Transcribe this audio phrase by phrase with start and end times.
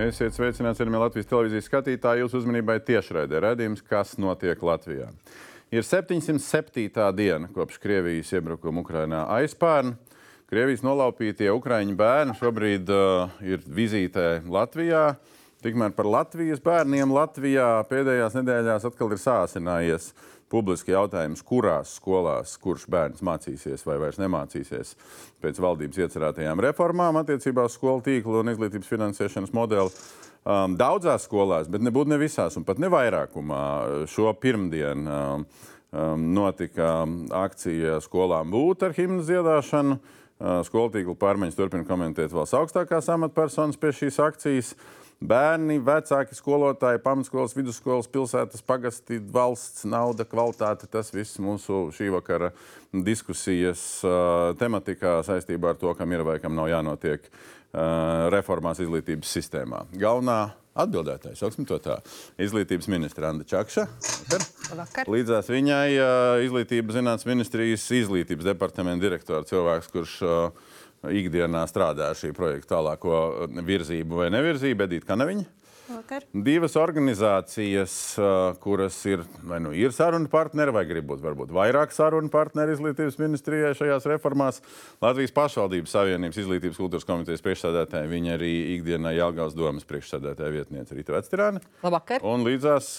[0.00, 2.22] Esiet sveicināti, cienījamie Latvijas televīzijas skatītāji.
[2.22, 5.10] Jūsu uzmanībai tiešraidē redzējums, kas notiek Latvijā.
[5.74, 6.86] Ir 707.
[7.18, 9.92] diena kopš Krievijas iebrukuma Ukrainā aizpērn.
[10.50, 15.04] Krievijas nolaupītie ukraiņu bērni šobrīd uh, ir vizītē Latvijā.
[15.60, 20.14] Tikmēr par Latvijas bērniem Latvijā pēdējās nedēļās atkal ir sāsinājies
[20.50, 24.96] publiski jautājums, kurās skolās kurš bērns mācīsies vai vairs nemācīsies
[25.42, 29.94] pēc valdības iecerētajām reformām attiecībā uz skolu tīklu un izglītības finansēšanas modeli.
[30.40, 33.64] Um, daudzās skolās, bet nebūtu ne visās, un pat ne vairākumā.
[34.08, 35.44] Šo pirmdienu um,
[35.92, 36.94] um, notika
[37.42, 40.00] akcija skolām būt ar himnu dziedāšanu.
[40.40, 44.72] Uh, skolu tīklu pārmaiņas turpina komentēt valsts augstākās amatpersonas pie šīs akcijas.
[44.72, 50.88] Uh, Bērni, vecāki, skolotāji, pamatskolas, vidusskolas, pilsētas, pagasti, valsts nauda, kvalitāte.
[50.88, 52.48] Tas viss mūsu šī vakara
[53.04, 59.36] diskusijas uh, tematikā saistībā ar to, kam ir vai kam nav jānotiek uh, reformās izglītības
[59.36, 59.82] sistēmā.
[60.00, 60.38] Galvenā
[60.80, 61.98] atbildētāja, sauksim to tā,
[62.40, 63.84] izglītības ministra Anna Čakša.
[64.24, 64.48] Vakar.
[64.80, 65.12] Vakar.
[65.12, 70.69] Līdzās viņai uh, izglītības zinātnes ministrijas izglītības departamenta direktora cilvēks, kurš uh,
[71.08, 75.48] ikdienā strādā šī projekta tālāko virzību vai nevirzību, Edita Kanaviņa.
[75.90, 76.22] Vakar.
[76.30, 77.94] Divas organizācijas,
[78.62, 83.72] kuras ir, nu, ir sarunu partneri, vai grib būt varbūt vairāk sarunu partneri izglītības ministrijai
[83.74, 84.60] šajās reformās.
[85.02, 91.16] Latvijas pašvaldības savienības izglītības kultūras komitejas priekšsēdētāja, viņa arī ikdienā Jālgavas domas priekšsēdētāja vietniece Rīta
[91.16, 91.64] Vectirāne.
[91.82, 92.22] Labvakar.
[92.22, 92.94] Un līdzās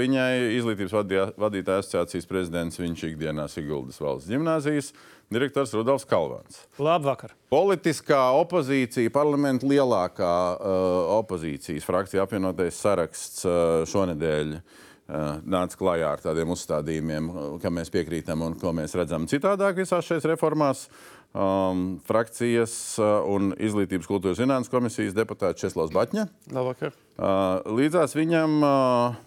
[0.00, 0.96] viņai izglītības
[1.36, 4.94] vadītāja asociācijas prezidents, viņš ikdienā Siguldas valsts ģimnāzijas
[5.30, 6.64] direktors Rudolfs Kalvāns.
[6.82, 7.34] Labvakar!
[7.52, 16.24] Politiskā opozīcija, parlamenta lielākā uh, opozīcijas frakcija apvienotais saraksts uh, šonadēļ uh, nāca klajā ar
[16.24, 20.88] tādiem uzstādījumiem, uh, kam mēs piekrītam un ko mēs redzam citādāk visās šajās reformās.
[21.30, 26.26] Um, frakcijas uh, un izglītības kultūras zinātnes komisijas deputāts Česlavs Batņa.
[26.50, 26.96] Labvakar!
[27.14, 29.20] Uh, līdzās viņam uh,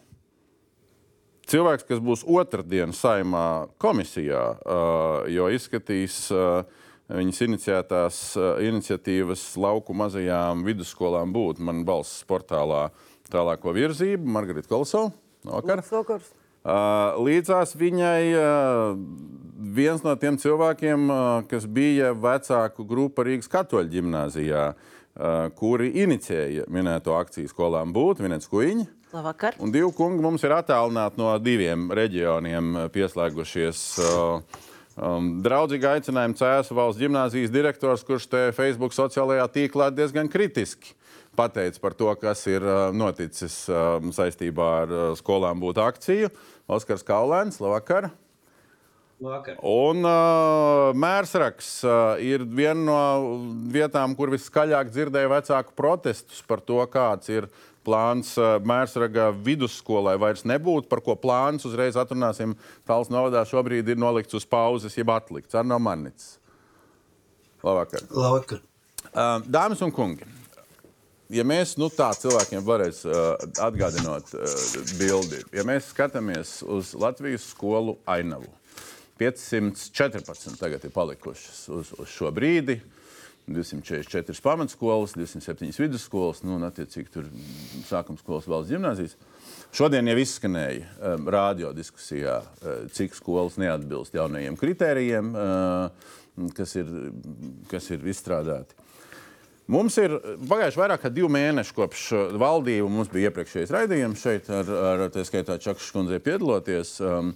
[1.50, 4.44] cilvēks, kas būs otrdien saimā komisijā,
[5.32, 6.28] jo izskatīs
[7.14, 8.22] viņas iniciētās
[8.64, 12.88] iniciatīvas lauku mazajām vidusskolām būt man balss portālā
[13.34, 15.12] tālāko virzību, Margarita Kolsova.
[15.44, 15.84] Vakar.
[15.92, 16.32] Vakars.
[17.20, 18.24] Līdzās viņai
[19.76, 21.10] viens no tiem cilvēkiem,
[21.52, 24.70] kas bija vecāku grupa Rīgas katoļu ģimnāzijā,
[25.60, 28.88] kuri inicijēja minēto akciju skolām būt, Vinets Kuiņš.
[29.14, 29.54] Labvakar.
[29.62, 33.82] Un divi kungi mums ir attālināti no diviem reģioniem, eh, pieslēgušies.
[34.02, 34.42] Uh,
[34.98, 40.96] um, draudzīgi aicinājumi Cēzu valsts gimnāzijas direktors, kurš te Facebook sociālajā tīklā diezgan kritiski
[41.38, 46.34] pateica par to, kas ir uh, noticis uh, saistībā ar uh, skolām būt akciju.
[46.74, 48.10] Oskars Kaulēns, labvakar!
[49.22, 49.60] Vakar.
[49.62, 51.94] Un uh, mērsraks uh,
[52.24, 52.98] ir viena no
[53.72, 57.48] vietām, kur viskaļāk dzirdēja vecāku protestus par to, kāds ir
[57.86, 62.58] plāns uh, Mērsraga vidusskolai vairs nebūtu, par ko plāns uzreiz atrunāsim.
[62.90, 65.56] Tāls novadā šobrīd ir nolikts uz pauzes, jeb atlikts.
[65.56, 66.38] Ar no manis.
[67.64, 68.08] Labvakar.
[68.12, 68.64] Labvakar.
[69.14, 70.26] Uh, dāmas un kungi,
[71.34, 74.44] ja mēs nu, tā cilvēkiem varēs uh, atgādināt uh,
[75.00, 78.50] bildi, ja mēs skatāmies uz Latvijas skolu ainavu,
[79.20, 82.80] 514 tagad ir palikušas uz, uz šo brīdi.
[83.48, 87.26] 244 pamatskolas, 207 vidusskolas, nu, un attiecīgi tur
[87.90, 89.18] sākuma skolas valsts gimnāzijas.
[89.76, 96.94] Šodien jau izskanēja um, radio diskusijā, uh, cik skolas neatbilst jaunajiem kritērijiem, uh, kas, ir,
[97.72, 98.80] kas ir izstrādāti.
[99.74, 102.06] Mums ir pagājuši vairāk kā divi mēneši kopš
[102.40, 102.88] valdība.
[102.92, 106.98] Mums bija iepriekšējais raidījums šeit, ar, ar tā skaitā Čakšas kundzei piedaloties.
[107.04, 107.32] Um,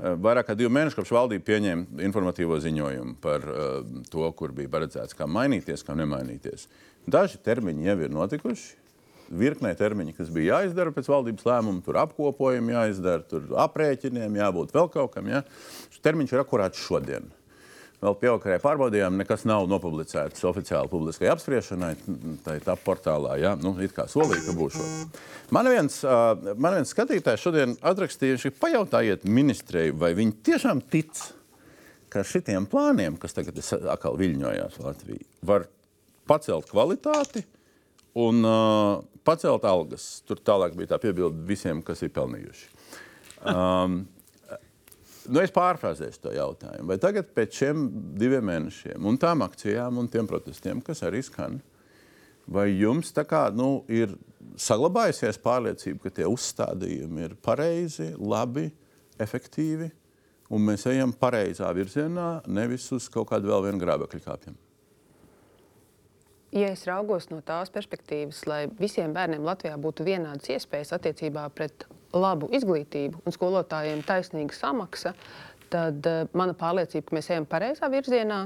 [0.00, 3.64] vairāk kā divi mēneši kopš valdība pieņēma informatīvo ziņojumu par uh,
[4.12, 6.68] to, kur bija paredzēts, kā mainīties, kā nemainīties.
[7.10, 8.76] Daži termiņi jau ir notikuši.
[9.30, 14.90] Virknē termiņi, kas bija jāizdara pēc valdības lēmuma, tur apkopojumi jāizdara, tur aprēķiniem jābūt vēl
[14.90, 15.30] kaut kam.
[15.30, 15.44] Ja?
[16.02, 17.30] Termiņš ir akurāts šodien
[18.00, 21.92] vēl pieaugušajai pārbaudījām, nekas nav nopublicēts oficiāli publiskai apspriešanai.
[22.44, 23.54] Tā ir tā portālā, ja?
[23.60, 24.78] nu, it kā solīja, ka būs.
[25.54, 31.20] Man viens, man viens skatītājs šodien atrakstīja, ka pajautājiet ministrei, vai viņi tiešām tic,
[32.10, 33.60] ka šitiem plāniem, kas tagad
[33.92, 35.68] atkal viļņojās Latvijā, var
[36.30, 37.44] pacelt kvalitāti
[38.18, 40.20] un uh, pacelt algas.
[40.26, 42.66] Tur tālāk bija tā piebilde visiem, kas ir pelnījuši.
[43.50, 44.02] Um,
[45.28, 46.88] nu, es pārfrāzēšu to jautājumu.
[46.92, 47.84] Vai tagad, pēc šiem
[48.20, 51.60] diviem mēnešiem, un tām akcijām un tiem protestiem, kas arī skan,
[52.50, 54.16] vai jums kā, nu, ir
[54.60, 58.70] saglabājusies pārliecība, ka tie uzstādījumi ir pareizi, labi,
[59.20, 59.90] efektīvi,
[60.50, 64.60] un mēs ejam pareizā virzienā, nevis uz kaut kādu vēl vienu grābekļu kāpjumu?
[66.52, 71.86] ja es raugos no tās perspektīvas, lai visiem bērniem Latvijā būtu vienādas iespējas attiecībā pret
[72.16, 75.14] labu izglītību un skolotājiem taisnīga samaksa,
[75.72, 78.44] tad uh, mana pārliecība, ka mēs ejam pareizā virzienā.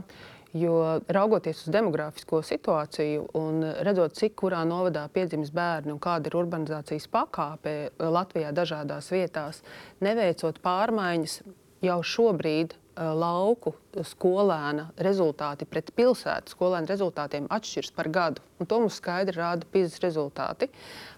[0.55, 6.37] Jo raugoties uz demogrāfisko situāciju un redzot, cik kurā novadā piedzimst bērni un kāda ir
[6.38, 9.64] urbanizācijas pakāpe Latvijā dažādās vietās,
[9.99, 11.40] neveicot pārmaiņas
[11.82, 13.75] jau šobrīd lauku
[14.06, 18.44] skolēna rezultāti pret pilsētu skolēna rezultātiem atšķiras par gadu.
[18.62, 20.70] Un to mums skaidri rāda PISA rezultāti.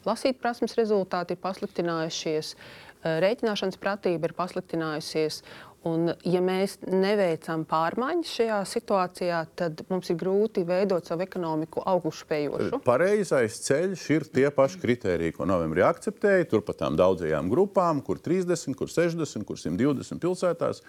[0.08, 2.86] Lasīt prasmes rezultāti ir pasliktinājušies, uh,
[3.22, 5.42] rēķināšanas pratība ir pasliktinājusies.
[5.86, 12.80] Un, ja mēs neveicam pārmaiņas šajā situācijā, tad mums ir grūti veidot savu ekonomiku augšupejošu.
[12.86, 16.50] Pareizais ceļš ir tie paši kriteriji, ko novembrī akceptēja.
[16.50, 20.82] Turpat tām daudzajām grupām, kur 30, kur 60, kur 120 pilsētās.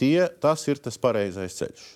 [0.00, 1.88] Tie, tas ir tas pareizais ceļš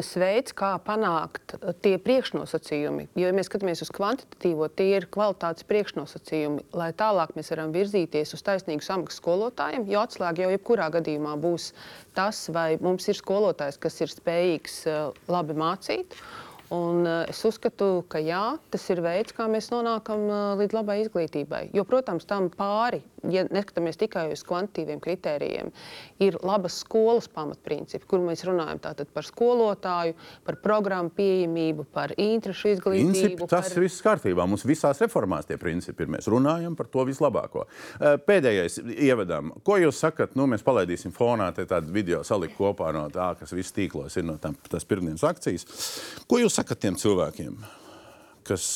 [0.00, 3.10] tas veids, kā panākt uh, tie priekšnosacījumi.
[3.18, 8.32] Jo, ja mēs skatāmies uz kvantitatīvo, tie ir kvalitātes priekšnosacījumi, lai tālāk mēs varam virzīties
[8.36, 9.84] uz taisnīgu samaksu skolotājiem.
[9.90, 11.72] Jo atslēga jau jebkurā gadījumā būs
[12.16, 16.16] tas, vai mums ir skolotājs, kas ir spējīgs uh, labi mācīt.
[16.70, 20.28] Un, uh, es uzskatu, ka jā, tas ir veids, kā mēs nonākam
[20.60, 21.66] līdz labai izglītībai.
[21.76, 25.70] Jo, protams, tam pāri ja neskatāmies tikai uz kvantitīviem kritērijiem,
[26.22, 33.12] ir labas skolas pamatprincipi, kur mēs runājam par skolotāju, par programmu pieejamību, par interešu izglītību.
[33.12, 33.82] Principi, tas par...
[33.84, 34.46] viss kārtībā.
[34.50, 36.12] Mums visās reformās tie principi ir.
[36.16, 37.66] Mēs runājam par to vislabāko.
[37.98, 39.54] Eh, pēdējais ievadām.
[39.66, 40.36] Ko jūs sakat?
[40.38, 44.38] Nu, mēs palaidīsim fonā tādu video salikt kopā no tā, kas viss tīklos ir no
[44.42, 45.66] tam, tās pirmdienas akcijas.
[46.30, 47.60] Ko jūs sakat tiem cilvēkiem?
[48.50, 48.66] Kas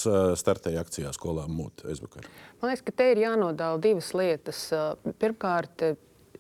[0.41, 2.26] startēja akcijā skolā mūtu aizvakar?
[2.62, 4.67] Man liekas, ka te ir jānodala divas lietas.
[5.21, 5.87] Pirmkārt,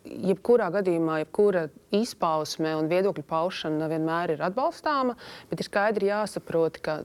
[0.04, 5.16] jebkurā gadījumā, jebkura izpausme un viedokļu paušana vienmēr ir atbalstāma,
[5.50, 7.00] bet ir skaidri jāsaprot, ka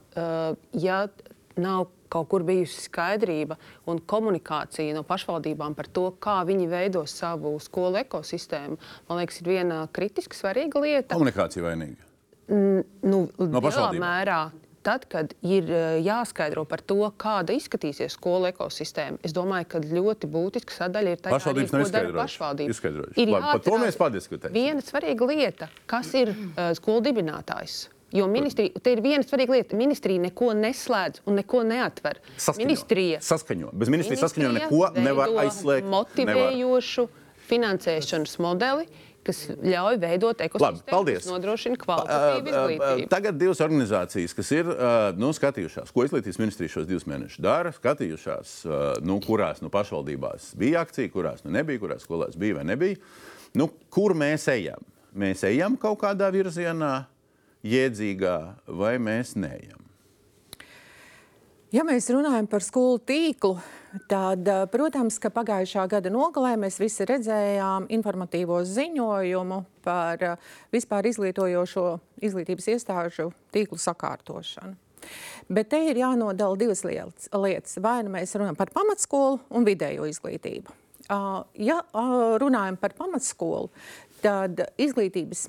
[0.76, 1.00] ja
[1.60, 3.56] nav kaut kur bijusi skaidrība
[3.90, 8.78] un komunikācija no pašvaldībām par to, kā viņi veido savu skolu ekosistēmu,
[9.08, 11.14] man liekas, ir viena kritiski svarīga lieta.
[11.14, 12.08] Komunikācija vainīga.
[12.50, 14.02] Nu, no pašvaldībām.
[14.02, 14.40] Mērā
[14.86, 20.30] tad, kad ir eh, jāskaidro par to, kāda izskatīsies skolu ekosistēma, es domāju, ka ļoti
[20.30, 22.82] būtiska sadaļa ir tā, pašvaldības arī, ko dara pašvaldības.
[23.16, 24.56] Ir Labi, par to mēs padiskutēsim.
[24.56, 27.88] Viena svarīga lieta, kas ir uh, skolu dibinātājs.
[28.10, 29.76] Jo ministrija, te ir viena svarīga lieta.
[29.78, 32.18] Ministrija neko neslēdz un neko neatver.
[32.34, 32.64] Saskaņo.
[32.64, 33.70] Ministrija saskaņo.
[33.78, 35.86] Bez ministrijas saskaņo neko nevar aizslēgt.
[35.92, 37.28] Motivējošu nevar.
[37.50, 38.88] finansēšanas modeli,
[39.30, 43.08] kas ļauj veidot ekosistēmu, kas nodrošina kvalitatīvu izglītību.
[43.14, 44.70] Tagad divas organizācijas, kas ir
[45.20, 48.54] nu, skatījušās, ko izglītības ministrija šos divus mēnešus dara, skatījušās,
[49.06, 53.00] nu, kurās nu, pašvaldībās bija akcija, kurās nu, nebija, kurās skolās bija vai nebija.
[53.56, 54.82] Nu, kur mēs ejam?
[55.16, 57.06] Mēs ejam kaut kādā virzienā,
[57.66, 58.36] jēdzīgā,
[58.78, 59.78] vai mēs neejam?
[61.74, 63.56] Ja mēs runājam par skolu tīklu,
[64.08, 70.36] tad, eh, protams, ka pagājušā gada nogalē mēs visi redzējām informatīvo ziņojumu par eh,
[70.72, 71.86] vispār izglītojošo
[72.22, 74.76] izglītības iestāžu tīklu sakārtošanu.
[75.50, 77.78] Bet te ir jānodala divas lietas.
[77.80, 80.76] Vai nu mēs runājam par pamatskolu un vidējo izglītību.
[81.58, 81.78] Ja
[82.38, 83.72] runājam par pamatskolu,
[84.22, 85.48] tad izglītības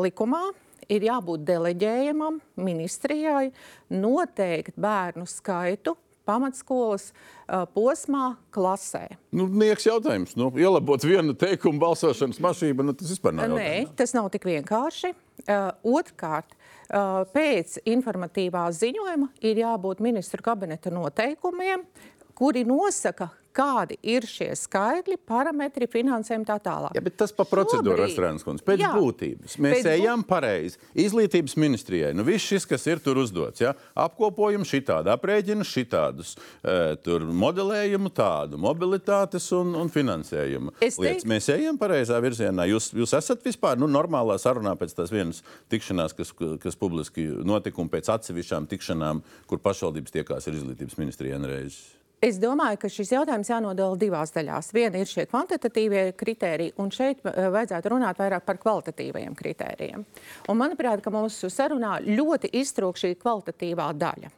[0.00, 0.40] likumā
[0.88, 3.50] ir jābūt deleģējumam ministrijai
[3.90, 5.96] noteikt bērnu skaitu
[6.26, 9.04] pamatskolas uh, posmā, klasē.
[9.36, 10.34] Nu, nieks jautājums.
[10.38, 13.54] Nu, ielabot vienu teikumu balsošanas mašīnu, nu, tas vispār nav.
[13.56, 15.12] Nē, tas nav tik vienkārši.
[15.46, 21.84] Uh, Otrkārt, uh, pēc informatīvā ziņojuma ir jābūt ministru kabineta noteikumiem,
[22.36, 26.96] kuri nosaka, kādi ir šie skaitļi, parametri, finansējumi tā tālāk.
[26.96, 29.56] Ja, tas pa procedūru, Astrāns kundze, pēc jā, būtības.
[29.62, 30.28] Mēs pēc ejam būt...
[30.30, 30.80] pareizi.
[31.06, 33.72] Izglītības ministrijai, nu viss šis, kas ir tur uzdots, ja?
[33.96, 41.24] apkopojam šitādu, aprēķinu šitādus, e, tur modelējumu tādu, mobilitātes un, un finansējumu es lietas.
[41.24, 41.30] Teik...
[41.32, 42.68] Mēs ejam pareizā virzienā.
[42.70, 47.80] Jūs, jūs esat vispār nu, normālā sarunā pēc tās vienas tikšanās, kas, kas publiski notika
[47.82, 51.95] un pēc atsevišķām tikšanām, kur pašvaldības tiekās ar izglītības ministriju vienreiz.
[52.24, 54.70] Es domāju, ka šis jautājums jānodala divās daļās.
[54.72, 60.06] Viena ir šie kvantitatīvie kritēriji, un šeit eh, vajadzētu runāt vairāk par kvalitatīvajiem kritērijiem.
[60.48, 64.32] Un manuprāt, ka mūsu sarunā ļoti iztrūk šī kvalitatīvā daļa.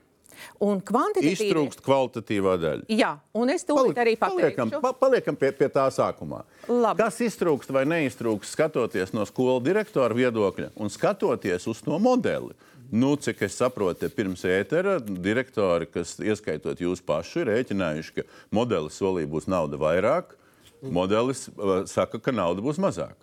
[0.62, 1.48] Un kvantitatīvi...
[1.48, 2.86] Iztrūkst kvalitatīvā daļa.
[2.90, 4.42] Jā, un es to arī pateikšu.
[4.42, 6.42] Paliekam, pa, paliekam pie, pie tā sākumā.
[6.70, 7.02] Labi.
[7.02, 12.58] Kas iztrūkst vai neiztrūkst skatoties no skolu direktora viedokļa un skatoties uz to modeli?
[12.90, 18.96] Nu, cik es saprotu, pirms ētera direktori, kas ieskaitot jūs pašu, ir rēķinājuši, ka modelis
[18.96, 20.32] solī būs nauda vairāk,
[20.80, 23.18] modelis uh, saka, ka nauda būs mazāk.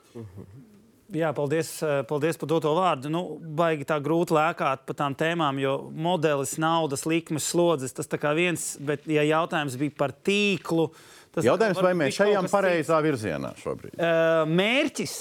[1.14, 3.12] Jā, paldies, eh, paldies par doto vārdu.
[3.14, 8.18] Nu, baigi tā grūti lēkāt par tām tēmām, jo modelis, naudas, likmes, slodzes tas tā
[8.18, 10.88] kā viens, bet ja jautājums bija par tīklu.
[11.36, 13.94] Tas Jautājums, vai mēs kas pareizā virzienā šobrīd?
[14.00, 15.16] Uh, mērķis,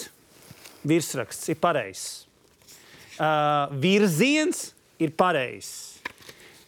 [0.88, 2.06] virsraksts ir pareizs.
[3.14, 6.00] Uh, virziens ir pareizs.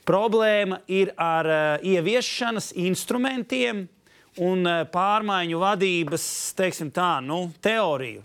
[0.06, 3.88] Problēma ir ar uh, ieviešanas instrumentiem
[4.46, 6.26] un uh, pārmaiņu vadības,
[6.94, 8.22] tā, nu, teoriju.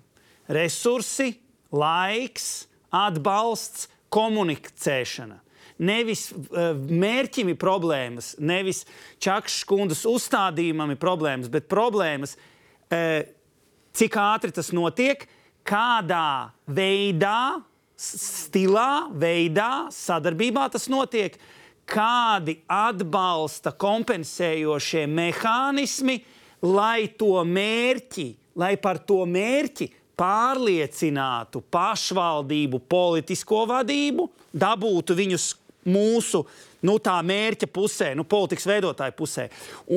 [0.51, 1.31] Resursi,
[1.73, 5.39] laiks, atbalsts, komunicēšana.
[5.81, 8.83] Nevis uh, mērķim ir problēmas, nevis
[9.17, 13.23] čakšas kundas uzstādījumam ir problēmas, bet problēmas, uh,
[13.97, 15.25] cik ātri tas notiek,
[15.65, 17.63] kādā veidā,
[18.01, 21.37] stilā, veidā, sadarbībā tas notiek,
[21.91, 26.19] kādi atbalsta kompensējošie mehānismi,
[26.65, 28.27] lai to mērķi,
[28.61, 29.89] lai par to mērķi
[30.21, 35.47] pārliecinātu pašvaldību politisko vadību, dabūtu viņus
[35.89, 36.43] mūsu
[36.87, 39.47] nu, tā mērķa pusē, nu, politikas veidotāju pusē.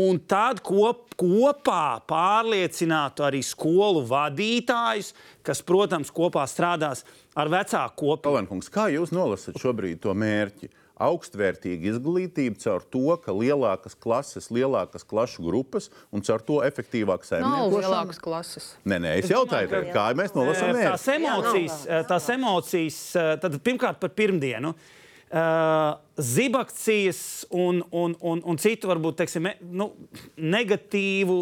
[0.05, 5.13] Un tad kop, kopā pārliecinātu arī skolu vadītājus,
[5.47, 8.31] kas, protams, kopā strādās ar vecāku kopienu.
[8.31, 10.73] Kalenkungs, kā jūs nolasat šobrīd to mērķi?
[11.05, 17.31] Augstvērtīga izglītība caur to, ka lielākas klases, lielākas klašu grupas un caur to efektīvāk Nav
[17.33, 17.81] saimniekošana.
[17.83, 18.69] lielākas klases.
[18.87, 21.17] Nē, nē, es jautāju, tev, kā mēs nolasām Tās mērķi.
[21.19, 23.01] emocijas, tās emocijas
[23.43, 24.71] tad pirmkārt par pirmdienu.
[24.71, 25.04] Uh,
[26.21, 29.91] zibakcijas un, un, un, un citu, varbūt, teiksim, nu,
[30.37, 31.39] negatīvu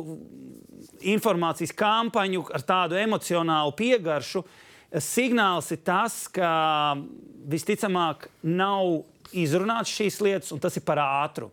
[1.13, 4.45] informācijas kampaņu ar tādu emocionālu piegaršu.
[5.03, 6.97] Signāls ir tas, ka
[7.49, 11.51] visticamāk nav izrunāts šīs lietas, un tas ir par ātru.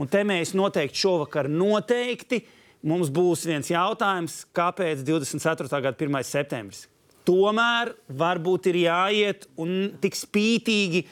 [0.00, 2.42] Un te mēs noteikti šovakar noteikti
[2.82, 5.68] mums būs viens jautājums, kāpēc 24.
[5.70, 6.22] gada 1.
[6.26, 6.86] septembris.
[7.22, 11.04] Tomēr varbūt ir jāiet un tik spītīgi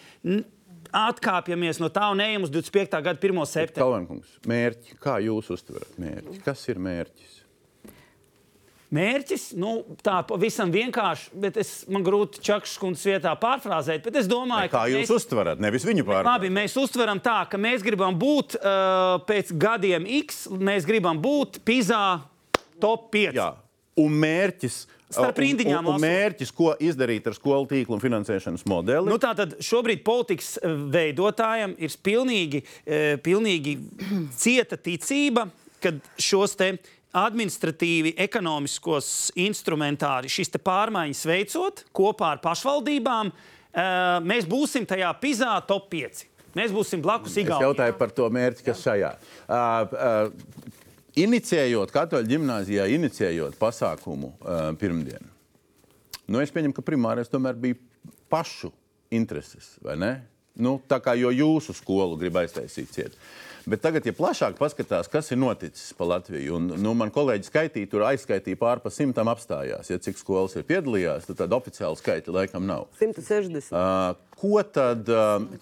[0.97, 3.01] atkāpjamies no tā un ejam uz 25.
[3.05, 3.43] gada 1.
[3.47, 3.83] septembri.
[3.83, 6.41] Kalenkungs, mērķi, kā jūs uztverat mērķi?
[6.47, 7.37] Kas ir mērķis?
[8.91, 14.27] Mērķis, nu, tā pavisam vienkārši, bet es man grūti Čakšas kundzes vietā pārfrāzēt, bet es
[14.27, 15.61] domāju, Kā ka jūs mēs, uztverat?
[15.63, 16.27] Nevis viņu pārāk.
[16.27, 21.61] labi, mēs uztveram tā, ka mēs gribam būt uh, pēc gadiem X, mēs gribam būt
[21.63, 22.01] PISA
[22.83, 23.39] top 5.
[23.39, 23.53] Jā.
[24.03, 29.11] Un mērķis, Starp rindiņām un, un mērķis, ko izdarīt ar skolu tīklu un finansēšanas modeli.
[29.11, 33.77] Nu, Tātad šobrīd politikas eh, veidotājiem ir pilnīgi, eh, pilnīgi
[34.45, 35.49] cieta ticība,
[35.83, 36.73] ka šos te
[37.19, 45.91] administratīvi, ekonomiskos instrumentārus, šīs pārmaiņas veicot kopā ar pašvaldībām, eh, mēs būsim tajā PISA top
[45.91, 46.27] 5.
[46.55, 47.69] Mēs būsim blakus Es Igaunijai.
[47.69, 49.11] jautāju par to mērķi, kas šajā.
[49.47, 50.80] Uh, uh,
[51.19, 55.27] Inicijējot katoļu gimnājā, inicijējot pasākumu uh, pirmdienu,
[56.31, 57.79] nu, es pieņemu, ka primārais tomēr bija
[58.31, 58.71] pašu
[59.11, 60.13] intereses, vai ne?
[60.61, 63.17] Nu, tā kā jau jūsu skolu grib aiztaisīt ciet.
[63.69, 67.91] Bet tagad, ja plašāk paskatās, kas ir noticis pa Latviju, un nu, man kolēģi skaitīja,
[67.93, 69.91] tur aizskaitīja pār pa simtam apstājās.
[69.93, 72.89] Ja cik skolas ir piedalījās, tad tāda oficiāla skaita laikam nav.
[73.01, 73.75] 160.
[73.77, 75.11] Uh, ko tad,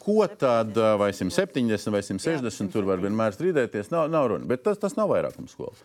[0.04, 3.90] ko tad vai 170 vai 160 tur var vienmēr strīdēties?
[3.94, 5.82] Nav, nav runa, bet tas, tas nav vairākums skolas.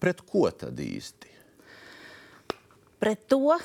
[0.00, 1.27] Pret ko tad īsti?
[3.00, 3.56] Pret to,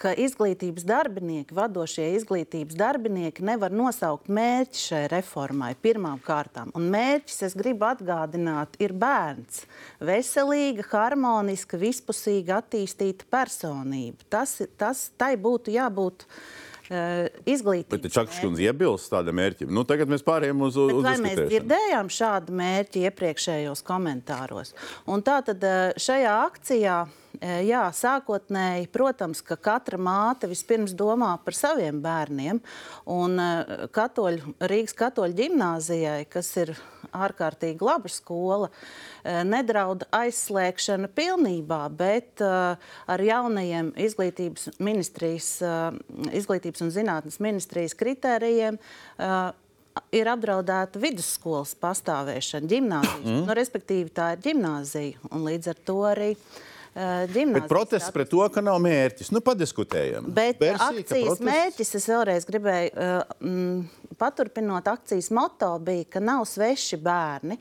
[0.00, 6.72] ka izglītības darbinieki, vadošie izglītības darbinieki nevar nosaukt mērķi šai reformai pirmām kārtām.
[6.78, 9.66] Un mērķis, es gribu atgādināt, ir bērns.
[10.00, 14.24] Veselīga, harmoniska, vispusīga, attīstīta personība.
[14.32, 18.00] Tas, tas tai būtu jābūt uh, izglītības.
[18.00, 19.70] Bet Čakas kundze iebilst tādam mērķim.
[19.74, 24.74] Nu, tagad mēs pārējām uz, Bet uz vai mēs dzirdējām šādu mērķi iepriekšējos komentāros?
[25.10, 31.32] Un tā tad eh, šajā akcijā, eh, jā, sākotnēji, protams, ka katra māte vispirms domā
[31.44, 32.60] par saviem bērniem.
[33.10, 36.74] Un eh, katoļu, Rīgas katoļu ģimnāzijai, kas ir
[37.16, 38.68] ārkārtīgi laba skola,
[39.24, 45.98] eh, nedraud aizslēgšana pilnībā, bet eh, ar jaunajiem izglītības ministrijas, eh,
[46.42, 49.36] izglītības un zinātnes ministrijas kritērijiem eh,
[50.14, 53.22] ir apdraudēta vidusskolas pastāvēšana, gimnāzija.
[53.24, 53.46] Mm.
[53.48, 55.30] Nu, respektīvi, tā ir gimnāzija.
[55.32, 56.60] Un līdz ar to arī uh,
[56.94, 57.52] gimnāzija.
[57.60, 59.30] Bet protests pret to, ka nav mērķis.
[59.34, 60.26] Nu, padiskutējam.
[60.34, 63.84] Bet ka akcijas protests- mērķis, es vēlreiz gribēju, uh, mm,
[64.20, 67.56] paturpinot akcijas moto, bija, ka nav sveši bērni.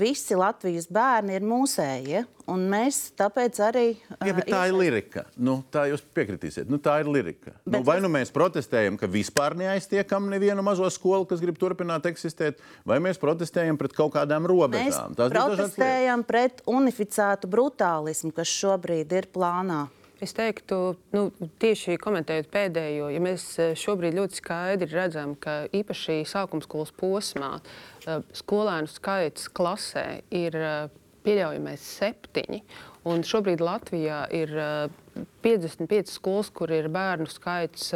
[0.00, 3.82] Visi Latvijas bērni ir mūsējie, un mēs tāpēc arī.
[4.24, 5.24] Jā, bet tā ir lirika.
[5.36, 6.70] Nu, tā jūs piekritīsiet.
[6.72, 7.52] Nu, tā ir lirika.
[7.66, 11.58] Nu, Bet vai es- nu mēs protestējam, ka vispār neaiztiekam nevienu mazo skolu, kas grib
[11.60, 15.14] turpināt eksistēt, vai mēs protestējam pret kaut kādām Mēs robežām.
[15.16, 15.32] Lietas.
[15.36, 19.88] protestējam pret unificētu brutālismu, kas šobrīd ir plānā.
[20.22, 21.24] Es teiktu, nu,
[21.58, 27.50] tieši komentējot pēdējo, ja mēs eh, šobrīd ļoti skaidri redzam, ka īpaši sākuma skolas posmā
[27.58, 30.76] eh, skolēnu skaits klasē ir eh,
[31.26, 32.62] pieļaujamais septiņi.
[33.10, 34.52] Un šobrīd Latvijā ir
[35.44, 37.90] 55 skolas, kur ir bērnu skaits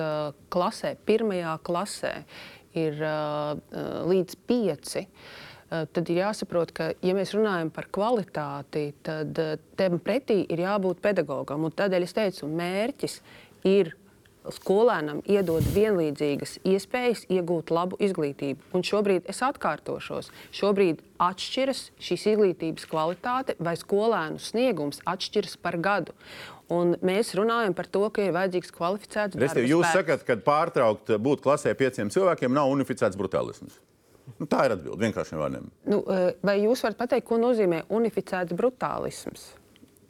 [0.53, 2.13] klasē, pirmajā klasē
[2.77, 3.01] ir
[4.09, 5.07] līdz pieci.
[5.07, 10.65] Eh, tad ir jāsaprot, ka, ja mēs runājam par kvalitāti, tad eh, tam pretī ir
[10.65, 11.67] jābūt pedagogam.
[11.69, 13.19] Un tādēļ es teicu, mērķis
[13.69, 13.93] ir
[14.55, 18.71] skolēnam iedot vienlīdzīgas iespējas iegūt labu izglītību.
[18.73, 26.17] Un šobrīd es atkārtošos, šobrīd atšķiras šīs izglītības kvalitāte vai skolēnu sniegums atšķiras par gadu.
[26.73, 29.61] Un mēs runājam par to, ka ir vajadzīgs kvalificēts darbs.
[29.69, 33.77] Jūs sakat, ka pārtraukt būt klasē pieciem cilvēkiem nav unificēts brutālisms.
[34.39, 35.71] Nu, tā ir atbilde vienkāršiem vārdiem.
[35.91, 39.49] Nu, eh, vai jūs varat pateikt, ko nozīmē unificēts brutālisms?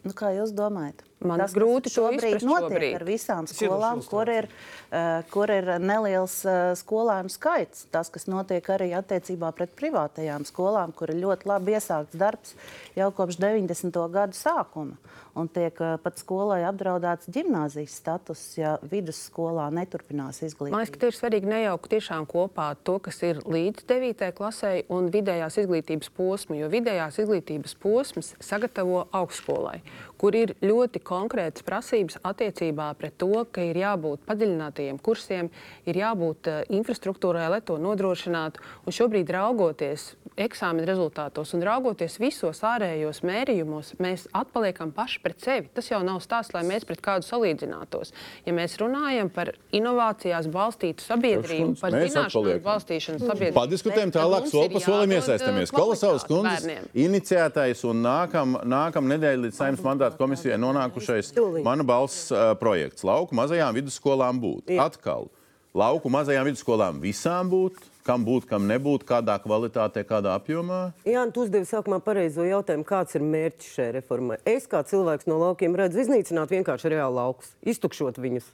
[0.04, 1.02] Nu, kā jūs domājat?
[1.18, 2.94] Man Tas grūti to šobrīd izprast notiek šobrīd.
[2.94, 4.46] ar visām skolām, kur ir,
[4.92, 7.88] uh, kur ir neliels uh, skolēnu skaits.
[7.90, 12.54] Tas, kas notiek arī attiecībā pret privātajām skolām, kur ir ļoti labi iesākts darbs
[12.94, 13.98] jau kopš 90.
[14.14, 14.94] gadu sākuma.
[15.38, 20.74] Un tiek uh, pat skolai apdraudēts gimnāzijas status, ja vidusskolā neturpinās izglītību.
[20.74, 24.30] Man liekas, ka ir svarīgi nejaukt tiešām kopā to, kas ir līdz 9.
[24.38, 29.80] klasē un vidējās izglītības posmu, jo vidējās izglītības posms sagatavo augstskolai,
[30.18, 35.50] kur ir ļoti konkrētas prasības attiecībā pret to, ka ir jābūt padziļinātajiem kursiem,
[35.88, 38.62] ir jābūt uh, infrastruktūrai, lai to nodrošinātu.
[38.86, 45.70] Un šobrīd, raugoties eksāmena rezultātos un raugoties visos ārējos mērījumos, mēs atpaliekam paši pret sevi.
[45.74, 48.12] Tas jau nav stāsts, lai mēs pret kādu salīdzinātos.
[48.46, 54.72] Ja mēs runājam par inovācijās balstītu sabiedrību, Kundze, par zināšanu balstīšanu sabiedrību, Padiskutējam tālāk, soli
[54.76, 55.72] pa solim iesaistamies.
[55.72, 56.88] uh, Kolosāls bērniem.
[57.06, 61.32] iniciētais un nākam, nākam nedēļa līdz saimnes mandāta komisijai nonākušais
[61.64, 63.04] mana balss uh, projekts.
[63.04, 64.72] Lauku mazajām vidusskolām būt.
[64.80, 65.28] Atkal,
[65.74, 70.92] lauku mazajām vidusskolām visām būt, kam būt, kam nebūt, kādā kvalitātē, kādā apjomā.
[71.04, 74.38] Jā, tu uzdevi sākumā pareizo jautājumu, kāds ir mērķis šai reformai.
[74.48, 78.48] Es kā cilvēks no laukiem redzu iznīcināt vienkārši reāli laukus, iztukšot viņus.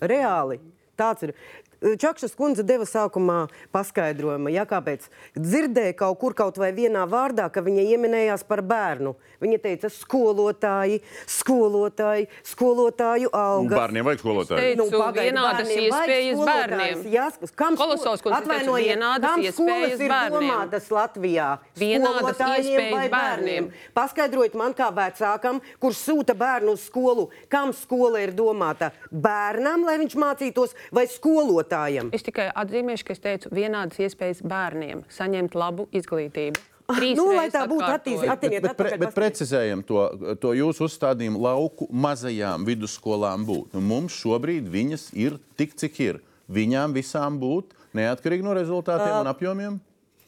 [0.00, 0.60] Reāli.
[1.00, 1.34] Tāds ir.
[1.80, 7.62] Čakšas kundze deva sākumā paskaidrojumu, ja, kāpēc dzirdēja kaut kur, kaut vai vienā vārdā, ka
[7.64, 9.14] viņa ieminējās par bērnu.
[9.40, 13.78] Viņa teica, skolotāji, skolotāji, skolotāju Un alga.
[13.78, 14.60] bērniem vajag skolotāju.
[14.60, 17.04] Teicu, pagaidi, vienādas bērniem iespējas bērniem.
[17.14, 17.24] Jā,
[17.56, 20.36] kam Kolosovs kundze Atvainojiet, vienādas kam skolas ir bērniem.
[20.36, 21.48] domātas Latvijā?
[21.80, 23.70] Vienādas iespējas vai bērniem.
[23.96, 29.96] Paskaidrojiet man, kā vecākam, kurš sūta bērnu uz skolu, kam skola ir domāta bērnam, lai
[30.04, 32.10] viņš mācītos, vai skolotājam.
[32.14, 36.66] Es tikai atzīmēšu, ka es teicu, vienādas iespējas bērniem saņemt labu izglītību.
[36.90, 38.62] Trīs nu, lai tā būtu attīstīta.
[38.64, 40.00] Bet, pre, bet precizējam to,
[40.42, 43.76] to jūsu uzstādījumu lauku mazajām vidusskolām būt.
[43.76, 46.20] Nu, mums šobrīd viņas ir tik, cik ir.
[46.50, 49.78] Viņām visām būt, neatkarīgi no rezultātiem un apjomiem.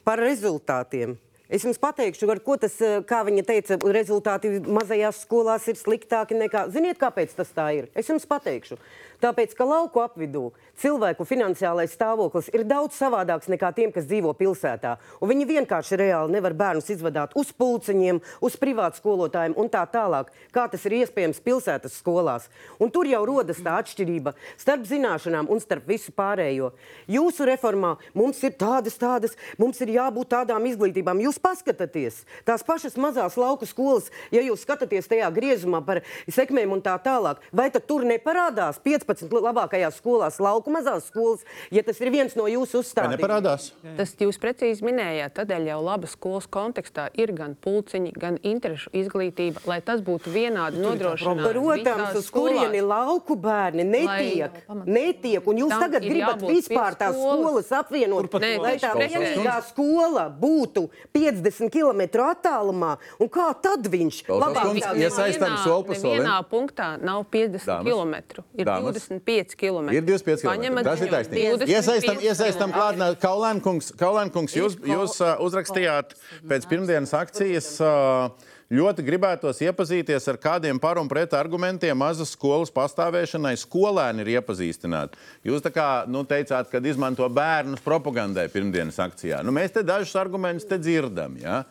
[0.07, 1.17] Par rezultātiem.
[1.53, 6.39] Es jums pateikšu, ar ko tas, eh, kā viņa teica, rezultāti mazajās skolās ir sliktāki
[6.39, 6.71] nekā.
[6.73, 7.89] Ziniet, kāpēc tas tā ir?
[7.95, 8.79] Es jums pateikšu.
[9.23, 10.49] Tāpēc, ka lauku apvidū
[10.83, 14.97] cilvēku finansiālais stāvoklis ir daudz savādāks nekā tiem, kas dzīvo pilsētā.
[15.23, 20.33] Un viņi vienkārši reāli nevar bērnus izvadīt uz pulciņiem, uz privātu skolotājiem un tā tālāk,
[20.55, 22.49] kā tas ir iespējams pilsētas skolās.
[22.83, 26.73] Un tur jau rodas tā atšķirība starp zināšanām un starp visu pārējo.
[27.11, 31.23] Jūsu reformā mums ir tādas, tādas, mums ir jābūt tādām izglītībām.
[31.23, 36.83] Jūs paskatieties, tās pašas mazās lauku skolas, ja jūs skatāties tajā griezumā par sekmēm un
[36.85, 42.11] tā tālāk, vai tad tur neparādās 15 labākajās skolās, lauku mazās skolas, ja tas ir
[42.15, 43.19] viens no jūsu uzstādījumiem?
[43.19, 43.71] neparādās?
[43.99, 45.37] Tas jūs precīzi minējāt.
[45.39, 50.83] Tādēļ jau laba skolas kontekstā ir gan pulciņi, gan interešu izglītība, lai tas būtu vienādi
[50.83, 51.53] nodrošināts.
[51.53, 54.63] Protams, uz kurieni lauku bērni netiek.
[54.87, 57.73] Netiek un jūs tagad gribat vispār tās skolas.
[57.83, 62.97] apvienot, Nē, lai tā vienīgā skola būtu 50 km attālumā.
[63.23, 66.23] Un kā tad viņš labāk iesaistam soli pa solim.
[66.23, 67.91] Nevienā punktā nav 50 Dāmas.
[67.91, 68.45] km.
[68.59, 68.99] Ir Dāmas.
[69.09, 69.93] 25 km.
[69.95, 70.62] Ir 25 km.
[70.87, 71.69] Tas ir taisnība.
[71.69, 76.17] Iesaistam, iesaistam klāt, Kaulēnkungs, Kaulēnkungs, jūs, jūs uh, uzrakstījāt
[76.49, 77.75] pēc pirmdienas akcijas.
[77.83, 83.53] Uh, Ļoti gribētos iepazīties ar kādiem par un pret argumentiem mazas skolas pastāvēšanai.
[83.61, 85.19] Skolēni ir iepazīstināti.
[85.45, 89.43] Jūs tā kā nu, teicāt, ka izmanto bērnus propagandai pirmdienas akcijā.
[89.45, 91.37] Nu, mēs te dažus argumentus te dzirdam.
[91.43, 91.67] Ja?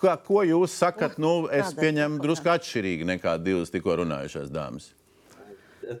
[0.00, 1.20] Kā, ko jūs sakat?
[1.20, 4.94] Nu, es Kādai pieņemu drusku atšķirīgi nekā divas tikko runājušās dāmas.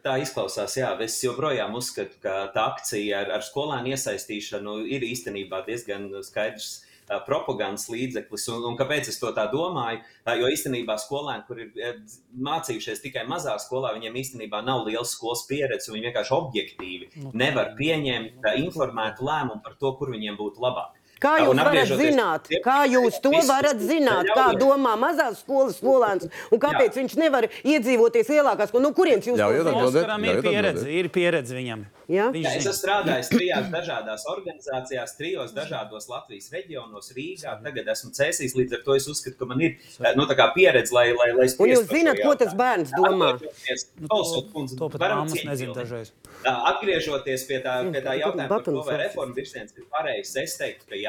[0.02, 0.88] Tā izklausās, jā.
[1.04, 6.80] Es joprojām uzskatu, ka tā akcija ar, ar skolēnu iesaistīšanu ir īstenībā diezgan skaidrs
[7.26, 8.48] propagandas līdzeklis.
[8.50, 10.02] Un, un kāpēc es to tā domāju?
[10.40, 12.00] Jo īstenībā skolēni, kur ir
[12.48, 15.92] mācījušies tikai mazā skolā, viņiem īstenībā nav liels skolas pieredze.
[15.94, 20.95] Viņi vienkārši objektīvi nevar pieņemt informētu lēmumu par to, kur viņiem būtu labāk.
[21.16, 26.28] Kā jūs Un varat zināt, kā jūs to varat zināt, kā domā mazās skolas skolēns
[26.52, 27.00] un kāpēc Jā.
[27.00, 28.84] viņš nevar iedzīvoties lielākās skolas?
[28.84, 29.76] Nu, kurienes jūs to.
[29.86, 31.86] Oskaram ir pieredze, ir pieredze viņam.
[32.06, 32.28] Ja?
[32.30, 37.56] Viņš Jā, es esmu strādājis trijās dažādās organizācijās, trijos dažādos Latvijas reģionos, Rīgā.
[37.64, 40.46] Tagad esmu cēsīs, līdz ar to es uzskatu, ka man ir eh, nu, tā kā
[40.54, 43.32] pieredze, lai, lai, lai Un spriestu jūs zināt, ko tas bērns domā?
[43.34, 44.20] Atgriežoties- Nu,
[44.52, 46.12] kundze, To pat māmas nezina dažreiz.
[46.44, 49.84] Tā, Atgriežoties pie tā, pie tā Mm, jautājuma, par to, Batuns vai reforma virziens ir
[49.90, 51.05] pareizs, es teiktu, ka jā.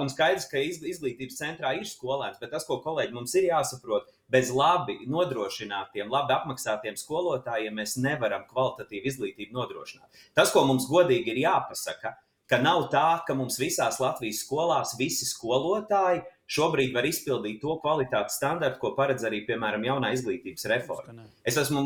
[0.00, 4.04] Un skaidrs, ka iz- izglītības centrā ir skolēns, bet tas, ko kolēģi mums ir jāsaprot,
[4.30, 10.06] bez labi nodrošinātiem, labi apmaksātiem skolotājiem mēs nevaram kvalitatīvu izglītību nodrošināt.
[10.34, 12.14] Tas, ko mums godīgi ir jāpasaka,
[12.46, 18.38] ka nav tā, ka mums visās Latvijas skolās visi skolotāji šobrīd var izpildīt to kvalitātes
[18.40, 21.26] standartu, ko paredz arī, piemēram, jaunā izglītības reforma.
[21.46, 21.84] Es esmu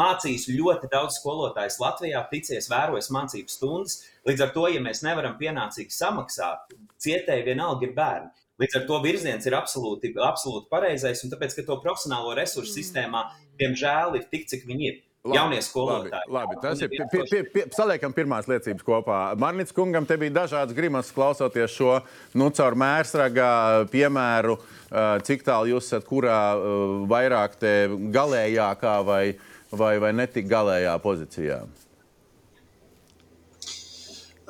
[0.00, 4.00] mācījis ļoti daudz skolotājus Latvijā, ticies, vērojis mācību stundas.
[4.28, 8.32] Līdz ar to, ja mēs nevaram pienācīgi samaksāt, cietēji vienalga ir bērni.
[8.60, 13.22] Līdz ar to virziens ir absolūti, absolūti pareizais, un tāpēc, ka to profesionālo resursu sistēmā,
[13.62, 14.98] diemžēl, ir tik, cik viņi ir.
[15.20, 16.14] Jaunie skolotāji.
[16.32, 16.54] Labi, labi.
[16.62, 16.88] Tas ir.
[16.88, 19.18] Pie, pie, pie, saliekam pirmās liecības kopā.
[19.40, 21.98] Marnits kungam te bija dažādas grimas klausoties šo
[22.40, 23.50] nu, caur mērsraga
[23.92, 27.74] piemēru, uh, cik tālu jūs esat, kurā uh, vairāk te
[28.16, 29.22] galējākā vai,
[29.68, 31.60] vai, vai netik galējā pozīcijā.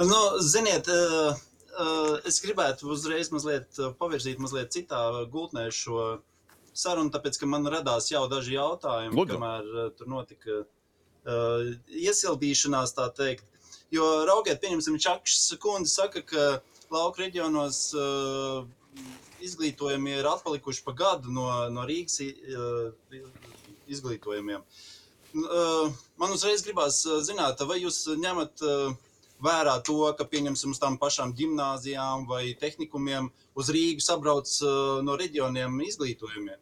[0.01, 5.03] Nu, ziniet, uh, uh, es gribētu uzreiz mazliet uh, pavirzīt mazliet citā
[5.35, 6.21] gultnē šo
[6.81, 9.37] sarunu, tāpēc, ka man radās jau daži jautājumi, Lūdzu.
[9.37, 13.47] kamēr uh, tur notika uh, iesildīšanās, tā teikt.
[13.95, 16.45] Jo, raugiet, pieņemsim, Čakšs kundze saka, ka
[16.95, 18.63] lauku reģionos uh,
[19.43, 22.93] izglītojumie ir atpalikuši pa gadu no, no Rīgas uh,
[23.91, 24.65] izglītojumiem.
[24.65, 24.91] Uh,
[26.21, 28.97] Man uzreiz gribās zināt, vai jūs ņemat uh,
[29.41, 35.17] vērā to, ka, pieņemsim, uz tām pašām gimnājām vai tehnikumiem uz Rīgu sabrauc uh, no
[35.17, 36.59] reģioniem izglītojumiem.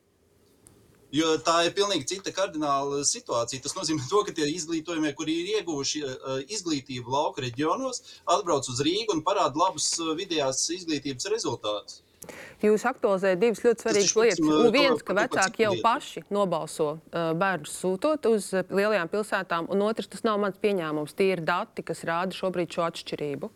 [1.14, 3.62] Jo tā ir pilnīgi cita kardināla situācija.
[3.64, 8.82] Tas nozīmē, to, ka tie izglītojumie, kuri ir ieguvuši uh, izglītību lauka reģionos, atbrauc uz
[8.84, 12.02] Rīgu un parāda labus uh, vidējās izglītības rezultātus.
[12.60, 14.40] Jūs aktualizējat divas ļoti svarīgas lietas.
[14.42, 20.26] Un viens, ka vecāki jau paši nobalso bērnus sūtot uz lielajām pilsētām, un otrs, tas
[20.26, 21.14] nav mans pieņēmums.
[21.16, 23.48] Tie ir dati, kas rāda šobrīd šo atšķirību.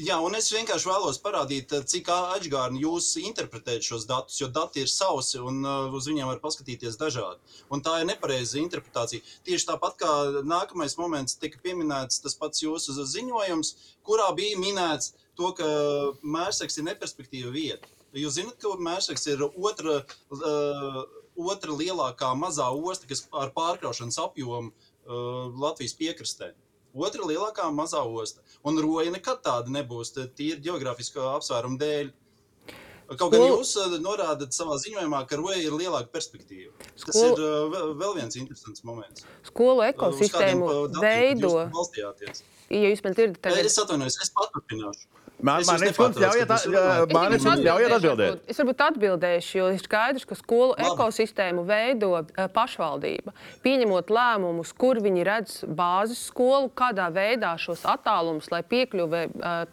[0.00, 4.80] Jā, un es vienkārši vēlos parādīt, eh, cik atgādni jūs interpretējat šos datus, jo dati
[4.80, 7.36] ir sausi un uh, uz viņiem var paskatīties dažādi.
[7.68, 9.20] Un tā ir nepareiza interpretācija.
[9.44, 10.14] Tieši tāpat kā
[10.48, 15.68] nākamais moments tika pieminēts, tas pats jūsu ziņojums, kurā bija minēts to, ka
[16.24, 17.84] Mērsaks ir neperspektīva vieta.
[18.16, 20.00] Jūs zināt, ka Mērsaks ir otra,
[20.32, 21.04] uh,
[21.36, 26.54] otra lielākā mazā osta, kas ar pārkraušanas apjomu uh, Latvijas piekrastē.
[26.94, 28.42] Otra lielākā mazā osta.
[28.68, 32.10] Un roja nekad tāda nebūs, tīri geogrāfisko apsvērumu dēļ.
[33.12, 36.72] Kaut gan jūs uh, norādat savā ziņojumā, ka roja ir lielāka perspektīva.
[36.96, 39.26] Tas Skolu- ir uh, vēl- viens interesants moments.
[39.50, 40.68] Skolu kādiem, ekosistēmu
[41.02, 41.50] veido.
[42.72, 45.08] Ja jūs man dzirdat, tad Es atvainojos, es paturpināšu.
[45.42, 48.42] Man, Es jūs Marnits kundze, nepārtraucu, ļaujiet, kundze, ļaujiet atbildēt.
[48.52, 50.86] Es varbūt atbildēšu, jo ir skaidrs, ka skolu Labi.
[50.86, 52.10] ekosistēmu veido
[52.54, 53.34] pašvaldība.
[53.64, 59.22] Pieņemot lēmumus, kur viņi redz bāzes skolu, kādā veidā šos attālumus, lai piekļuve,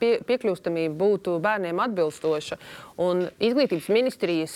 [0.01, 2.58] pie, piekļūstamība būtu bērniem atbilstoša.
[2.99, 4.55] Un izglītības ministrijas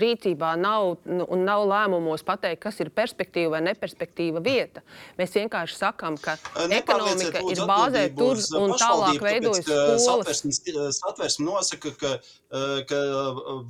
[0.00, 4.82] rīcībā nav, nu, un nav lēmumos pateikt, kas ir perspektīva vai neperspektīva vieta.
[5.20, 6.34] Mēs vienkārši sakām, ka
[6.66, 9.68] ekonomika ir bāzēta tur un tālāk veidojas
[10.02, 10.45] skolas.
[10.52, 12.12] Satversme, satversme nosaka, ka,
[12.52, 12.96] eh, ka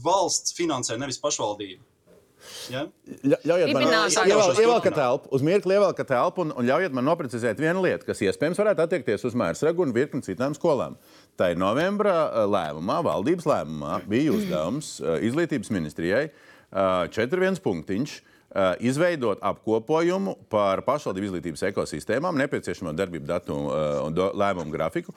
[0.04, 1.82] valsts finansē nevis pašvaldība.
[2.70, 2.84] Ja?
[3.26, 4.16] Ļa- Ļaujiet man Dibinātājs.
[4.30, 8.20] ievelk- ievelkat telpu, uz mirkli ievelkat telpu un, un ļaujiet man noprecizēt vienu lietu, kas
[8.22, 10.94] iespējams varētu attiekties uz Mērsregu un virkni citām skolām.
[11.36, 18.20] Tā ir novembra eh, lēmumā, valdības lēmumā, bija uzdevums eh, izglītības ministrijai eh, 4.1 punktiņš.
[18.56, 25.12] eh, Izveidot apkopojumu par pašvaldību izglītības ekosistēmām, nepieciešamo darbību datu eh, un lēmumu grafiku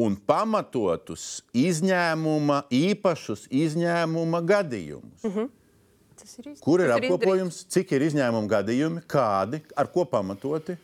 [0.00, 5.26] un pamatotus izņēmuma, īpašus izņēmuma gadījumus.
[6.22, 6.62] Tas ir izdarīts.
[6.62, 10.78] Kur ir Tas ir apkopojums, cik ir izņēmuma gadījumi, kādi, ar ko pamatoti?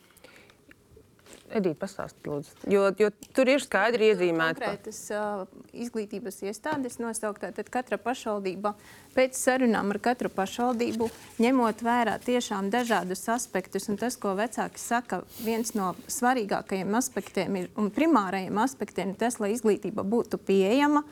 [1.49, 2.53] Edīte, pastāstiet, lūdzu.
[2.69, 4.59] Jo, jo tur ir skaidri iezīmēta.
[4.59, 8.75] Konkrētas uh, izglītības iestādes nosauktā, tad katra pašvaldība
[9.15, 11.09] pēc sarunām ar katru pašvaldību,
[11.41, 17.73] ņemot vērā tiešām dažādus aspektus, un tas, ko vecāki saka, viens no svarīgākajiem aspektiem ir,
[17.79, 21.03] un primārajiem aspektiem ir tas, lai izglītība būtu pieejama,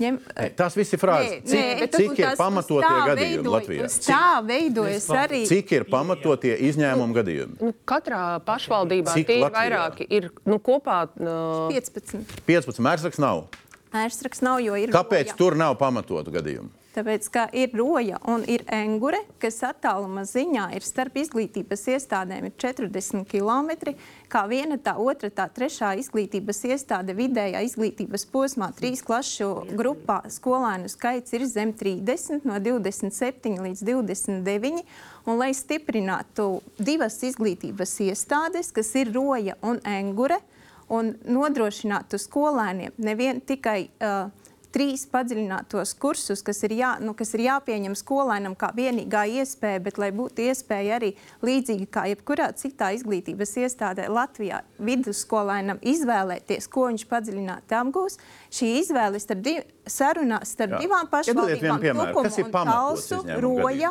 [0.00, 1.42] ņem, Nē, tās viss ir frāzes.
[1.42, 3.88] Nē, Cik, nē, bet cik ir tas- pamatotie gadījumi veidojas- Latvijā?
[4.08, 5.42] Tā veidojas arī.
[5.50, 7.56] Cik ir pamatotie izņēmumu gadījumi?
[7.60, 10.06] Nu, katrā pašvaldībā Cik tie ir vairāki.
[10.10, 12.24] Ir nu, kopā uh, 15.
[12.46, 13.46] 15 mērsaks nav.
[13.92, 15.36] Ērsraks nav, jo ir Kāpēc roja.
[15.36, 16.68] tur nav pamatotu gadījumu?
[16.98, 22.56] Tāpēc, ka ir roja un ir engure, kas attāluma ziņā ir starp izglītības iestādēm ir
[22.58, 23.92] 40 km.
[24.26, 30.90] Kā viena, tā otra, tā trešā izglītības iestāde vidējā izglītības posmā, trīs klašu grupā skolēnu
[30.90, 34.82] skaits ir zem 30, no 27 līdz 29.
[35.28, 36.48] Un, lai stiprinātu
[36.82, 40.42] divas izglītības iestādes, kas ir roja un engure,
[40.90, 47.44] un nodrošinātu skolēniem nevien tikai uh, trīs padziļinātos kursus, kas ir, jā, nu, kas ir
[47.46, 51.12] jāpieņem skolēnam kā vienīgā iespēja, bet lai būtu iespēja arī
[51.44, 58.18] līdzīgi kā jebkurā citā izglītības iestādē Latvijā vidusskolēnam izvēlēties, ko viņš padziļināti apgūs.
[58.48, 59.58] Šī izvēle starp div,
[59.88, 60.80] sarunās starp Jā.
[60.84, 61.82] divām pašvaldībām.
[61.84, 63.90] Tukumu Kas ir pamatots Talsu, Roja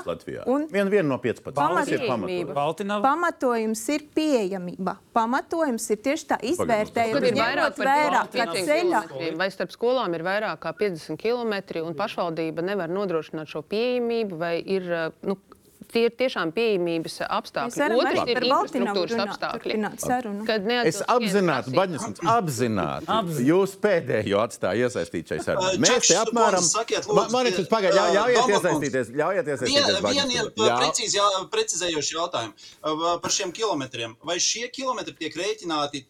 [0.50, 1.54] un Vien, vienu no 15.
[1.54, 2.54] Kas ir?
[2.56, 3.04] Baltinava.
[3.06, 4.98] Pamatojums ir pieejamība.
[5.17, 9.04] Pamatojums ir tieši tā Kad izvērtējums, ir vairāk ņemot vērā, ka 500 ceļā
[9.38, 14.56] vai starp skolām ir vairāk kā 50 km, un pašvaldība nevar nodrošināt šo pieejamību, vai
[14.62, 15.38] ir uh, nu,
[15.91, 17.88] tie ir tiešām pieejamības apstākļi.
[17.97, 19.78] Otrs ir infrastruktūras apstākļi.
[20.88, 21.78] Es apzināti, prasības.
[21.78, 25.73] Baņas, apzināti, jūs pēdējo atstāju iesaistīt šai sarunā.
[25.73, 29.56] Uh, Mēs te apmēram, sakiet, lūdzu, Man- ir tas pagaid, uh, ļaujiet iesaistīties, ļaujiet Vien,
[29.56, 30.00] iesaistīties.
[30.08, 30.36] Vien.
[30.67, 30.78] Jā.
[30.84, 34.15] precīzi jā, precizējoši jautājumi uh, par šiem kilometriem.
[34.28, 36.06] Vai šie kilometri tiek rēķināti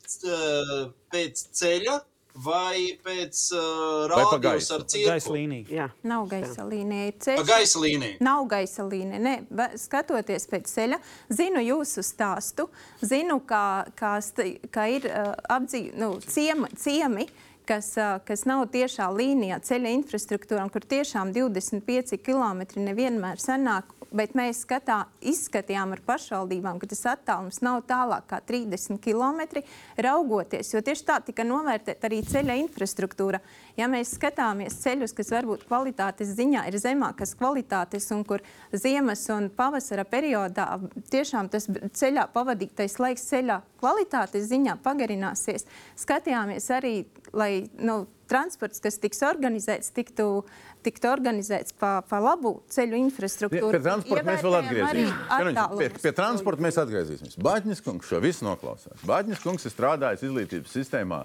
[1.13, 2.01] pēc ceļa
[2.45, 4.73] vai pēc uh, Vai pa rādījus gaisu?
[4.77, 5.09] ar cirku?
[5.09, 5.65] Gaisa līnija.
[5.73, 5.87] Jā.
[6.07, 7.47] Nav gaisa līnija, ir Pa ceļš.
[7.49, 8.17] gaisa līniju.
[8.27, 9.19] Nav gaisa līnija.
[9.27, 12.67] Nē, Be- skatoties pēc ceļa, zinu jūsu stāstu,
[13.01, 13.65] zinu, kā,
[13.97, 17.27] kā, st kā ir uh, apdzīv, nu, ciema, ciemi.
[17.67, 24.35] Kas, uh, kas nav tiešā līnijā ceļa infrastruktūram, kur tiešām 25 km nevienmēr sanāk, bet
[24.37, 29.61] mēs skatā, izskatījām ar pašvaldībām, ka tas attālums nav tālāk kā 30 km.
[30.03, 33.41] Raugoties, jo tieši tā tika novērtēta arī ceļa infrastruktūra.
[33.77, 38.43] Ja mēs skatāmies ceļus, kas varbūt kvalitātes ziņā ir zemākas kvalitātes un kur
[38.73, 40.69] ziemas un pavasara periodā
[41.11, 45.67] tiešām tas ceļā pavadītais laiks ceļā kvalitātes ziņā pagarināsies,
[45.99, 46.95] skatījāmies arī,
[47.33, 50.43] lai nu, transports, kas tiks organizēts, tiktu,
[50.87, 53.73] tiktu organizēts pa, pa labu ceļu infrastruktūru.
[53.75, 55.61] pie transporta mēs vēl atgriezīsimies.
[55.81, 57.37] Pie, pie transporta mēs atgriezīsimies.
[57.47, 59.05] Bāķis kungs šo visu noklausās.
[59.07, 61.23] Bāķis kungs ir strādājis izglītības sistēmā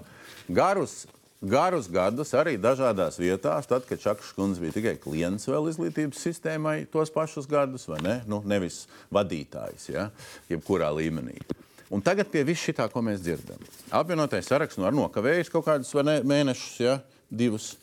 [0.51, 1.03] garus.
[1.43, 6.85] Garus gadus arī dažādās vietās, tad, kad Čakšs kundze bija tikai klients vēl izglītības sistēmai,
[6.87, 8.13] tos pašus gadus, vai ne?
[8.31, 10.05] Nu, nevis vadītājs, ja?
[10.47, 11.35] jebkurā līmenī.
[11.91, 13.59] Un tagad pie viss šī tā, ko mēs dzirdam.
[13.91, 16.95] Apvienotais saraksts nu, ar nokavējis kaut kādus ne, mēnešus, ja?
[17.33, 17.73] divus.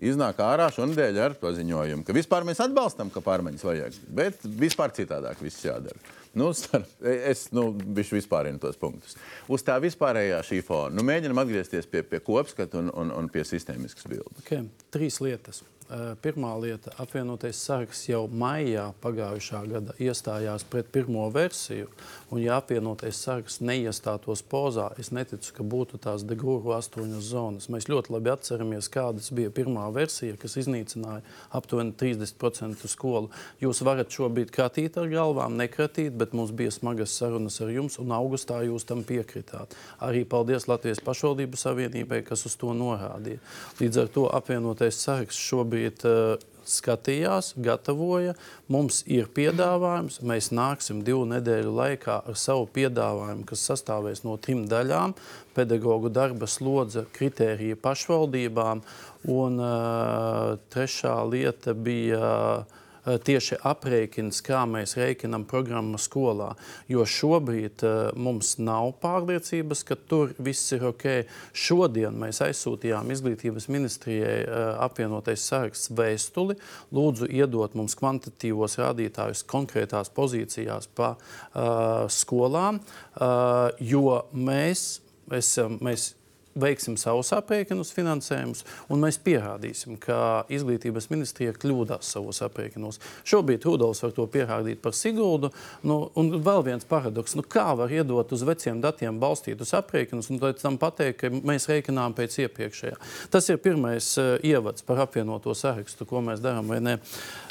[0.00, 5.42] Iznāk ārā šonadēļ ar paziņojumu, ka vispār mēs atbalstam, ka pārmaiņas vajag, bet vispār citādāk
[5.44, 6.00] viss jādara.
[6.34, 9.14] Nu, starp, es nu, bišķi vispārinu tos punktus.
[9.46, 13.44] Uz tā vispārējā šī fona nu, mēģinam atgriezties pie, pie kopskata un, un, un pie
[13.46, 14.40] sistēmiskas bildes.
[14.42, 14.64] Okay.
[14.94, 15.62] Trīs lietas.
[15.90, 21.88] Eh, Pirmā lieta- apvienotais saraksts jau maijā pagājušā gada iestājās pret pirmo versiju.
[22.30, 27.68] Un, ja apvienotais saraksts neiestātos pozā, es neticu, ka būtu tās degūru astoņas zonas.
[27.68, 31.20] Mēs ļoti labi atceramies, kādas bija pirmā versija, kas iznīcināja
[31.52, 33.28] aptuveni 30% skolu.
[33.60, 38.08] Jūs varat šobrīd kratīt ar galvām, nekratīt, bet mums bija smagas sarunas ar jums, un
[38.08, 39.76] augustā jūs tam piekritāt.
[40.00, 43.38] Arī paldies Latvijas pašvaldību savienībai, kas uz to norādīja.
[43.78, 45.73] Līdz ar to apvienotais saraksts šobrīd
[46.08, 46.34] uh,
[46.64, 48.34] skatījās, gatavoja.
[48.72, 50.20] Mums ir piedāvājums.
[50.24, 55.16] Mēs nāksim divu nedēļu laikā ar savu piedāvājumu, kas sastāvēs no trim daļām-
[55.56, 58.82] pedagoģu darba slodze, kritērija pašvaldībām.
[59.28, 62.32] Un uh, trešā lieta bija.
[62.64, 66.52] Uh, tieši aprēķins, kā mēs rēķinām programmu skolā.
[66.90, 71.06] Jo šobrīd uh, mums nav pārliecības, ka tur viss ir ok.
[71.52, 76.58] Šodien mēs aizsūtījām izglītības ministrijai uh, apvienotais saraksts vēstuli.
[76.94, 84.88] Lūdzu, iedot mums kvantitīvos rādītājus konkrētās pozīcijās pa uh, skolām, uh, jo mēs
[85.32, 85.78] esam.
[85.84, 86.12] Mēs
[86.58, 93.00] veiksim savus aprēķinus, finansējumus, un mēs pierādīsim, ka izglītības ministrija kļūdās savos aprēķinos.
[93.26, 95.50] Šobrīd Rudolfs var to pierādīt par Siguldu.
[95.86, 100.42] Nu, un vēl viens paradoks, nu, kā var iedot uz veciem datiem balstītus aprēķinus un
[100.42, 103.00] pēc tam pateikt, ka mēs rēķinām pēc iepriekšējā.
[103.34, 106.98] Tas ir pirmais uh, ievads par apvienoto sarakstu, ko mēs darām vai ne.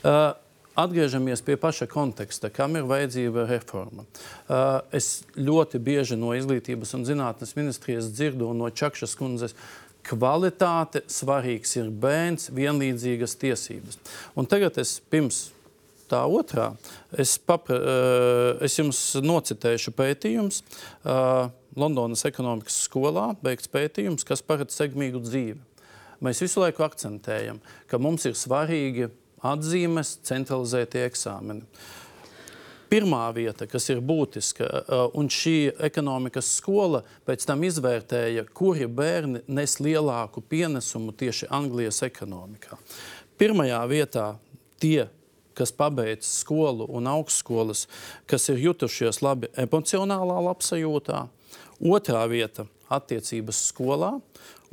[0.04, 0.32] Uh,
[0.74, 4.08] Atgriežamies pie paša konteksta, kam ir vajadzīga reforma.
[4.48, 9.54] Uh, es ļoti bieži no izglītības un zinātnes ministrijas dzirdu no Čakšas kundzes,
[10.04, 14.02] Kvalitāte svarīgs ir bērns, vienlīdzīgas tiesības.
[14.36, 15.46] Un tagad es pirms
[16.12, 16.74] tā otrā,
[17.16, 20.60] es, papra, uh, es jums nocitēšu pētījums.
[21.06, 21.48] Uh,
[21.80, 25.62] Londonas ekonomikas skolā beigts pētījums, kas paredz segmīgu dzīvi.
[26.24, 29.10] Mēs visu laiku akcentējam, ka mums ir svarīgi
[29.44, 31.66] atzīmes, centralizētie eksāmeni.
[32.94, 39.42] Pirmā vieta, kas ir būtiska, uh, un šī ekonomikas skola pēc tam izvērtēja, kuri bērni
[39.50, 42.78] nes lielāku pienesumu tieši Anglijas ekonomikā.
[43.42, 44.28] Pirmajā vietā
[44.78, 45.08] tie,
[45.58, 47.88] kas pabeidz skolu un augstskolas,
[48.30, 51.26] kas ir jutušies labi emocionālā labsajūtā.
[51.82, 54.22] Otrā vieta- attiecības skolā.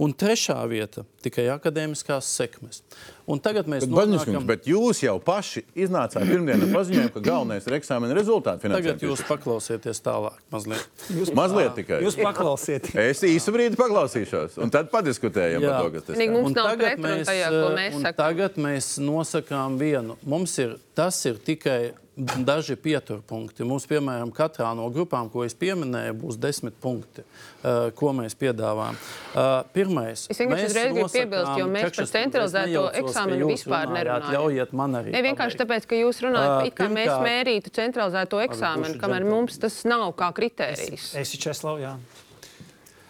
[0.01, 2.83] Un trešā vieta- tikai akadēmiskās sekmes.
[3.31, 4.47] Un tagad mēs Bet, nonākam...
[4.49, 8.71] bet jūs jau paši iznācāt pirmdien ar paziņojumu, ka galvenais ir eksāmena rezultāti.
[8.73, 11.07] Tagad jūs paklausieties tālāk mazliet.
[11.15, 12.03] Jūs mazliet tikai.
[12.07, 12.99] Jūs paklausieties.
[13.05, 15.71] Es īsu brīdi paklausīšos, un tad padiskutējam Jā.
[15.71, 16.35] par to, kas tas ir.
[16.35, 18.21] mums Un nav mēs, tajā, ko mēs un sakām.
[18.25, 20.19] Tagad mēs nosakām vienu.
[20.27, 21.81] Mums ir, tas ir tikai
[22.21, 23.65] daži pieturpunkti.
[23.65, 28.99] Mums, piemēram, katrā no grupām, ko es pieminēju, būs desmit punkti, uh, ko mēs piedāvājam.
[29.31, 33.53] Uh, pirmais, Es vienkārši mēs uzreiz gribu piebilst, jo mēs par centralizēto es eksāmenu jūs
[33.61, 33.97] vispār runājāt.
[33.99, 34.35] nerunājam.
[34.37, 35.13] Ļaujiet man arī.
[35.15, 35.87] Ne vienkārši pabeigt.
[35.87, 40.13] tāpēc, ka jūs runājat, uh, it kā mēs mērītu centralizēto eksāmenu, kamēr mums tas nav
[40.19, 41.13] kā kritērijs.
[41.15, 41.95] Es esmu Česlavs, jā.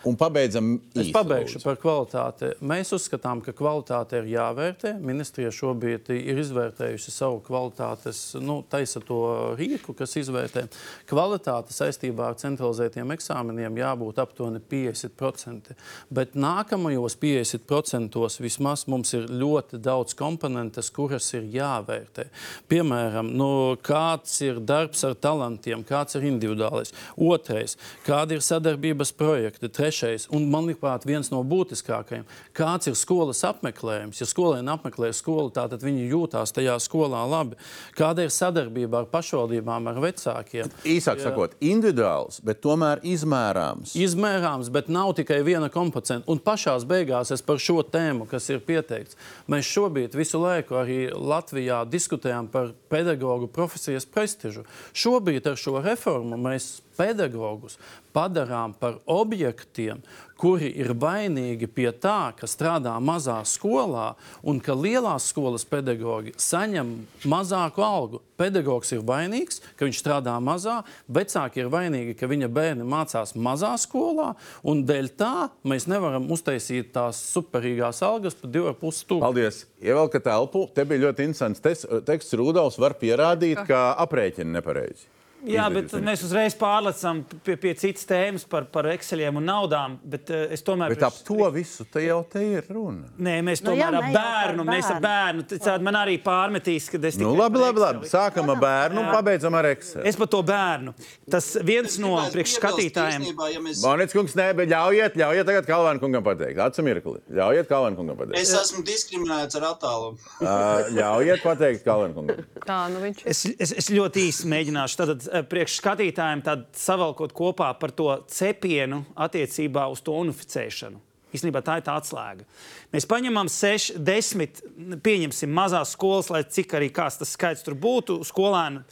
[0.08, 1.64] Un pabeidzam Es pabeigšu lūdzu.
[1.66, 2.48] par kvalitāti.
[2.64, 4.94] Mēs uzskatām, ka kvalitāte ir jāvērtē.
[5.04, 9.18] Ministrija šobrīd ir izvērtējusi savu kvalitātes, nu, taisa to
[9.58, 10.62] rīku, kas izvērtē.
[11.10, 15.76] Kvalitāte saistībā ar centralizētiem eksāmeniem jābūt aptuveni 50%.
[16.08, 22.30] Bet nākamajos 50% vismaz mums ir ļoti daudz komponentes, kuras ir jāvērtē.
[22.72, 23.50] Piemēram, nu,
[23.84, 26.96] kāds ir darbs ar talantiem, kāds ir individuālais.
[27.20, 27.76] Otrais,
[28.08, 29.68] kāda ir sadarbības projekti.
[29.68, 29.89] Trešais,
[30.34, 32.26] un manuprāt, viens no būtiskākajiem,
[32.56, 34.20] kāds ir skolas apmeklējums.
[34.22, 37.58] Ja skolēni apmeklē skolu, tad viņi jūtās tajā skolā labi.
[37.98, 40.70] Kāda ir sadarbība ar pašvaldībām, ar vecākiem?
[40.88, 43.94] Īsāk sakot, individuāls, bet tomēr izmērāms.
[43.98, 46.26] Izmērāms, bet nav tikai viena kompetence.
[46.30, 49.18] Un pašā beigās es par šo tēmu, kas ir pieteikts,
[49.50, 54.64] mēs šobrīd visu laiku arī Latvijā diskutējam par pedagoģu profesijas prestižu.
[54.96, 57.78] Šobrīd ar šo reformu mēs pedagogus
[58.12, 60.02] padarām par objektiem,
[60.40, 66.94] kuri ir vainīgi pie tā, ka strādā mazā skolā un ka lielās skolas pedagoģi saņem
[67.28, 68.22] mazāku algu.
[68.40, 70.78] Pedagogs ir vainīgs, ka viņš strādā mazā,
[71.12, 74.32] vecāki ir vainīgi, ka viņa bērni mācās mazā skolā,
[74.64, 79.24] un dēļ tā mēs nevaram uztaisīt tās superīgās algas par 2,5 stūri.
[79.28, 79.62] Paldies!
[79.84, 80.66] Ievelkat telpu.
[80.72, 82.36] Te bija ļoti interesants teksts.
[82.40, 85.19] Rudolfs var pierādīt, ka aprēķini nepareizi.
[85.48, 89.96] Jā, bet mēs uzreiz pārlecam pie, pie citas tēmas par, par Exceliem un naudām.
[90.04, 90.92] Bet, uh, es tomēr.
[90.92, 93.08] Bet ap to visu te jau te ir runa.
[93.16, 94.66] Nē, mēs Nu tomēr jā, ar ne jau par bērnu.
[94.68, 95.46] Mēs ar bērnu.
[95.54, 98.02] Tātad man arī pārmetīs, ka es Nu, tikai labi, par labi, labi.
[98.04, 98.12] Exceli.
[98.12, 100.04] Sākam ar bērnu un pabeidzam ar Excel.
[100.10, 100.94] Es par to bērnu.
[101.32, 103.26] Tas viens no priekšskatītājiem.
[103.54, 103.80] Ja mēs...
[103.84, 106.60] Monētas kungs, nē, bet ļaujiet, ļaujiet tagad Kalvāna kungam pateikt.
[106.66, 107.20] Atsam mirkli.
[107.40, 108.40] Ļaujiet Kalvāna kungam pateikt.
[108.42, 110.20] Es esmu diskriminēts ar attālumu.
[110.40, 112.44] Uh, ļaujiet pateikt Kalvāna kungam.
[112.66, 113.30] Tā, nu viņš ir.
[113.32, 119.04] Es, es, es ļoti īsi mēģināšu tad, eh, priekšskatītājiem tad savalkot kopā par to cepienu
[119.16, 121.00] attiecībā uz to unificēšanu.
[121.30, 122.46] Īstenībā tā ir tā atslēga.
[122.90, 124.62] Mēs paņemam 6, 10,
[125.04, 128.82] pieņemsim mazās skolas, lai cik arī kāds tas skaits tur būtu, skolēnu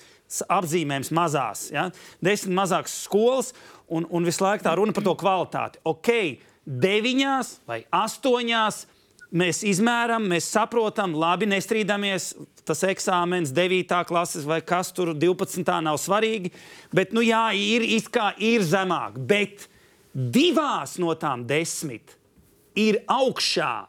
[0.54, 1.64] apzīmējums mazās.
[1.74, 1.88] Ja?
[2.22, 3.50] Desmit mazākas skolas,
[3.90, 5.82] un, un visu laiku tā runa par to kvalitāti.
[5.88, 6.12] Ok,
[6.68, 8.84] deviņās vai astoņās
[9.32, 12.32] mēs izmēram, mēs saprotam, labi, nestrīdamies.
[12.68, 13.94] Tas eksāmenis, 9.
[14.08, 15.64] klases vai kas tur 12.
[15.84, 16.52] nav svarīgi.
[16.92, 19.16] Bet, nu, jā, ir, it kā ir zemāk.
[19.28, 19.68] Bet
[20.12, 22.16] divās no tām desmit
[22.78, 23.88] ir augšā.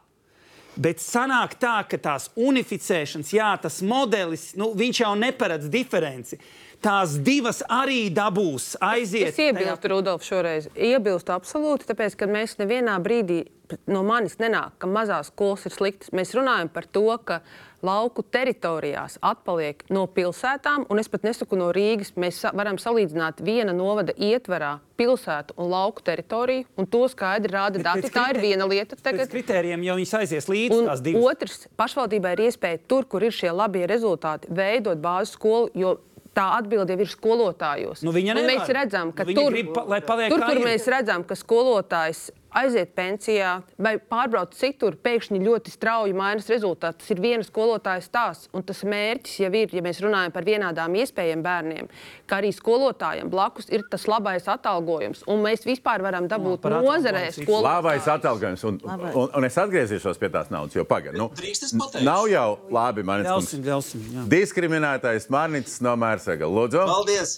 [0.79, 6.39] Bet sanāk tā, ka tās unificēšanas, jā, tas modelis, nu, viņš jau neparedz diferenci.
[6.79, 9.33] Tās divas arī dabūs aiziet.
[9.33, 10.69] Es iebilstu, Rudolf, šoreiz.
[10.79, 13.41] Iebilstu absolūti, tāpēc, ka mēs nevienā brīdī
[13.87, 16.09] no manis nenāk, ka mazās skolas ir sliktas.
[16.15, 17.41] Mēs runājam par to, ka
[17.85, 22.11] lauku teritorijās atpaliek no pilsētām, un es pat nesaku no Rīgas.
[22.19, 28.09] Mēs varam salīdzināt viena novada ietverā pilsētu un lauku teritoriju, un to skaidri rāda dati.
[28.11, 28.97] Tā ir viena lieta.
[28.99, 29.29] Tagad.
[29.31, 31.23] kritērijiem jau viņas aizies līdz Un tās divas.
[31.31, 35.69] otrs, pašvaldībai ir iespēja tur, kur ir šie labie rezultāti, veidot bāzes skolu.
[35.73, 35.97] jo
[36.39, 38.03] Tā atbilde ir skolotājos.
[38.05, 39.83] Nu, mēs redzam, ka Nu, tur, grib pa-
[40.29, 40.67] tur, ir.
[40.67, 47.01] mēs redzam, ka skolotājs aiziet pensijā vai pārbraukt citur, pēkšņi ļoti strauji mainās rezultāti.
[47.03, 48.49] Tas ir viena skolotāja stāsts.
[48.55, 51.89] Un tas mērķis jau ir, ja mēs runājam par vienādām iespējām bērniem,
[52.29, 55.21] ka arī skolotājiem blakus ir tas labais atalgojums.
[55.29, 57.67] Un mēs vispār varam dabūt par nozarē skolotājiem.
[57.69, 58.63] Labais atalgojums.
[58.69, 61.19] Un, un, un es atgriezīšos pie tās naudas, jo pagaidi.
[61.21, 62.05] Nu, Drīkst es pateikšu?
[62.07, 64.07] nav jau labi, man Ļausim, ļausim.
[64.15, 64.25] jā.
[64.31, 66.49] Diskriminētais Mārnītis no Mērsega.
[66.49, 66.85] Lūdzu.
[66.89, 67.37] Paldies!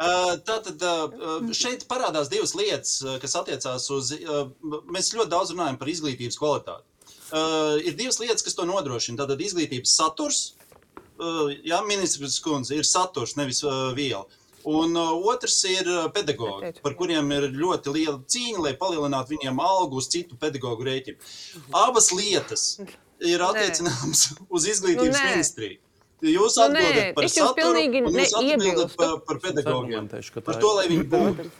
[0.00, 4.14] Tātad uh, šeit parādās divas lietas, kas attiecās uz.
[4.88, 6.86] Mēs ļoti daudz runājam par izglītības kvalitāti.
[7.86, 9.20] Ir divas lietas, kas to nodrošina.
[9.20, 10.40] Tātad izglītības saturs,
[11.62, 13.60] jā, ministrs kundze, ir saturs, nevis
[13.94, 14.24] viela.
[14.68, 20.10] Un otrs ir pedagogi, par kuriem ir ļoti liela cīņa, lai palielinātu viņiem algu uz
[20.12, 21.30] citu pedagoģu rēķinu.
[21.84, 22.66] Abas lietas
[23.32, 25.80] ir attiecināmas uz izglītības Nu, ministriju.
[26.20, 28.60] Jūs Nu, nē, atbildat par es jums saturu, pilnīgi un jūs neiebilstu.
[28.60, 29.80] atbildat par, par pedagogiem.
[29.80, 30.60] argumentēšu, ka tā Par ir.
[30.60, 31.50] to, lai viņi būtu.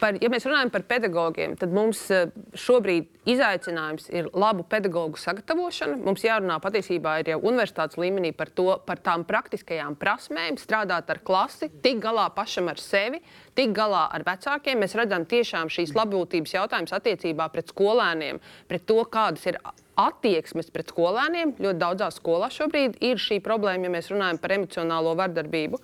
[0.00, 5.98] Par, ja mēs runājam par pedagogiem, tad mums eh, šobrīd izaicinājums ir labu pedagoģu sagatavošana.
[6.06, 11.70] Mums jārunā patiesībā jau universitātes līmenī par, to, par tām praktiskajām prasmēm, strādāt ar klasi,
[11.82, 13.22] tikt galā pašam ar sevi,
[13.58, 14.78] tikt galā ar vecākiem.
[14.82, 18.38] Mēs redzam tiešām šīs labklājības jautājumus attiecībā pret skolēniem,
[18.70, 19.58] pret to, kādas ir
[19.96, 21.56] attieksmes pret skolēniem.
[21.58, 25.80] Ļoti daudzās skolās šobrīd ir šī problēma, ja mēs runājam par emocionālo vardarbību.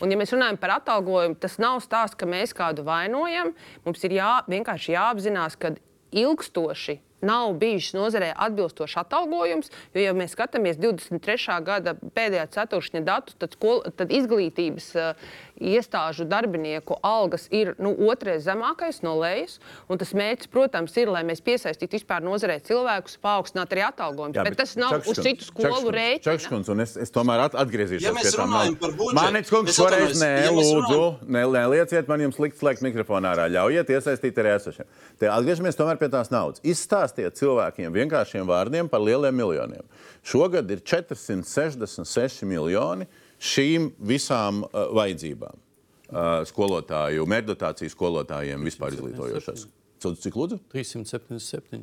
[0.00, 3.54] Un, ja mēs runājam par atalgojumu, tas nav stāsts, ka mēs kādu vainojam.
[3.86, 5.72] Mums ir jā, vienkārši jāapzinās, ka
[6.16, 9.70] ilgstoši nav bijis nozarē atbilstošs atalgojums.
[9.94, 11.56] Jo, ja mēs skatāmies 23.
[11.64, 15.30] gada pēdējā ceturkšņa datus, tad, skol, tad izglītības uh,
[15.60, 19.58] iestāžu darbinieku algas ir nu, otrais zemākais no lejas.
[19.90, 24.36] Un tas mērķis, protams, ir, lai mēs piesaistītu vispār nozarē cilvēkus, paaugstināt arī atalgojumus.
[24.36, 26.24] Bet, bet tas nav uz citu skolu rēķina.
[26.26, 30.52] Čakškunds, un es, es tomēr at, atgriezīšos Ja pie budžetu, Mānīts kungs, šoreiz nē, ja
[30.54, 33.48] lūdzu, ne, nelieciet man jums likt slēgt mikrofonu ārā.
[33.52, 34.88] Ļaujiet iesaistīt arī esošiem.
[35.20, 36.62] Te atgriežamies tomēr pie tās naudas.
[36.66, 39.86] Izstāstiet cilvēkiem vienkāršiem vārdiem par lieliem miljoniem.
[40.26, 43.06] Šogad ir 466 miljoni
[43.40, 45.62] šīm visām uh, vajadzībām.
[46.06, 49.66] Uh, skolotāju, mērķdotāciju skolotājiem vispār izglītojošās.
[50.06, 50.58] Cik- lūdzu?
[50.70, 51.80] 377.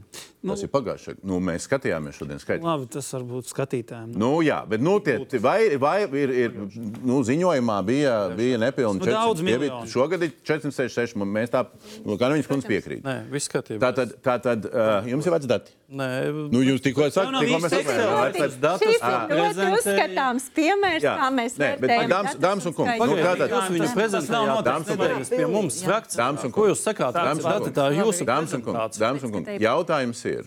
[0.47, 1.17] Tas ir pagājušais.
[1.25, 2.67] Nu, mēs skatījāmies šodien skaitļus.
[2.67, 4.13] Labi, tas varbūt skatītājiem.
[4.21, 6.53] Nu, jā, bet nu, tie, vai, vai ir, ir
[7.03, 9.91] nu, ziņojumā bija, bija Nu, daudz 400, tie bija- miljoni.
[9.91, 11.17] Šogad ir 466.
[11.19, 11.65] un Mēs tā,
[12.05, 13.01] nu, kā viņas kundze piekrīt.
[13.03, 13.81] Nē, viss kārtībā.
[13.81, 15.71] Tā tad, tā tad uh, jums ir veci dati.
[15.93, 21.11] Nē, Nu, jūs tikko sakāt, tikko mēs veci datus Šis ir uzskatāms piemērs, Jā.
[21.19, 22.09] kā mēs Nē, bet, vērtējam.
[22.09, 25.29] dāmas- un kungi, nu, tātad- jūs viņu Tas nav prezentējāt Dāmas un kungi.
[25.37, 25.83] pie mums.
[25.83, 26.15] Fakts.
[26.17, 27.13] Dāmas un Ko jūs sakāt?
[27.13, 27.73] Dāmas un kungi.
[27.77, 30.45] tā ir jūsu Dāmas un kungi, kungi, jautājums ir,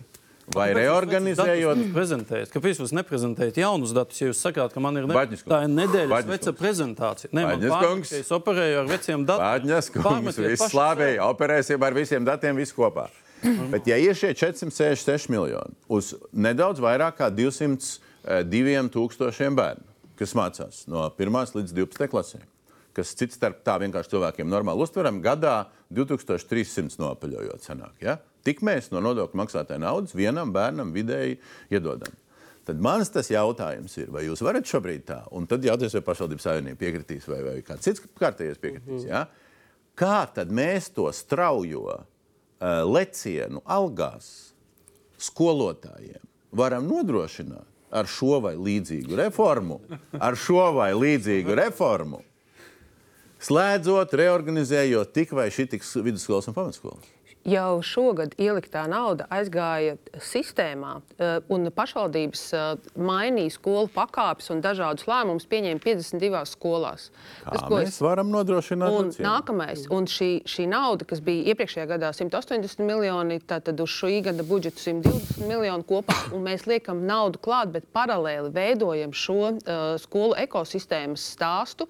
[0.55, 5.15] vai reorganizējot Prezentējot, kāpēc jūs neprezentējat jaunus datus, ja jūs sakāt, ka man ir ne...
[5.15, 5.53] Baģņas kungs.
[5.53, 7.31] tā ir nedēļas veca prezentācija?
[7.33, 9.47] Nē, ka es operēju ar veciem datiem.
[9.47, 13.09] Pāģņas, kungs, viss slāpēji, operēsim ar visiem datiem, visu kopā.
[13.73, 20.85] Bet, ja ir šie 466 miljoni uz nedaudz vairāk kā 202 tūkstošiem bērnu, kas mācās
[20.91, 22.47] no 1 līdz 12 klasēm,
[22.97, 27.97] kas cits starp tā vienkārši cilvēkiem normāli uztveram, gadā 2300 nopaļojot sanāk.
[28.03, 28.19] Ja?
[28.47, 31.41] Tik mēs no nodokļu maksātāja naudas vienam bērnam vidēji
[31.75, 32.15] iedodam.
[32.67, 36.47] Tad mans tas jautājums ir, vai jūs varat šobrīd tā, un tad jautājums, vai pašvaldības
[36.49, 39.05] savienība piekritīs, vai, vai kāds cits kārtējais piekritīs.
[39.07, 39.27] Ja?
[39.97, 42.01] Kā tad mēs to straujo
[42.61, 44.53] lecienu algās
[45.21, 46.23] skolotājiem
[46.57, 49.81] varam nodrošināt ar šo vai līdzīgu reformu,
[50.19, 52.23] ar šo vai līdzīgu reformu,
[53.47, 57.16] slēdzot, reorganizējot tik vai šitiks vidusskolas un pamatskolas?
[57.47, 62.65] Jau šogad ieliktā nauda aizgāja sistēmā, eh, un pašvaldības eh,
[62.99, 67.11] mainīja skolu pakāpes un dažādus lēmumus pieņēma 52 skolās.
[67.47, 69.29] Kā mēs varam nodrošināt Un lecienu?
[69.29, 74.43] nākamais, un šī, šī nauda, kas bija iepriekšējā gadā 180 miljoni, tad uz šī gada
[74.43, 80.35] budžetu 120 miljoni kopā, un mēs liekam naudu klāt, bet paralēli veidojam šo uh, skolu
[80.43, 81.87] ekosistēmas stāstu.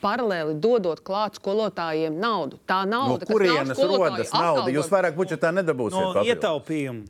[0.00, 2.58] Paralēli dodot klāt skolotājiem naudu.
[2.68, 4.68] Tā No nauda, kas kurienes rodas nauda?
[4.72, 6.00] Jūs vairāk budžetā nedabūsiet.
[6.00, 7.08] No ietaupījumu.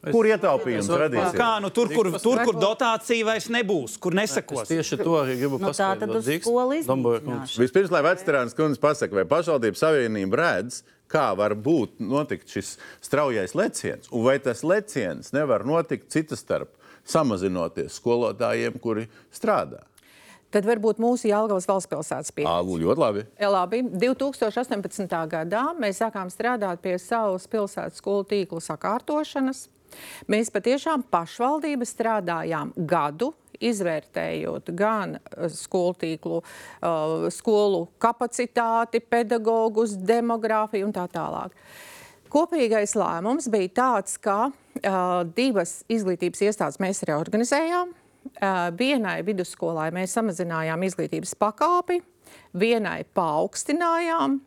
[0.00, 1.34] Kur ietaupījums Es radīsies?
[1.36, 4.64] Kā, nu, tur, kur, tur, kur dotācija vairs nebūs, kur Es nesakos.
[4.70, 7.58] tieši to arī gribu Nu, tā tad uz skolu kungs.
[7.60, 10.80] Vispirms, lai veterāns kundze pasakā, vai pašvaldības savienība redz,
[11.10, 16.72] kā var būt notikt šis straujais leciens, un vai tas leciens nevar notikt citas starp,
[17.04, 19.84] samazinoties skolotājiem, kuri strādā.
[20.50, 22.50] Tad varbūt mūsu Jālgavas valsts pilsētas pieeja.
[22.50, 23.26] Ā, ļoti labi.
[23.38, 25.18] Labi, 2018.
[25.30, 29.68] gadā mēs sākām strādāt pie savas pilsētas skolu tīkla sakārtošanas.
[30.30, 35.18] Mēs patiešām pašvaldība strādājām gadu, izvērtējot gan
[35.52, 36.42] skolu tīklu,
[37.34, 41.54] skolu kapacitāti, pedagogus, demogrāfiju un tā tālāk.
[42.30, 44.52] Kopīgais lēmums bija tāds, ka
[45.34, 47.90] divas izglītības iestādes mēs reorganizējām.
[48.76, 52.00] Vienai vidusskolai mēs samazinājām izglītības pakāpi,
[52.52, 54.38] vienai paaugstinājām.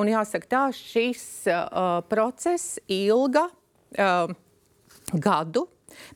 [0.00, 1.22] Un jāsaka, tā šis
[1.52, 4.32] uh, process ilga uh,
[5.12, 5.66] gadu.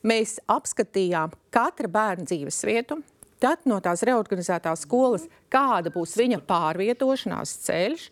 [0.07, 2.99] Mēs apskatījām katra bērna dzīves vietu,
[3.43, 8.05] tad no tās reorganizētās skolas, kāda būs viņa pārvietošanās ceļš,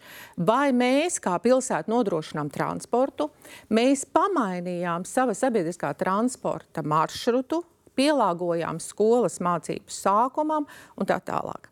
[0.49, 3.29] vai mēs kā pilsēta nodrošinām transportu,
[3.71, 7.63] mēs pamainījām sava sabiedriskā transporta maršrutu,
[8.01, 10.65] pielāgojām skolas mācību sākumam
[10.97, 11.69] un tā tālāk.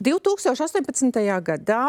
[0.00, 1.20] 2018.
[1.44, 1.82] gadā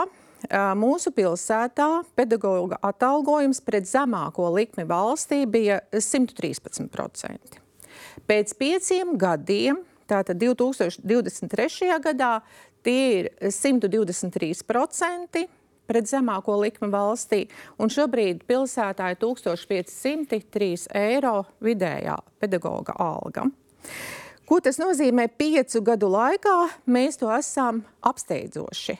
[0.79, 7.59] mūsu pilsētā pedagoģa atalgojums pret zemāko likmi valstī bija 113%.
[8.29, 11.99] Pēc pieciem gadiem Tātad 2023.
[12.01, 12.39] gadā
[12.81, 15.43] tie ir 123%
[15.89, 17.43] pret zemāko likmi valstī,
[17.81, 21.35] un šobrīd pilsētā ir 1503 eiro
[21.65, 23.47] vidējā pedagoga alga.
[24.49, 25.27] Ko tas nozīmē?
[25.37, 26.55] Piecu gadu laikā
[26.89, 28.97] mēs to esam apsteidzoši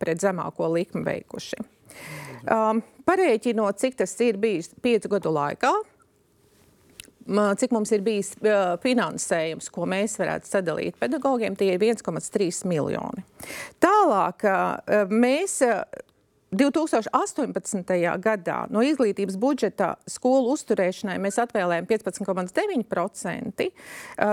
[0.00, 1.60] pret zemāko likmi veikuši.
[2.48, 5.72] Um, Parēķinot, cik tas ir bijis piecu gadu laikā,
[7.28, 8.32] cik mums ir bijis
[8.82, 13.24] finansējums, ko mēs varētu sadalīt pedagogiem, tie ir 1,3 miljoni.
[13.82, 14.46] Tālāk
[15.12, 15.60] mēs
[16.50, 18.18] 2018.
[18.18, 23.68] gadā no izglītības budžeta skolu uzturēšanai mēs atvēlējām 15,9%,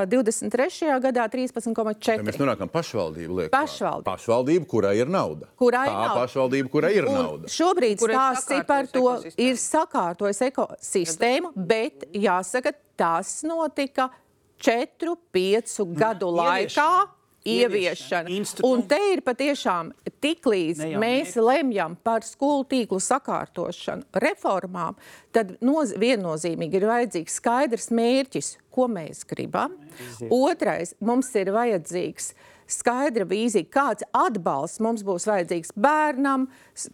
[0.09, 0.91] 23.
[1.03, 2.26] gadā 13,4%.
[2.26, 3.53] Mēs nonākam pašvaldību lietu.
[3.53, 4.07] Pašvaldību.
[4.09, 5.49] Pašvaldību, kurai ir nauda.
[5.59, 6.15] Kurai Tā nauda.
[6.24, 7.51] pašvaldība, kurai ir Un nauda.
[7.53, 8.15] Šobrīd ir
[8.57, 14.09] ir par to, sakārtojis ir sakārtojis ekosistēmu, bet jāsaka, tas notika
[14.57, 17.16] 4-5 gadu laikā.
[17.48, 18.30] Ieviešana.
[18.30, 19.91] Institū- Un te ir patiešām
[20.22, 24.95] tik līdz Ne jau mēs lemjam par skolu tīklu sakārtošanu, reformām,
[25.32, 29.74] tad noz, viennozīmīgi ir vajadzīgs skaidrs mērķis, ko mēs gribam.
[30.30, 32.34] Otrais, mums ir vajadzīgs
[32.68, 36.50] skaidra vīzija, kāds atbalsts mums būs vajadzīgs bērnam,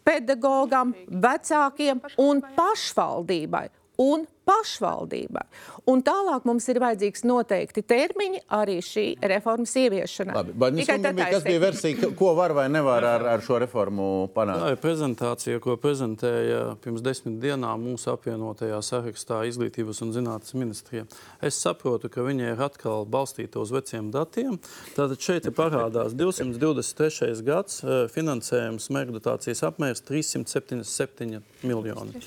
[0.06, 3.70] pedagogam, vecākiem un pašvaldībai.
[4.02, 5.44] Un pašvaldībai.
[5.92, 10.36] Un tālāk mums ir vajadzīgs noteikti termiņi arī šī reformas ieviešanai.
[10.36, 13.60] Labi, bet Tikai tad tā kas bija versija, ko var vai nevar ar, ar šo
[13.64, 14.66] reformu Tā panākt?
[14.74, 21.08] ir prezentācija, ko prezentēja pirms desmit dienām mūsu apvienotajā sarakstā Izglītības un zinātnes ministrijā.
[21.40, 24.60] Es saprotu, ka viņi ir atkal balstīti uz veciem datiem.
[24.98, 27.44] Tātad šeit ir parādās 223.
[27.48, 32.20] gads, eh, finansējums mērķa dotācijas apmērs 377 miljoni.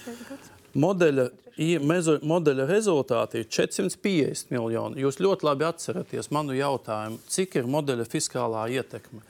[0.77, 1.31] Modeļa,
[1.89, 5.01] mezo- modeļa rezultāti ir 450 miljoni.
[5.01, 9.23] Jūs ļoti labi atceraties manu jautājumu, cik ir modeļa fiskālā ietekme.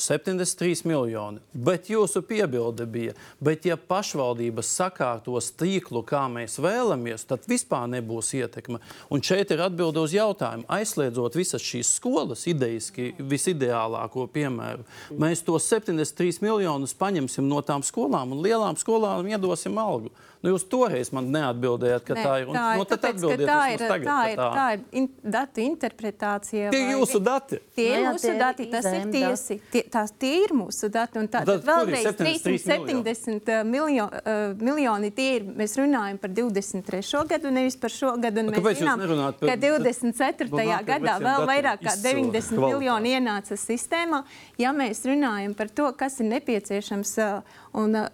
[0.00, 1.38] 73 miljoni.
[1.52, 8.32] Bet jūsu piebilde bija, bet ja pašvaldības sakārtos tīklu, kā mēs vēlamies, tad vispār nebūs
[8.38, 8.80] ietekme.
[9.12, 10.64] Un šeit ir atbilde uz jautājumu.
[10.72, 14.86] Aizliedzot visas šīs skolas, idejiski visideālāko piemēru,
[15.20, 20.10] mēs tos 73 miljonus paņemsim no tām skolām un lielām skolām iedosim algu.
[20.40, 22.46] Nu, jūs toreiz man neatbildējāt, ka Nē, tā ir.
[22.48, 24.84] Un, tā ir, nu, tad tāpēc, ka atbildiet tā ir, tagad, tā ir, tā ir
[24.96, 26.70] in, datu interpretācija.
[26.72, 27.58] Tie ir jūsu dati.
[27.76, 29.56] Tie ir Nu jā, mūsu dati, tas ir tiesi.
[29.74, 31.20] Tie, tās, tie ir mūsu dati.
[31.20, 35.44] Un tā, Tad tad vēlreiz 73 370 miljo, uh, miljoni tie ir.
[35.60, 37.02] Mēs runājam par 23.
[37.34, 38.46] gadu, nevis par šo gadu.
[38.48, 39.04] Mēs kāpēc zinām,
[39.42, 40.48] ka 24.
[40.48, 42.62] Runāt par gadā vēl vairāk kā izcila 90 kvalitāte.
[42.64, 44.22] miljoni ienāca sistēmā.
[44.60, 48.08] Ja mēs runājam par to, kas ir nepieciešams uh, un uh,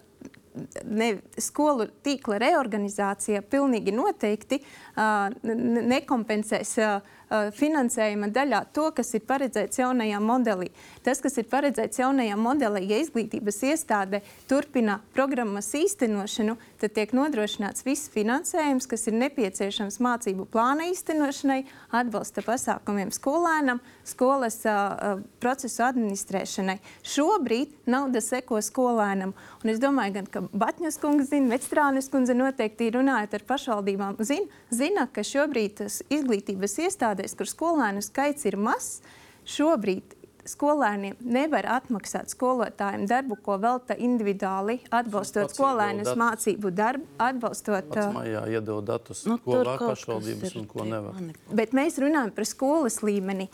[0.83, 1.09] ne,
[1.41, 10.19] skolu tīkla reorganizācija pilnīgi noteikti uh, nekompensēs uh, finansējuma daļā to, kas ir paredzēts jaunajā
[10.23, 10.69] modelī.
[11.03, 17.83] Tas, kas ir paredzēts jaunajā modelī, ja izglītības iestāde turpina programmas īstenošanu, tad tiek nodrošināts
[17.87, 21.63] viss finansējums, kas ir nepieciešams mācību plāna īstenošanai,
[21.99, 24.77] atbalsta pasākumiem skolēnam, skolas uh,
[25.17, 26.77] uh, procesu administrēšanai.
[27.07, 29.35] Šobrīd nauda seko skolēnam.
[29.63, 34.47] Un es domāju, gan, ka Batņas kungs zina, Vecstrānes kundze noteikti runājot ar pašvaldībām, zina,
[34.71, 36.77] zina ka šobrīd izglītības
[37.17, 39.01] iestādēs, kur skolēnu skaits ir mazs,
[39.47, 40.15] šobrīd
[40.47, 47.89] skolēniem nevar atmaksāt skolotājiem darbu, ko velta individuāli, atbalstot skolēnus mācību darbu, atbalstot.
[47.91, 51.19] Pats maijā iedod datus, Nu, ko var pašvaldības un ko nevar.
[51.51, 53.49] Bet mēs runājam par skolas līmeni.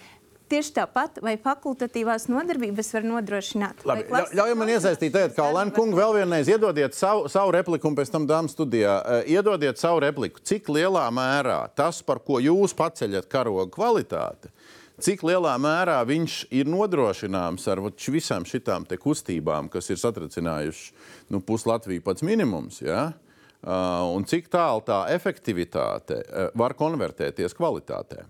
[0.54, 3.80] Tieši tāpat, vai fakultatīvās nodarbības var nodrošināt?
[3.90, 7.90] Labi, klases Ļaujiet man iesaistīt, tagad, kā Lēna kunga, vēl vienreiz iedodiet savu, savu repliku,
[7.90, 9.00] un pēc tam dāmas studijā.
[9.02, 10.44] eh, Iedodiet savu repliku.
[10.46, 14.52] Cik lielā mērā tas, par ko jūs paceļat karoga kvalitāti,
[15.02, 17.82] cik lielā mērā viņš ir nodrošināms ar
[18.14, 20.94] visām šitām te kustībām, kas ir satricinājušas
[21.34, 22.78] nu, pusi Latviju pats minimums.
[22.86, 23.14] Ja?
[23.64, 28.28] Uh, un cik tālu tā efektivitāte uh, var konvertēties kvalitātē?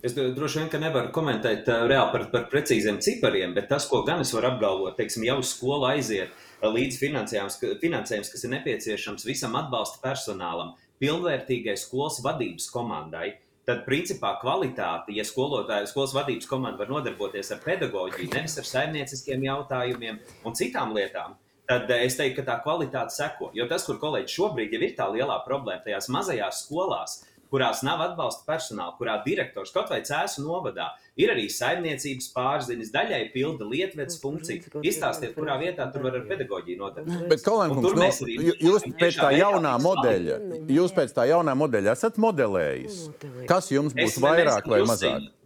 [0.00, 4.22] Es droši vien nevaru komentēt uh, reāli par, par precīziem cipariem, bet tas, ko gan
[4.24, 8.54] es varu apgalvot, teiksim, jau uz skolu aiziet uh, līdz finansējums, ka- finansējums, kas ir
[8.54, 10.72] nepieciešams visam atbalsta personālam,
[11.04, 13.34] pilnvērtīgai skolas vadības komandai.
[13.68, 19.44] Tad, principā, kvalitāte, ja skolotāja, skolas vadības komanda var nodarboties ar pedagoģiju, nevis ar saimnieciskiem
[19.46, 20.16] jautājumiem
[20.48, 21.36] un citām lietām,
[21.68, 23.52] tad eh, es teiktu, ka tā kvalitāte seko.
[23.54, 27.20] Jo tas, kur kolēģi šobrīd ir tā lielā problēma, tajās mazajās skolās,
[27.50, 33.32] kurās nav atbalsta personāla, kurā direktors kaut vai cēsu novadā, ir arī saimniecības pārziņas, daļai
[33.34, 34.82] pilda lietvedes funkciju.
[34.86, 37.28] Izstāstiet, kurā vietā tur var ar pedagoģiju nodarboties.
[37.28, 40.38] Bet, Kalēn, Un kungs, tur no, mēs arī jū- jūs tiešām pēc tā jaunā modeļa,
[40.78, 43.02] jūs pēc tā jaunā modeļa esat modelējis,
[43.50, 45.18] kas jums būs Es- vairāk vai mazāk?
[45.20, 45.36] drusciņi-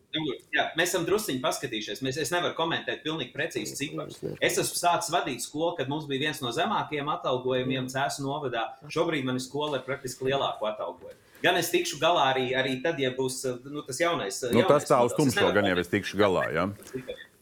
[0.55, 1.99] Jā, mēs esam druskuļi paskatījušies.
[2.07, 4.21] Mēs, es nevaru komentēt pilnīgi precīzi ciparus.
[4.41, 8.63] Es esmu sācis vadīt skolu, kad mums bija viens no zemākajiem atalgojumiem Cēzu novadā.
[8.87, 11.19] Šobrīd man ir skola ar praktiski lielāku atalgojumu.
[11.45, 14.41] Gan es tikšu galā arī, arī tad, ja būs nu, tas jaunais.
[14.49, 16.47] Nu, jaunais tas tā uz tumšo gan jau es tikšu galā.
[16.55, 16.67] Ja?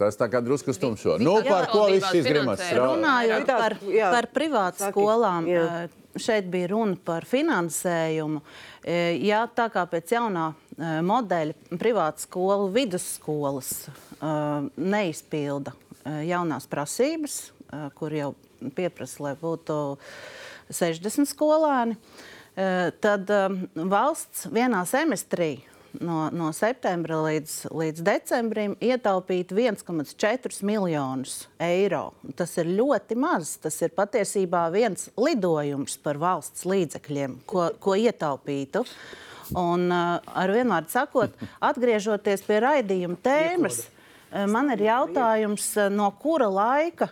[0.01, 1.17] Tas tā kā drusku uz tumšo.
[1.23, 2.73] Nu, par ko viss šis finansē.
[2.81, 5.85] Runājot par, par privātu skolām, eh,
[6.19, 8.43] šeit bija runa par finansējumu.
[8.83, 13.75] Eh, Jā, tā kā pēc jaunā eh, modeļa privātu skolu vidusskolas
[14.77, 15.73] neizpilda
[16.27, 17.41] jaunās prasības,
[17.99, 18.29] kur jau
[18.71, 19.79] pieprasa, lai būtu
[20.73, 22.32] 60 skolēni, eh,
[23.01, 25.55] tad eh, valsts vienā semestrī
[26.01, 32.11] no, no septembra līdz, līdz decembrim ietaupīt 1,4 miljonus eiro.
[32.37, 33.57] Tas ir ļoti maz.
[33.63, 38.85] Tas ir patiesībā viens lidojums par valsts līdzekļiem, ko, ko ietaupītu.
[39.59, 41.35] Un, uh, ar vienvārdu sakot,
[41.71, 47.11] atgriežoties pie raidījuma tēmas, uh, man ir jautājums, uh, no kura laika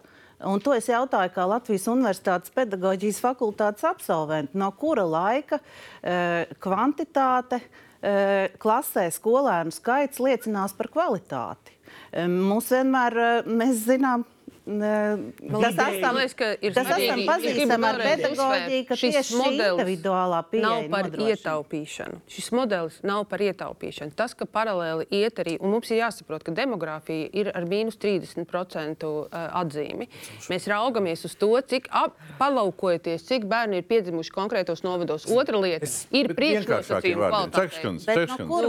[0.48, 7.58] Un to es jautāju, kā Latvijas Universitātes pedagoģijas fakultātes absolvents, no kura laika e, kvantitāte
[7.60, 11.76] e, klasē skolēnu skaits liecinās par kvalitāti.
[12.12, 14.24] E, mums vienmēr, e, mēs zinām,
[14.66, 19.80] tas esam, liekas, ka ir tas esam es pazīstami ar pedagoģiju, ka šis tieši modelis
[19.80, 21.34] individuālā pieeja nav par nodrošina.
[21.34, 22.20] ietaupīšanu.
[22.30, 24.14] Šis modelis nav par ietaupīšanu.
[24.18, 29.08] Tas, ka paralēli iet arī, un mums ir jāsaprot, ka demogrāfija ir ar mīnus 30%
[29.32, 30.08] atzīmi.
[30.52, 35.26] Mēs raugamies uz to, cik ap, palaukojoties, cik bērni ir piedzimuši konkrētos novados.
[35.30, 37.96] Otra lieta ir priekšnosacījuma kvalitāte.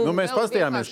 [0.02, 0.32] Nu, mēs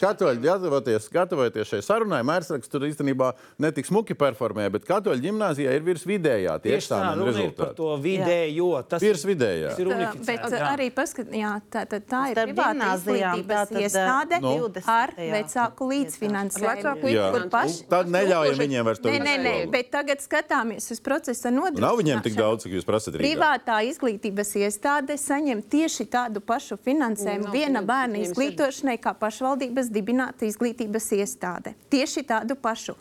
[0.01, 2.23] gatavoties, gatavoties šai sarunai.
[2.27, 3.33] Mērsraksts tur īstenībā
[3.63, 7.71] netik smuki performē, bet katoļu ģimnāzijā ir virs vidējā tie Tieši tā, runa ir par
[7.71, 7.77] rezultāti.
[7.79, 8.71] to vidējo.
[8.91, 9.73] Tas Virs vidējā.
[9.73, 10.27] tas ir unificēts.
[10.51, 10.71] Bet jā.
[10.75, 14.55] arī paskat, jā, tā, tā, tā ir privāta izglītības iestāde Nu.
[14.91, 15.31] ar 20.
[15.37, 17.49] vecāku līdzfinansējumu.
[17.51, 21.85] Paši Tad neļaujam viņiem vairs to Nē, nē, nē, bet tagad skatāmies uz procesa nodrošināšanu.
[21.85, 23.31] Nav viņiem tik daudz, cik jūs prasat Rīgā.
[23.31, 31.11] Privātā izglītības iestāde saņem tieši tādu pašu finansējumu viena bērna izglītošanai, kā pašvaldības dibināta izglītības
[31.21, 31.75] iestāde.
[31.93, 32.97] Tieši tādu pašu.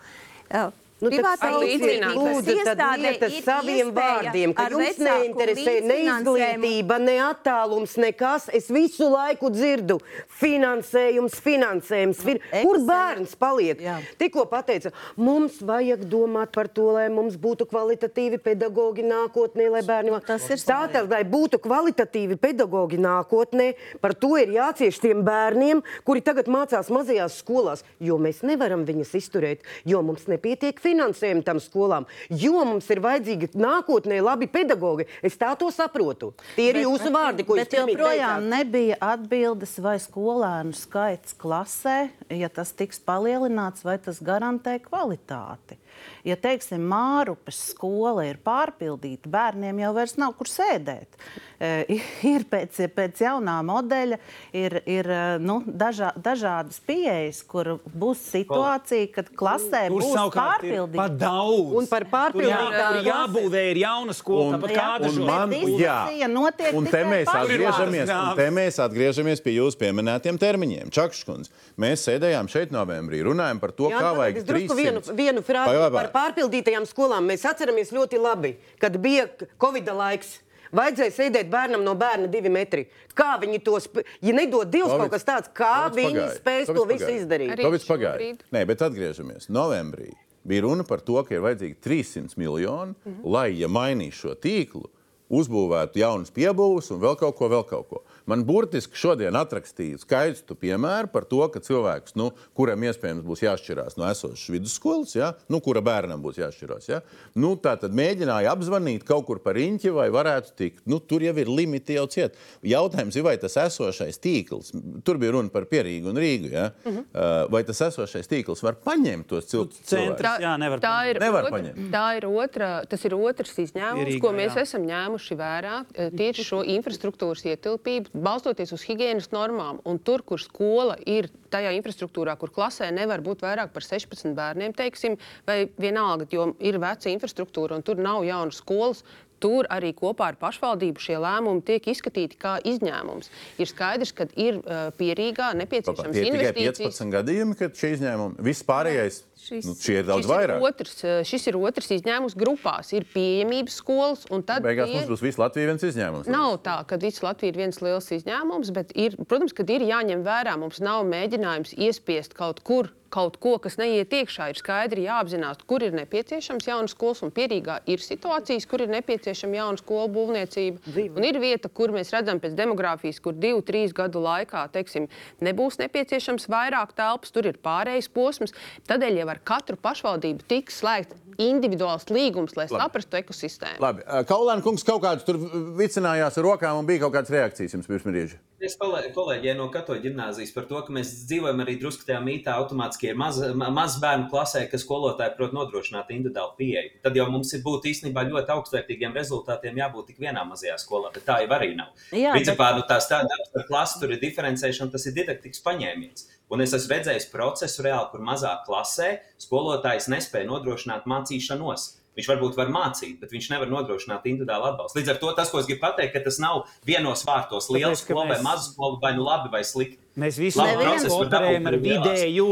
[0.49, 6.97] Uh, Nu, lūdzu, tad iestāde liet ar ir saviem vārdiem, ka jums neinteresē ne izglītība,
[6.99, 8.49] ne attālums, nekas.
[8.55, 9.99] Es visu laiku dzirdu
[10.41, 12.23] finansējums, finansējums.
[12.25, 12.41] Fin...
[12.51, 13.79] Kur bērns paliek?
[13.83, 13.95] Jā.
[14.19, 20.17] Tikko pateica, mums vajag domāt par to, lai mums būtu kvalitatīvi pedagoģi nākotnē, lai bērni
[20.27, 23.69] Tas ir Tātad, lai būtu kvalitatīvi pedagoģi nākotnē,
[24.03, 29.15] par to ir jācieš tiem bērniem, kuri tagad mācās mazajās skolās, jo mēs nevaram viņus
[29.21, 35.07] izturēt, jo mums nepietiek finansējuma tam skolām, jo mums ir vajadzīgi nākotnē labi pedagoģi.
[35.25, 36.33] Es tā to saprotu.
[36.57, 41.99] Tie ir jūsu vārdi, ko jūs Bet joprojām nebija atbildes, vai skolēnu skaits klasē,
[42.33, 45.79] ja tas tiks palielināts, vai tas garantē kvalitāti.
[46.27, 51.17] Ja, teiksim, Mārupes skola ir pārpildīta, bērniem jau vairs nav kur sēdēt.
[51.59, 51.99] E,
[52.33, 54.17] ir pēc, pēc jaunā modeļa,
[54.55, 60.99] ir, ir e, nu, dažā, dažādas pieejas, kur būs situācija, kad klasē Tur būs pārpildīta.
[61.01, 61.73] pa daudz.
[61.81, 65.25] Un par jā- pārpildītām tur jābūvē ir jauna skola, Un- tāpat Jā, kā Un dažos.
[65.27, 70.89] man, jā, notiek un te mēs, atgriežamies, un te mēs atgriežamies pie jūsu pieminētiem termiņiem.
[70.95, 75.01] Čakškunds, mēs sēdējām šeit novembrī, runājam par to, Jā, kā tad vajag es drusku vienu,
[75.03, 75.15] 300.
[75.19, 77.25] vienu frāzi Vai, par pārpildītajām skolām.
[77.29, 79.27] Mēs atceramies ļoti labi, kad bija
[79.61, 80.39] Covid laiks.
[80.69, 82.83] Vajadzēja sēdēt bērnam no bērna divi metri.
[83.17, 84.03] Kā viņi to spēj?
[84.21, 86.35] Ja nedod Dievs Covid- kaut kas tāds, kā Covids viņi pagāja.
[86.39, 87.19] spēs to Covids visu pagāja.
[87.23, 87.49] izdarīt?
[87.55, 88.37] Arī Covid pagāja.
[88.53, 89.47] Nē, bet atgriežamies.
[89.49, 90.11] Novembrī
[90.45, 94.85] bija runa par to, ka ir vajadzīgi 300 miljoni, lai, ja mainīs šo tīklu,
[95.29, 98.03] uzbūvētu jaunas piebūves un vēl kaut ko, vēl kaut ko.
[98.29, 103.97] Man burtiski šodien atrakstīja skaistu piemēru par to, ka cilvēks, nu, kuram iespējams būs jāšķirās
[103.99, 105.31] no esošas vidusskolas, ja?
[105.51, 107.01] nu, kura bērnam būs jāšķirās, ja?
[107.39, 110.83] nu, tā tad mēģināja apzvanīt kaut kur par riņķi, vai varētu tikt.
[110.89, 112.37] Nu, tur jau ir limiti jau ciet.
[112.65, 114.71] Jautājums ir, vai tas esošais tīkls,
[115.05, 116.69] tur bija runa par Pierīgu un Rīgu, ja?
[116.85, 117.49] uh -huh.
[117.51, 119.81] vai tas esošais tīkls var paņemt tos cilvēkus?
[119.89, 121.91] Centrs, jā, nevar tā ir, Nevar otra, paņemt.
[121.91, 124.61] tā ir otra, tas ir otrs izņēmums, Rīgā, ko mēs jā.
[124.61, 125.75] esam ņēmuši vērā
[126.17, 129.79] tieši šo infrastruktūras ietilpību, balstoties uz higiēnas normām.
[129.89, 134.75] Un tur, kur skola ir tajā infrastruktūrā, kur klasē nevar būt vairāk par 16 bērniem,
[134.77, 135.17] teiksim,
[135.47, 139.03] vai vienalga, jo ir veca infrastruktūra un tur nav jaunas skolas.
[139.39, 143.29] Tur arī kopā ar pašvaldību šie lēmumi tiek izskatīti kā izņēmums.
[143.61, 146.99] Ir skaidrs, ka ir uh, pierīgā nepieciešams Tie ir tikai investīcijas.
[146.99, 150.59] 15 gadījumi, kad šie izņēmumi, viss pārējais, Šis- nu, šie ir daudz Šis vairāk.
[150.59, 152.91] ir, otrs, eh, šis ir otrs izņēmums grupās.
[152.93, 154.25] Ir pieejamības skolas,
[154.67, 156.27] Beigās tie- mums būs viss Latvijas viens izņēmums.
[156.27, 160.23] Nav tā, ka viss Latvija ir viens liels izņēmums, bet, ir, protams, ka ir jāņem
[160.27, 160.57] vērā.
[160.59, 164.49] Mums nav mēģinājums iespiest kaut kur kaut ko, kas neiet iekšā.
[164.51, 169.59] Ir skaidri jāapzinās, kur ir nepieciešams jaunas skolas, un pierīgā ir situācijas, kur ir nepieciešama
[169.59, 170.95] jauna skolu būvniecība.
[171.17, 175.09] Un ir vieta, kur mēs redzam pēc demogrāfijas, kur divu, trīs gadu laikā teiksim,
[175.45, 178.55] nebūs nepieciešams vairāk telpas, tur ir pārējais posms.
[178.89, 182.83] Tādēļ jau ar katru pašvaldību tiks slēgts individuāls līgums, lai Labi.
[182.83, 183.79] saprastu ekosistēmu.
[183.83, 185.39] Labi, Kaulēna kungs kaut kādus tur
[185.79, 188.39] vicinājās ar rokām un bija kaut kādas reakcijas jums pirms brīža.
[188.59, 192.51] Es kolē- kolēģiem no Katoļa gimnāzijas par to, ka mēs dzīvojam arī drusku tajā mītā,
[192.59, 196.91] automātiski ir maz, ma- maz bērnu klasē, ka skolotāji prot nodrošināt individuālu pieeju.
[197.01, 201.23] Tad jau mums ir būtu īstenībā ļoti augstvērtīgiem rezultātiem jābūt tik vienā mazajā skolā, bet
[201.25, 201.87] tā jau arī nav.
[202.11, 206.27] Jā, Principā nu, tās tādas par klasi tur ir diferencēšana, tas ir didaktikas paņēmiens.
[206.51, 211.95] Un es esmu redzējis procesu reāli, kur mazā klasē skolotājs nespēja nodrošināt mācīšanos.
[212.19, 214.99] Viņš varbūt var mācīt, bet viņš nevar nodrošināt individuālu atbalstu.
[214.99, 218.27] Līdz ar to tas, ko es gribu pateikt, ka tas nav vienos vārtos ka skola
[218.27, 219.97] vai mēs- maza skola, vai nu labi vai slikti.
[220.19, 222.47] Mēs visi operējam ar vidējo.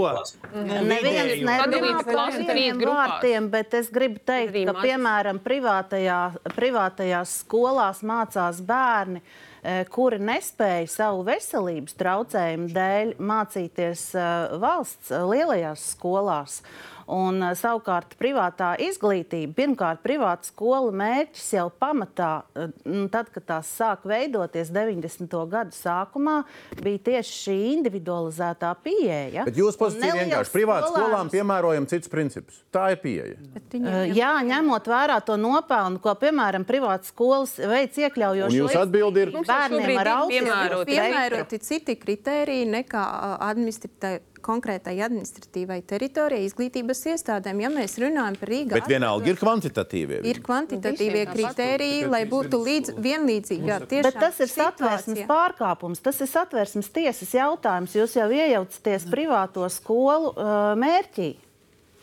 [0.87, 3.11] Neviens nerunā par vieniem grupās.
[3.19, 6.19] vārtiem, bet es gribu teikt, ka, piemēram, privātajā,
[6.55, 9.21] privātajās skolās mācās bērni,
[9.63, 16.61] eh, kuri nespēja savu veselības traucējumu dēļ mācīties eh, valsts eh, lielajās skolās.
[17.07, 23.45] Un, eh, savukārt, privātā izglītība, pirmkārt, privāta skola mērķis jau pamatā, eh, nu, tad, kad
[23.47, 25.45] tās sāk veidoties 90.
[25.47, 26.43] gadu sākumā,
[26.83, 29.45] bija tieši šī individualizētā pieeja.
[29.47, 32.59] Bet jūs pozitīvi vienkārši privātu skolām piemērojam citus principus.
[32.75, 33.39] Tā ir pieeja.
[33.71, 38.51] Uh, Jā, ņemot vērā to nopelnu, ko, piemēram, privātas skolas veids iekļaujoši.
[38.51, 39.31] Un jūsu atbildi ir?
[39.47, 43.03] Bērniem ar autismu piemēroti- citi kriteriji nekā
[43.39, 44.36] administratīvai.
[44.47, 48.77] Konkrētai administratīvai teritorijai, izglītības iestādēm, ja mēs runājam par Rīgā.
[48.77, 50.21] Bet vienalga ir kvantitatīvie.
[50.31, 51.35] ir kvantitatīvie tāpat.
[51.35, 57.33] kritēriji, lai būtu līdz, vienlīdzīgā tieši Bet tas ir satversmes pārkāpums, tas ir satversmes tiesas
[57.35, 57.97] jautājums.
[57.97, 61.33] Jūs jau iejaucaties privāto skolu uh, mērķī.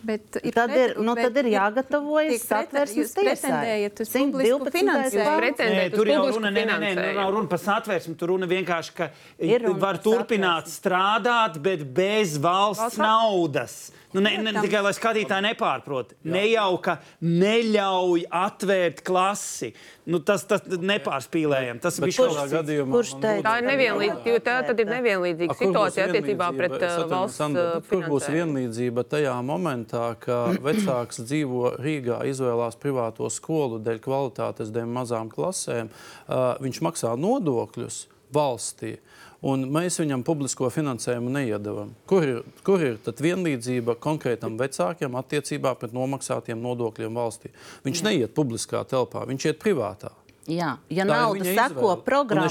[0.04, 3.24] Bet ir Tad ir- nu, tad ir jāgatavojas satversmes jūs tiesai.
[3.24, 4.32] pretendējat uz 112.
[4.32, 5.54] publisku finansējumu.
[5.74, 8.16] Nē, tur jau runa, nē, nē, nē, nu nav runa par satversmi.
[8.18, 13.90] Tur runa vienkārši, ka Ir runa var turpināt strādāt, bet bez valsts Valsts- naudas.
[14.14, 16.12] Nu, ne, ne, tikai lai skatītāji nepārprot.
[16.30, 19.72] Ne jau ka neļauj atvērt klasi.
[20.06, 21.80] Nu, tas tas nepārspīlējam.
[21.82, 23.42] Tas bija šādā gadījumā kurš teica?
[23.48, 28.04] Tā ir nevienlīdzīga, tā tad ir nevienlīdzīga situācija attiecībā pret uh, valsts uh, bet Kur
[28.04, 28.38] būs finansējumu.
[28.38, 30.38] vienlīdzība tajā momentā, ka
[30.68, 38.04] vecāks dzīvo Rīgā, izvēlās privāto skolu dēļ kvalitātes, dēļ mazām klasēm, uh, viņš maksā nodokļus
[38.34, 38.98] valstī.
[39.44, 41.90] Un mēs viņam publisko finansējumu neiedavam.
[42.08, 47.52] Kur ir, kur ir tad vienlīdzība konkrētam vecākiem attiecībā pret nomaksātiem nodokļiem valstī?
[47.84, 50.14] Viņš neiet publiskā telpā, viņš iet privātā.
[50.44, 52.50] Jā, ja Tā nauda seko programmai,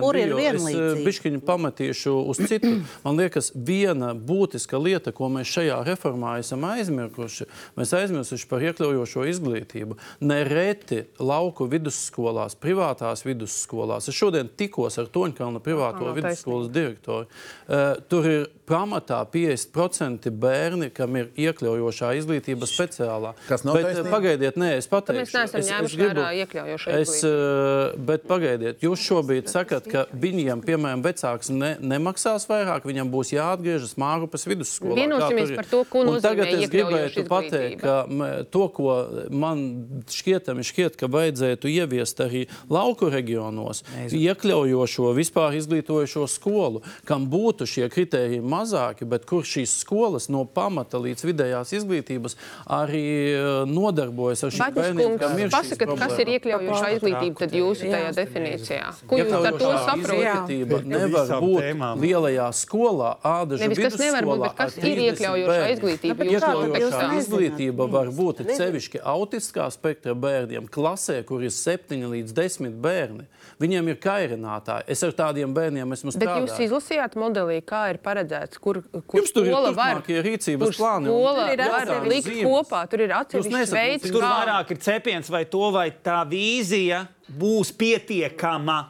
[0.00, 1.04] kur ir biju- Es vienlīdzība?
[1.08, 2.70] bišķiņu pametīšu uz citu.
[3.04, 9.26] Man liekas, viena būtiska lieta, ko mēs šajā reformā esam aizmirsuši, mēs aizmirsuši par iekļaujošo
[9.32, 9.96] izglītību.
[10.20, 14.06] Nereti lauku vidusskolās, privātās vidusskolās.
[14.08, 17.26] Es šodien tikos ar Toņkalna privāto nav vidusskolas direktoru.
[17.66, 23.34] Uh, tur ir pamatā 50% bērni, kam ir iekļaujošā izglītība speciālā.
[23.48, 24.12] Kas nav Bet, taisnība?
[24.16, 25.20] Pagaidiet, nē, es pateikšu.
[25.20, 27.92] mēs neesam Es- es ņēmuši gribu- vērā iekļaujošo Es, izglītību.
[27.92, 33.32] Uh, bet pagaidiet, jūs šobrīd sakat, ka viņiem, piemēram, vecāks ne, nemaksās vairāk, viņam būs
[33.36, 34.96] jāatgriežas Mārupas vidusskolā.
[34.96, 38.06] Vienosimies par to, ko Un nozīmē Tagad es gribētu pateikt, ka
[38.50, 38.88] to, ko
[39.30, 39.64] man
[40.08, 47.88] šķietami šķiet, ka vajadzētu ieviest arī lauku reģionos, iekļaujošo vispār izglītojošo skolu, kam būtu šie
[47.92, 52.38] kritēriji mazāki, bet kur šīs skolas no pamata līdz vidējās izglītības
[52.70, 53.04] arī
[53.34, 55.18] eh, nodarbojas ar šiem bērniem.
[55.20, 58.90] kam ir šīs Pasakiet, kas ir iekļaujošā izglītība tad jūsu tajā definīcijā?
[59.10, 60.22] Ko jūs ar to saprotat?
[60.22, 66.28] izglītība nevar būt lielajā skolā, ādažu Nevis kas nevar būt, bet kas ir iekļaujošā izglītība
[66.32, 73.28] Iekļaujošā izglītība var būt sevišķi autistiskā spektra bērniem, klasē, kur ir 7 līdz 10 bērni.
[73.62, 74.84] Viņiem ir kairinātāji.
[74.90, 76.62] Es ar tādiem bērniem esmu Bet jūs strādājis.
[76.66, 81.44] izlasījāt modelī, kā ir paredzēts, kur, kur Jums tur ir turpmākie rīcības plāni un- skola
[81.46, 82.42] Tur ir var likt zīmes.
[82.48, 82.80] kopā.
[82.90, 87.06] Tur ir atsevišķs nesaprotat, veids, Tur vairāk ir cepiens, vai to vai tā vīzija
[87.38, 88.80] būs pietiekama.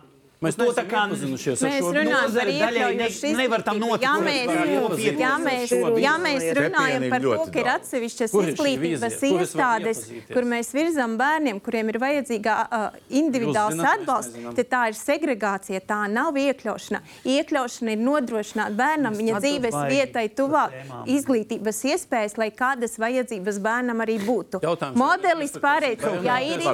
[0.43, 4.03] Mēs to tā kā ar Mēs runājam par iekļaujošu nevar tam izglītību.
[4.03, 4.15] Ja
[4.83, 5.05] notikt.
[5.07, 10.73] mēs, ja mēs, ja mēs runājam par to, ka ir atsevišķas izglītības iestādes, kur mēs
[10.75, 14.57] virzām bērniem, kuriem ir vajadzīga uh, individuāls atbalsts, nezinām.
[14.59, 17.03] tad tā ir segregācija, tā nav iekļaušana.
[17.37, 20.75] Iekļaušana ir nodrošināt bērnam viņa dzīves vietai tuvāk
[21.07, 24.63] izglītības iespējas, lai kādas vajadzības bērnam arī būtu.
[24.99, 26.67] Modelis pareizi, ja ir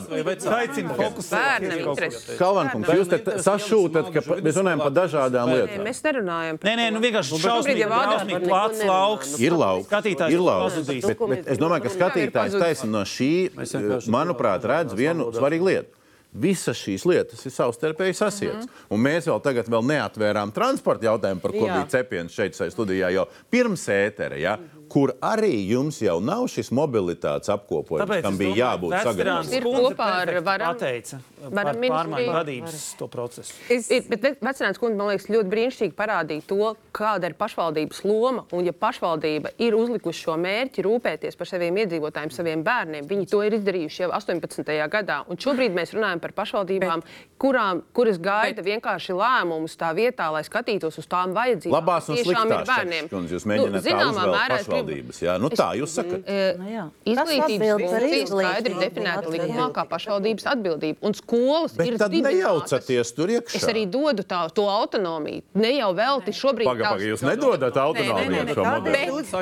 [1.78, 2.32] intereses.
[2.38, 5.84] Kalvankungs, jūs te sašūtat, ka pa- mēs runājam par dažādām Nē, lietām.
[5.88, 8.86] mēs nerunājam par Nē, nē, nu vienkārši šausmīgi, jau ādās šausmīgi plats nerunā.
[8.88, 9.40] lauks.
[9.40, 10.74] Ir lauks, Skatītājs ir lauks.
[10.86, 15.94] Bet, bet es domāju, ka skatītājs taisnība no šī, vienkārši manuprāt, redz vienu svarīgu lietu.
[16.34, 18.66] Visas šīs lietas ir savstarpēji sasietas.
[18.66, 18.90] Mm -hmm.
[18.90, 21.74] Un mēs vēl tagad vēl neatvērām transporta jautājumu, par ko Jā.
[21.74, 24.58] bija cepiens šeit, šeit studijā, jau pirms ētera, ja,
[24.88, 29.52] kur arī jums jau nav šis mobilitātes apkopojums, Tāpēc kam bija jābūt sagatavotam.
[29.58, 33.54] Ir kopā ar varam- pateica varam par pārmaiņu vadības to procesu.
[33.70, 38.44] Es, Ir, bet Vecāns kundze, man liekas, ļoti brīnišķīgi parādīja to, kāda ir pašvaldības loma.
[38.52, 43.42] Un, ja pašvaldība ir uzlikusi šo mērķi rūpēties par saviem iedzīvotājiem, saviem bērniem, viņi to
[43.46, 44.88] ir izdarījuši jau 18.
[44.88, 45.22] gadā.
[45.28, 47.02] Un šobrīd mēs runājam par pašvaldībām,
[47.38, 51.76] kurām, kuras gaida vienkārši lēmumus tā vietā, lai skatītos uz tām vajadzībām.
[51.78, 53.04] Labās un tiešām ir sliktās bērniem.
[53.06, 55.16] čakas, kundze, jūs mēģināt nu, zināmā mērā pašvaldības.
[55.22, 56.22] Jā, nu tā jūs sakat.
[56.58, 56.84] Nu, jā.
[56.88, 60.98] atbild Kas Izglītības funkcija skaidri definēta likumā kā pašvaldības atbildība.
[61.02, 62.34] Un skolas ir Bet tad dibinātas.
[62.38, 63.56] nejaucaties tur iekšā.
[63.60, 65.42] Es arī dodu tā, to autonomiju.
[65.54, 66.64] Ne jau velti šobrīd.
[66.68, 68.98] Pagaid, tās- pagaid, jūs nedodat autonomiju šo modeli.
[69.18, 69.32] Es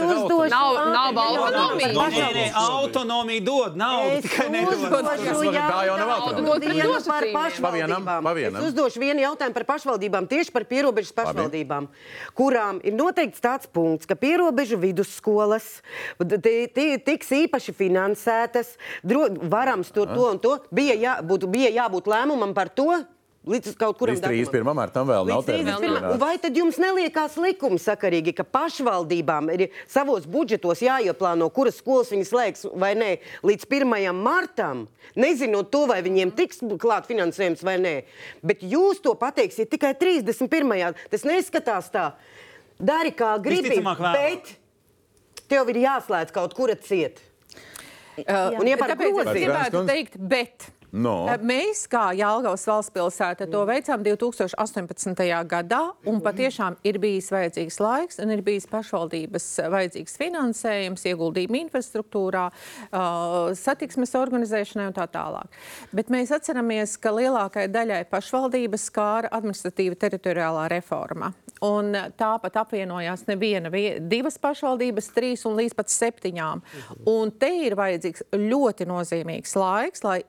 [0.00, 1.88] uzdošu Nav, nav Nē, autonomija.
[2.34, 4.74] nē, autonomija dod naudu, tikai nedod.
[4.74, 4.90] uzdošu
[5.70, 6.70] Tā jau nav autonomija.
[8.50, 11.86] Es uzdošu vienu jautājumu par pašvaldībām, tieši par pierobežas pašvaldībām,
[12.36, 14.14] kurām ir noteikts tāds punkts, ka
[14.70, 15.82] pierobežu vidusskolas
[16.18, 20.58] ti- ti- tiks īpaši finansētas, dro, varams tur to un to.
[20.72, 23.04] Bija, jā, būtu, bija jābūt lēmumam par to.
[23.46, 24.20] Līdz kaut kuram Līdz
[24.52, 24.74] 31.
[24.74, 25.80] martam vēl nav Līdz 31.
[25.80, 26.12] termiņš.
[26.12, 32.26] Un Vai tad jums neliekās likumsakarīgi, ka pašvaldībām ir savos budžetos jāieplāno, kuras skolas viņi
[32.28, 34.12] slēgs vai nē, līdz 1.
[34.12, 38.04] martam, nezinot to, vai viņiem tiks klāt finansējums vai nē.
[38.44, 40.94] Bet jūs to pateiksiet tikai 31.
[41.08, 42.12] Tas neskatās tā.
[42.78, 43.80] Dari kā gribi,
[44.12, 44.59] bet
[45.50, 47.20] tev ir jāslēdz kaut kura ciet.
[48.20, 51.28] Uh, Un, ja par tāpēc es grozījumu- gribētu teikt, bet No.
[51.46, 55.14] mēs, kā Jālgavas valsts pilsēta, to veicām 2018.
[55.46, 62.48] gadā, un patiešām ir bijis vajadzīgs laiks, un ir bijis pašvaldības vajadzīgs finansējums, ieguldījumi infrastruktūrā,
[63.60, 65.54] satiksmes organizēšanai un tā tālāk.
[65.94, 71.32] Bet mēs atceramies, ka lielākajai daļai pašvaldības skāra administratīva teritoriālā reforma.
[71.66, 76.62] Un tāpat apvienojās neviena, vie- divas pašvaldības, trīs un līdz pat septiņām.
[77.10, 80.22] Un te ir vajadzīgs ļoti nozīmīgs laiks, lai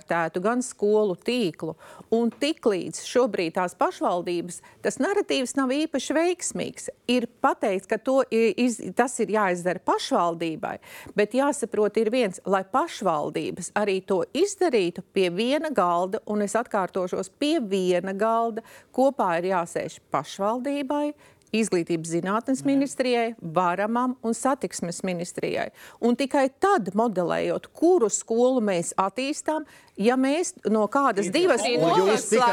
[0.00, 1.74] izvērtētu gan skolu tīklu.
[2.10, 6.88] Un tiklīdz šobrīd tās pašvaldības, tas narratīvs nav īpaši veiksmīgs.
[7.08, 10.78] Ir pateikts, ka to i- iz, tas ir jāizdara pašvaldībai,
[11.14, 17.30] bet jāsaprot ir viens, lai pašvaldības arī to izdarītu pie viena galda, un es atkārtošos,
[17.38, 21.14] pie viena galda kopā ir jāsēž pašvaldībai.
[21.50, 25.72] Izglītības zinātnes ministrijai, varamam un satiksmes ministrijai.
[25.98, 32.50] Un tikai tad modelējot, kuru skolu mēs attīstām, ja mēs no kādas divas un kompleksā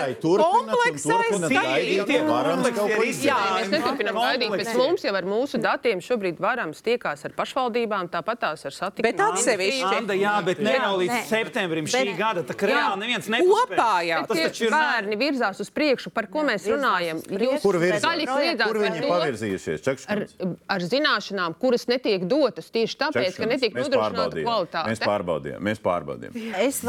[2.27, 2.67] varams.
[3.23, 3.37] Jā.
[3.67, 9.05] Pēc mums jau ar mūsu datiem šobrīd varams tiekās ar pašvaldībām, tāpat tās ar satiksmi.
[9.07, 9.93] Bet atsevišķi.
[9.97, 11.21] Anda, jā, bet ne jau līdz Nē.
[11.29, 12.43] septembrim šī Bet- gada.
[12.47, 12.75] Tā kā Jā.
[12.77, 13.77] reāli neviens nepaspēj.
[13.77, 14.21] Kopā jau.
[14.27, 17.21] Tas taču ir bērni virzās uz priekšu, par ko mēs runājam.
[17.27, 20.07] Jūs Kur viņi pavirzījušies?
[20.07, 24.87] ar, zināšanām, kuras netiek dotas tieši tāpēc, ka netiek nodrošināta pārbaudījām.
[24.87, 25.07] Mēs kvalitāte.
[25.07, 25.61] pārbaudījām.
[25.67, 26.33] Mēs pārbaudījām.
[26.67, 26.81] Es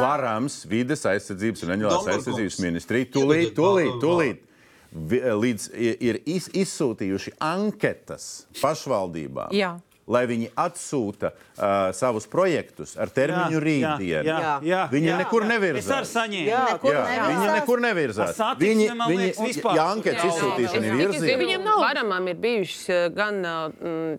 [0.49, 2.28] Varams, vides aizsardzības un reģionālās Dombrovkungs.
[2.28, 4.44] aizsardzības ministrija tūlīt, tūlīt, tūlīt.
[4.88, 9.53] Līdz ir iz, izsūtījuši anketas pašvaldībām.
[9.53, 9.74] Jā.
[10.09, 14.25] Lai viņi atsūta uh, savus projektus ar termiņu rītdienu.
[14.25, 15.17] jā, jā, Viņi jā.
[15.21, 15.91] nekur Es nevirzās.
[15.99, 16.49] arī saņēmu.
[16.49, 18.41] Jā, Jā, viņi nekur nevirzās.
[18.59, 19.29] Viņi, viņi,
[19.77, 21.49] ja anketas Jā, izsūtīšana ir Es virzība.
[21.53, 23.39] zinu, Varamam ir bijušas gan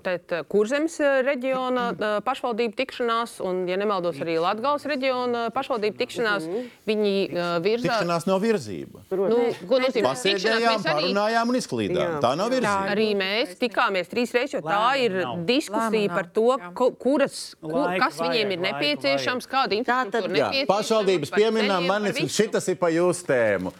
[0.05, 1.87] tēt, Kurzemes reģiona
[2.25, 6.45] pašvaldību tikšanās, un, ja nemaldos, arī Latgales reģiona pašvaldību tikšanās.
[6.89, 7.89] Viņi eh, virzās.
[7.99, 9.03] Tikšanās nav virzība.
[9.09, 10.23] Nu, ko nozīmē tikšanās?
[10.23, 11.99] Pasēdējām, parunājām un izklīdām.
[12.05, 12.19] Jā.
[12.23, 12.93] Tā nav virzība.
[12.93, 15.43] Arī mēs tikāmies trīs reizes, jo tā ir nav.
[15.79, 20.69] Diskusija par to, ko- kuras, kur, kas viņiem ir nepieciešams, kāda infrastruktūra nepieciešama.
[20.69, 23.73] pašvaldības pieminām, man ir šis ir pa jūsu tēmu.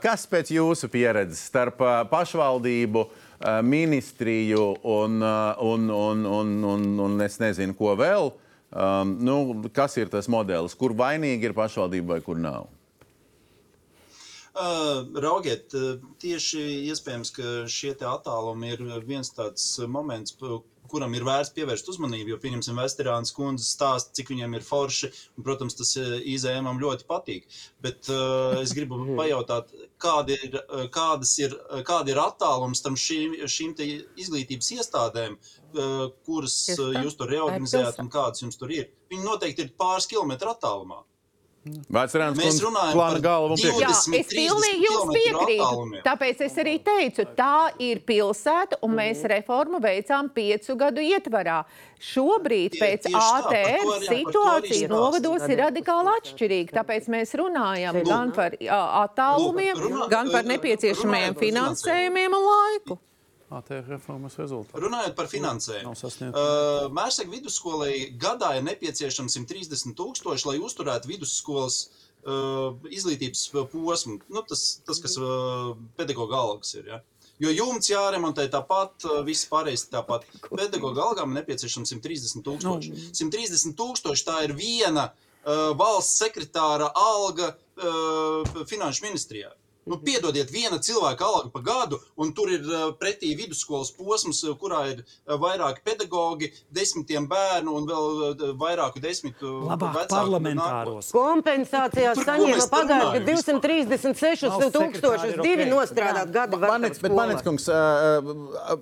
[0.00, 3.06] Kas pēc jūsu pieredzes starp pašvaldību,
[3.62, 8.32] ministriju un, un, un, un, un, un es nezinu, ko vēl?
[8.76, 9.34] Um, nu,
[9.72, 12.66] kas ir tas modelis, kur vainīgi ir pašvaldība vai kur nav?
[14.56, 15.74] Uh, raugiet,
[16.18, 20.32] tieši iespējams, ka šie te attālumi ir viens tāds moments,
[20.90, 22.34] kuram ir vērts pievērst uzmanību.
[22.34, 25.10] Jo, pieņemsim, Vesterāns kundze stāsta, cik viņiem ir forši.
[25.36, 27.48] Un, protams, tas uh, IZM ļoti patīk.
[27.84, 29.72] Bet uh, es gribu pajautāt,
[30.02, 31.56] kādi ir, uh, kādas ir,
[31.86, 33.74] kādi ir attālums tam šīm, šīm
[34.16, 38.00] izglītības iestādēm, uh, kuras jūs tur pilsēta.
[38.02, 38.90] un kādas jums tur ir.
[39.12, 41.02] Viņi noteikti ir pāris kilometru attālumā.
[41.90, 43.56] Vecrēns Mēs runājam par galvu.
[43.58, 46.02] Jā, 20, es pilnīgi 30 jums piekrītu.
[46.04, 49.30] Tāpēc es arī teicu, tā ir pilsēta, un mēs Mhm.
[49.34, 51.64] reformu veicām piecu gadu ietvarā.
[51.98, 56.70] Šobrīd Tie- pēc arī situācija novados ir radikāli atšķirīga.
[56.82, 62.98] Tāpēc mēs runājam gan par attālumiem, Gan par nepieciešamajiem finansējumiem un laiku.
[63.54, 64.80] ATR reformas rezultāti.
[64.82, 71.76] Runājot par finansējumu, uh, Mērsek vidusskolai gadā ir nepieciešams 130 tūkstoši, lai uzturētu vidusskolas
[72.26, 74.18] uh, izglītības posmu.
[74.34, 76.90] Nu, tas, tas, kas uh, pedagoģa algas ir.
[76.90, 77.02] Ja?
[77.42, 80.24] Jo jumts jāremontē tāpat, viss pārējais tāpat.
[80.48, 82.94] Pedagoģa algām ir nepieciešams 130 tūkstoši.
[83.12, 89.52] 130 tūkstoši tā ir viena uh, valsts sekretāra alga uh, finanšu ministrijā.
[89.86, 94.56] Nu, piedodiet, viena cilvēka alga pa gadu, un tur ir uh, pretī vidusskolas posms, uh,
[94.58, 101.12] kurā ir uh, vairāki pedagoģi, desmitiem bērnu un vēl vairāku desmitu vecāku parlamentāros.
[101.14, 103.28] Kompensācijās Par ko saņēma pagājušajā runājam?
[103.30, 106.60] 236 Valsts tūkstošus, divi nostrādāt gadi.
[106.66, 107.70] Manets, bet, Manets, kungs,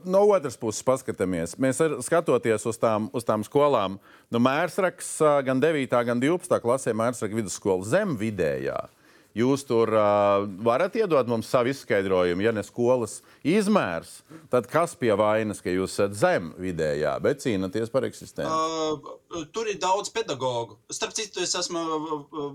[0.09, 1.59] no otras puses paskatāmies.
[1.61, 4.01] Mēs ar, skatoties uz tām, uz tām skolām,
[4.33, 6.01] nu, Mērsraks gan 9.
[6.09, 6.61] gan 12.
[6.65, 8.87] klasē Mērsraka vidusskola zem vidējā.
[9.35, 14.21] Jūs tur uh, varat iedot mums savu izskaidrojumu, ja ne skolas izmērs,
[14.51, 18.47] tad kas pie vainas, ka jūs esat zem vidējā, bet cīnāties par eksistenci?
[18.47, 20.79] Uh, tur ir daudz pedagoģu.
[20.95, 21.83] Starp citu, es esmu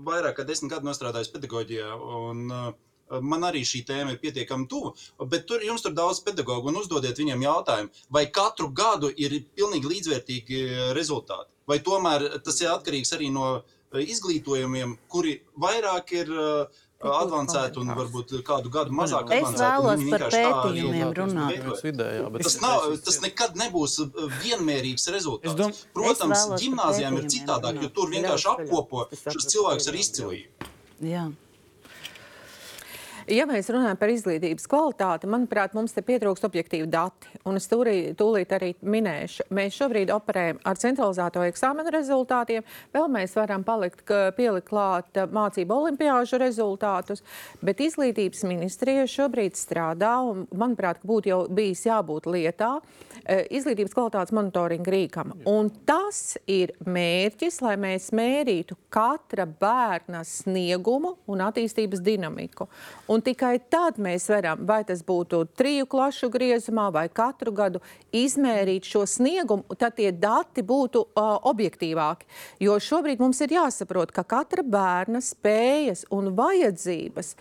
[0.06, 1.90] vairāk kā desmit gadu strādājis pedagoģijā.
[2.20, 2.70] Un, uh,
[3.10, 4.92] Man arī šī tēma ir pietiekami tuva,
[5.32, 9.90] bet tur jums ir daudz pedagoģu un uzdodiet viņiem jautājumu, vai katru gadu ir pilnīgi
[9.90, 10.60] līdzvērtīgi
[10.94, 11.50] rezultāti.
[11.66, 16.66] Vai tomēr tas ir atkarīgs arī no uh, izglītojumiem, kuri vairāk ir uh,
[17.00, 21.82] avansēti un varbūt kādu gadu mazāk Es avansēti, un vēlos par pētījumiem runāt.
[21.82, 23.98] vidējā, bet Tas, nav, tas nekad nebūs
[24.44, 25.50] vienmērīgs rezultāts.
[25.50, 29.94] Es dom- Protams, Es gimnājām ir citādāk, jo tur vienkārši apkopo Es šos cilvēkus ar
[29.94, 30.68] izcilību.
[31.00, 31.30] Jā.
[33.30, 37.28] Ja mēs runājam par izglītības kvalitāti, manuprāt, mums te pietrūkst objektīvi dati.
[37.46, 42.66] Un es tūlī, tūlīt arī minēšu, mēs šobrīd operējam ar centralizēto eksāmenu rezultātiem.
[42.90, 44.02] Vēl mēs varam palikt,
[44.34, 47.22] pielikt klāt eh, mācību olimpiāžu rezultātus,
[47.62, 52.72] bet izglītības ministrija šobrīd strādā, un manuprāt, būtu jau bijis jābūt lietā
[53.22, 55.36] eh, izglītības kvalitātes monitoringa rīkam.
[55.46, 62.66] Un tas ir mērķis, lai mēs mērītu katra bērna sniegumu un attīstības dinamiku.
[63.06, 67.80] Un tikai tad mēs varam, vai tas būtu triju klašu griezumā vai katru gadu,
[68.12, 72.28] izmērīt šo sniegumu, tad tie dati būtu uh, objektīvāki.
[72.66, 77.34] Jo šobrīd mums ir jāsaprot, ka katra bērna spējas un vajadzības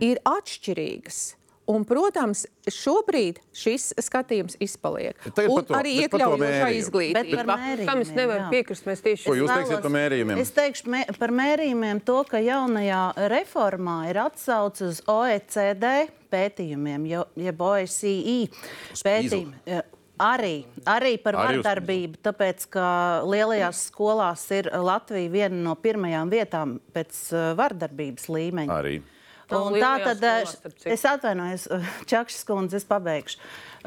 [0.00, 1.24] ir atšķirīgas.
[1.70, 5.16] Un, protams, šobrīd šis skatījums izpaliek.
[5.32, 7.56] Tagad to- arī to iekļaujošā izglītība.
[7.86, 8.50] Tam es nevaru jā.
[8.52, 8.84] piekrist.
[8.84, 10.38] Mēs tieši Es teiksiet par mērījumiem?
[10.42, 17.26] Es teikšu mē, par mērījumiem to, ka jaunajā reformā ir atsauce uz OECD pētījumiem, jo-
[17.34, 18.38] jeb OSCE
[19.00, 19.54] pētījumiem.
[19.64, 19.82] Ja,
[20.14, 26.76] Arī, arī par Arī vardarbību, tāpēc ka lielajās skolās ir Latvija viena no pirmajām vietām
[26.94, 28.70] pēc uh, vardarbības līmeņa.
[28.70, 29.00] Arī.
[29.52, 30.54] Un tā tad, skolās,
[30.86, 31.68] eh, es atvainojos,
[32.08, 33.40] Čakšs kundze, es pabeigšu.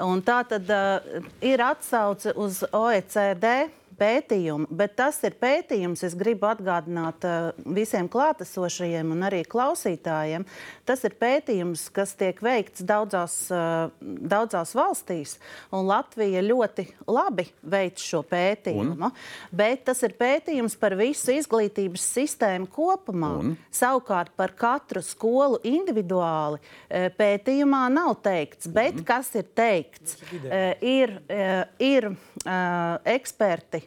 [0.05, 3.47] Un tā tad uh, ir atsauce uz OECD
[3.97, 10.45] pētījumu, bet tas ir pētījums, es gribu atgādināt uh, visiem klātesošajiem un arī klausītājiem.
[10.87, 15.37] Tas ir pētījums, kas tiek veikts daudzās, uh, daudzās valstīs,
[15.73, 18.97] un Latvija ļoti labi veic šo pētījumu.
[19.09, 19.17] Un?
[19.51, 23.33] Bet tas ir pētījums par visu izglītības sistēmu kopumā.
[23.41, 23.57] Un?
[23.73, 29.07] Savukārt par katru skolu individuāli uh, pētījumā nav teikts, bet un?
[29.07, 30.17] kas ir teikts?
[30.87, 31.11] Ir,
[31.83, 32.07] ir
[33.17, 33.86] eksperti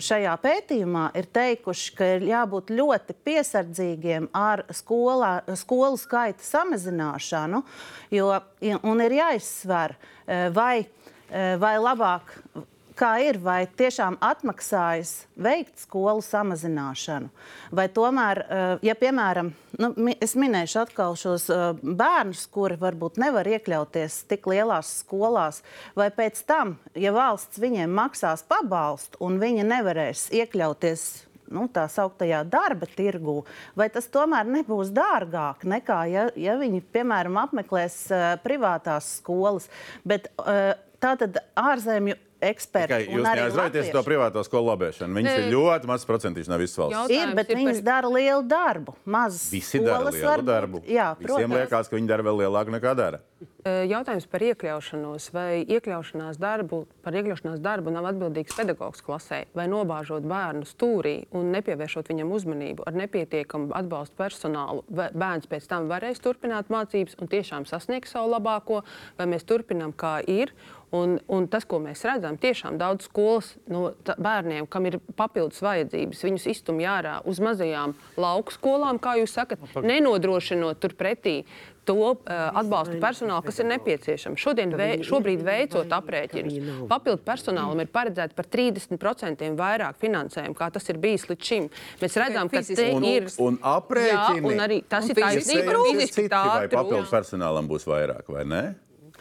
[0.00, 7.62] šajā pētījumā ir teikuši, ka ir jābūt ļoti piesardzīgiem ar skolā, skolu skaita samazināšanu,
[8.12, 8.30] jo
[9.04, 12.36] ir jāizsver, uh, vai, uh, vai labāk
[13.00, 17.30] kā ir, vai tiešām atmaksājas veikt skolu samazināšanu.
[17.72, 23.48] Vai tomēr, eh, ja piemēram, nu, es minēšu atkal šos eh, bērnus, kuri varbūt nevar
[23.48, 25.62] iekļauties tik lielās skolās,
[25.96, 31.08] vai pēc tam, ja valsts viņiem maksās pabalstu un viņi nevarēs iekļauties
[31.50, 33.40] nu, tā sauktajā darba tirgū,
[33.74, 39.66] vai tas tomēr nebūs dārgāk nekā, ja, ja viņi, piemēram, apmeklēs uh, privātās skolas.
[40.06, 43.00] Bet, uh, Tātad ārzemju eksperti.
[43.04, 45.16] Tikai jūs neaizraujieties to privāto skolu labēšanu.
[45.20, 45.44] Viņas ne.
[45.44, 46.98] ir ļoti mazs procentīšs no visas valsts.
[46.98, 47.88] Jautājums ir, bet ir viņas par...
[47.90, 48.96] dara lielu darbu.
[49.04, 50.50] Mazas Visi dara lielu varbūt.
[50.50, 50.82] darbu.
[50.88, 51.36] Jā, protams.
[51.36, 53.22] Visiem liekas, ka viņi dara vēl lielāku nekā dara.
[53.64, 55.28] Jautājums par iekļaušanos.
[55.34, 61.52] Vai iekļaušanās darbu, par iekļaušanās darbu nav atbildīgs pedagogs klasē, vai nobāžot bērnu stūrī un
[61.54, 67.32] nepievēršot viņam uzmanību ar nepietiekamu atbalstu personālu, vai bērns pēc tam varēs turpināt mācības un
[67.32, 68.80] tiešām sasniegs savu labāko,
[69.20, 70.54] vai mēs turpinām kā ir.
[70.90, 76.24] Un, un tas, ko mēs redzam, tiešām daudz skolas no bērniem, kam ir papildus vajadzības,
[76.26, 81.44] viņus iztumj ārā uz mazajām lauku skolām, kā jūs sakat, nenodrošinot turpretī
[81.86, 82.18] to uh,
[82.58, 84.42] atbalstu personālu, kas ir nepieciešams.
[84.42, 86.58] Šodien, vei, šobrīd veicot aprēķinus,
[86.90, 91.70] papildu personālam ir paredzēts par 30% vairāk finansējumu, kā tas ir bijis līdz šim.
[92.02, 93.30] Mēs redzam, ka te un, ir.
[93.42, 94.42] Un aprēķini.
[94.42, 95.80] Jā, un arī tas un ir taisnība.
[95.88, 96.44] Fiziski tā.
[96.70, 98.64] Papildu personālam būs vairāk vai ne?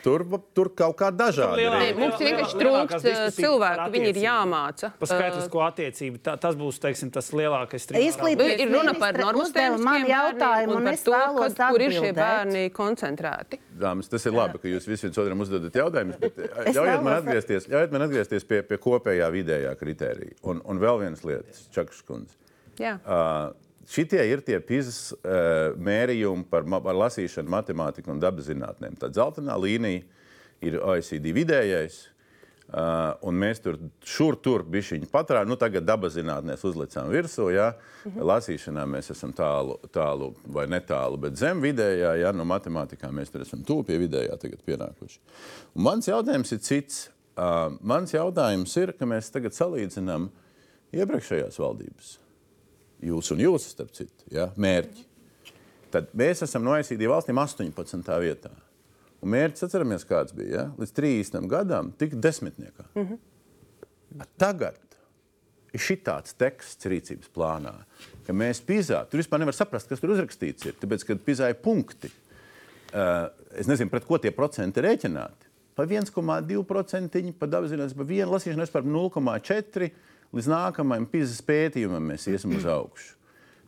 [0.04, 0.24] Tur,
[0.56, 1.98] tur kaut kā dažādi ir.
[2.00, 4.92] Mums vienkārši trūkst uh, cilvēku, viņi ir jāmāca.
[5.00, 8.16] Par skaitlisko attiecību tā, tas būs teiksim, tas lielākais trījums.
[8.16, 11.76] Izglītības ir runa par normālu jautājumu, un, es vēlos atbildēt.
[11.76, 13.62] Kur ir šie bērni koncentrēti?
[13.80, 16.42] Dāmas, tas ir labi, ka jūs visi viens otram uzdodat jautājumus, bet
[16.76, 20.40] ļaujiet man atgriezties, ļaujiet man atgriezties pie, pie kopējā vidējā kritērija.
[20.52, 22.36] Un, un vēl viens lietas, Čakas kundze.
[22.80, 22.98] Jā.
[23.04, 29.00] Uh, Šitie ir tie PISA uh, mērījumi par, par lasīšanu, matemātiku un dabas zinātnēm.
[29.02, 30.06] Tā dzeltenā līnija
[30.66, 32.04] ir OECD vidējais.
[32.70, 35.48] Uh, un mēs tur šur tur bišķiņi patrām.
[35.50, 37.48] Nu, tagad dabas zinātnēs uzlicām virsū.
[37.50, 37.72] Ja?
[38.04, 38.28] Mm -hmm.
[38.30, 43.42] Lasīšanā mēs esam tālu, tālu vai netālu, bet zem vidējā, ja no matemātikā mēs tur
[43.42, 45.20] esam tuvu pie vidējā tagad pienākuši.
[45.74, 47.10] Un mans jautājums ir cits.
[47.38, 50.30] Uh, mans jautājums ir, ka mēs tagad salīdzinām
[50.94, 52.19] iepriekšējās valdības
[53.02, 55.06] jūs un jūs, starp citu, ja, mērķi.
[55.94, 58.12] Tad mēs esam no OECD valstīm 18.
[58.22, 58.52] vietā.
[59.20, 60.52] Un mērķis, atceramies, kāds bija.
[60.54, 60.66] Ja?
[60.80, 62.86] Līdz 30 gadam tik desmitniekā.
[62.94, 64.28] Mm -hmm.
[64.38, 64.80] Tagad
[65.74, 67.74] ir šitāds teksts rīcības plānā,
[68.26, 70.78] ka mēs pizā, tur vispār nevar saprast, kas tur uzrakstīts ir.
[70.82, 72.10] Tāpēc, kad pizā ir punkti,
[72.94, 75.49] uh, es nezinu, pret ko tie procenti rēķināti.
[75.80, 79.88] Pa 1,2%, pa zinātnē, pa 1 lasīšanai, par 0,4%
[80.36, 83.16] līdz nākamajam pīzes pētījumam mēs iesim uz augšu.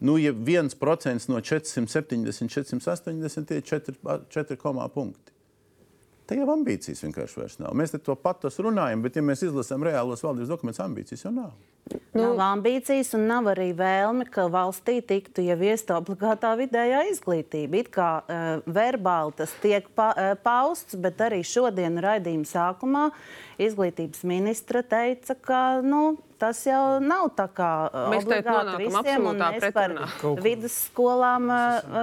[0.04, 5.31] Nu, ja viens procents no 470, 480 ir 4,4 punkti.
[6.32, 7.74] Tā jau ambīcijas vienkārši vairs nav.
[7.76, 11.50] Mēs to patus runājam, bet, ja mēs izlasām reālos valdības dokumentus, ambīcijas jau nav.
[12.16, 17.82] Nu, nav ambīcijas un nav arī vēlme, ka valstī tiktu ieviesta obligātā vidējā izglītība.
[17.84, 23.10] It kā uh, verbāli tas tiek pa, uh, pausts, bet arī šodien raidījuma sākumā
[23.68, 27.70] izglītības ministra teica, ka nu, tas jau nav tā kā
[28.10, 30.08] mēs obligāti visiem, un mēs pretrunā.
[30.22, 31.50] par vidusskolām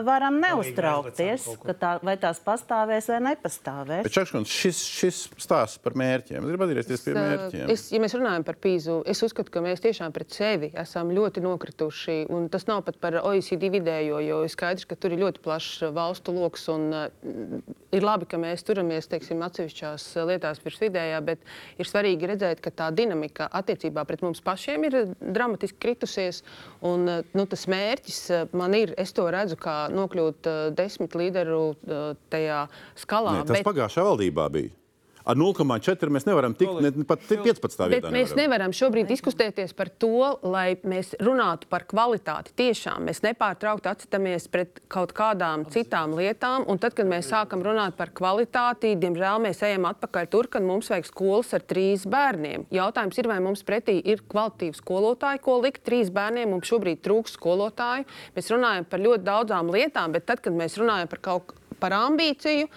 [0.07, 4.05] varam neuztraukties, ka tā, vai tās pastāvēs vai nepastāvēs.
[4.07, 6.39] Bet Čakškundz, šis, šis stāsts par mērķiem.
[6.43, 7.73] Es gribu atgriezties pie mērķiem.
[7.75, 11.43] Es, ja mēs runājam par pīzu, es uzskatu, ka mēs tiešām pret sevi esam ļoti
[11.43, 15.43] nokrituši, un tas nav pat par OECD vidējo, jo ir skaidrs, ka tur ir ļoti
[15.43, 17.09] plašs valstu lokus, un uh,
[17.95, 21.43] ir labi, ka mēs turamies, teiksim, atsevišķās lietās virs vidējā, bet
[21.79, 26.43] ir svarīgi redzēt, ka tā dinamika attiecībā pret mums pašiem ir dramatiski kritusies.
[26.87, 28.21] Un, nu, tas mērķis
[28.57, 31.63] man ir, es to redzu, kā nokļūt desmit līderu
[32.33, 32.67] tajā
[32.99, 33.41] skalā.
[33.41, 33.69] Nē, tas bet...
[33.69, 34.75] pagājušajā valdībā bija.
[35.29, 37.85] Ar 0,4 mēs nevaram tikt ne pat 15.
[37.93, 38.13] Bet vietā.
[38.15, 42.55] mēs nevaram šobrīd diskutēties par to, lai mēs runātu par kvalitāti.
[42.59, 47.99] Tiešām mēs nepārtraukti atceramies pret kaut kādām citām lietām, un tad, kad mēs sākam runāt
[47.99, 52.69] par kvalitāti, diemžēl mēs ejam atpakaļ tur, kad mums vajag skolas ar trīs bērniem.
[52.75, 56.51] Jautājums ir, vai mums pretī ir kvalitīvi skolotāji, ko likt trīs bērniem.
[56.55, 58.09] Mums šobrīd trūks skolotāju.
[58.37, 62.69] Mēs runājam par ļoti daudzām lietām, bet tad, kad mēs runājam par kaut par ambīciju,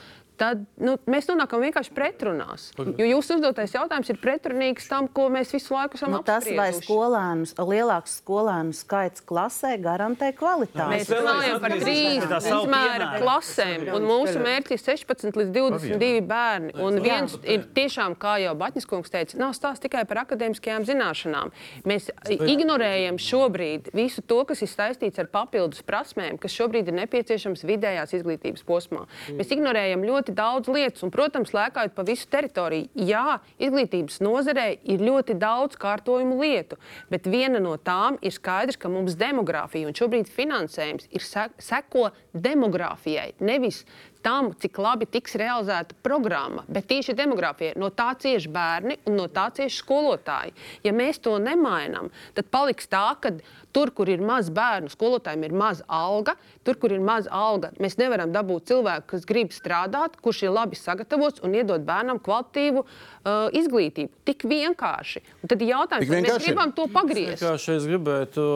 [0.42, 2.70] tad nu, mēs nonākam vienkārši pretrunās.
[2.98, 6.72] Jo jūsu uzdotais jautājums ir pretrunīgs tam, ko mēs visu laiku esam Nu, tas, vai
[6.72, 6.88] apsprieduši.
[6.88, 10.90] skolēnus, lielāks skolēnu skaits klasē garantē kvalitāti.
[10.92, 16.74] Mēs runājam par trīs izmēra klasēm, un mūsu mērķis ir 16 līdz 22 bērni.
[16.82, 21.54] Un viens ir tiešām, kā jau Batņas kungs teica, nav stāsts tikai par akadēmiskajām zināšanām.
[21.88, 27.66] Mēs ignorējam šobrīd visu to, kas ir saistīts ar papildus prasmēm, kas šobrīd ir nepieciešams
[27.68, 29.06] vidējās izglītības posmā.
[29.38, 32.90] Mēs ignorējam ļoti daudz lietas, un, protams, lēkājot pa visu teritoriju.
[32.96, 36.78] Jā, izglītības nozarē ir ļoti daudz kārtojumu lietu,
[37.12, 42.10] bet viena no tām ir skaidrs, ka mums demogrāfija un šobrīd finansējums ir se- seko
[42.34, 43.84] demogrāfijai, nevis
[44.22, 47.74] tam, cik labi tiks realizēta programma, bet tieši demogrāfijai.
[47.82, 50.54] No tā cieši bērni un no tā cieši skolotāji.
[50.86, 53.34] Ja mēs to nemainām, tad paliks tā, ka
[53.74, 56.36] tur, kur ir maz bērnu, skolotājiem ir maza alga,
[56.68, 60.80] tur, kur ir maza alga, mēs nevaram dabūt cilvēku, kas grib strādāt, kurš ir labi
[60.80, 64.12] sagatavots un iedot bērnam kvalitīvu uh, izglītību.
[64.28, 65.24] Tik vienkārši.
[65.42, 66.52] Un tad ir jautājums, Tik vai mēs vienkārši?
[66.52, 67.42] gribam to pagriezt.
[67.42, 68.48] Vienkārši es gribētu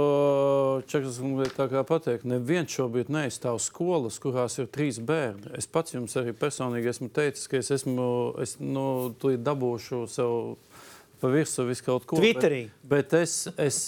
[0.92, 5.54] Čekas kungai tā kā pateikt, neviens šobrīd neizstāv skolas, kurās ir trīs bērni.
[5.58, 8.08] Es pats jums arī personīgi esmu teicis, ka es esmu,
[8.44, 10.56] es, nu, dabūšu sev
[11.22, 12.20] pa virsmu visu kaut ko.
[12.22, 12.62] Twitterī.
[12.84, 13.80] Bet, bet es, es,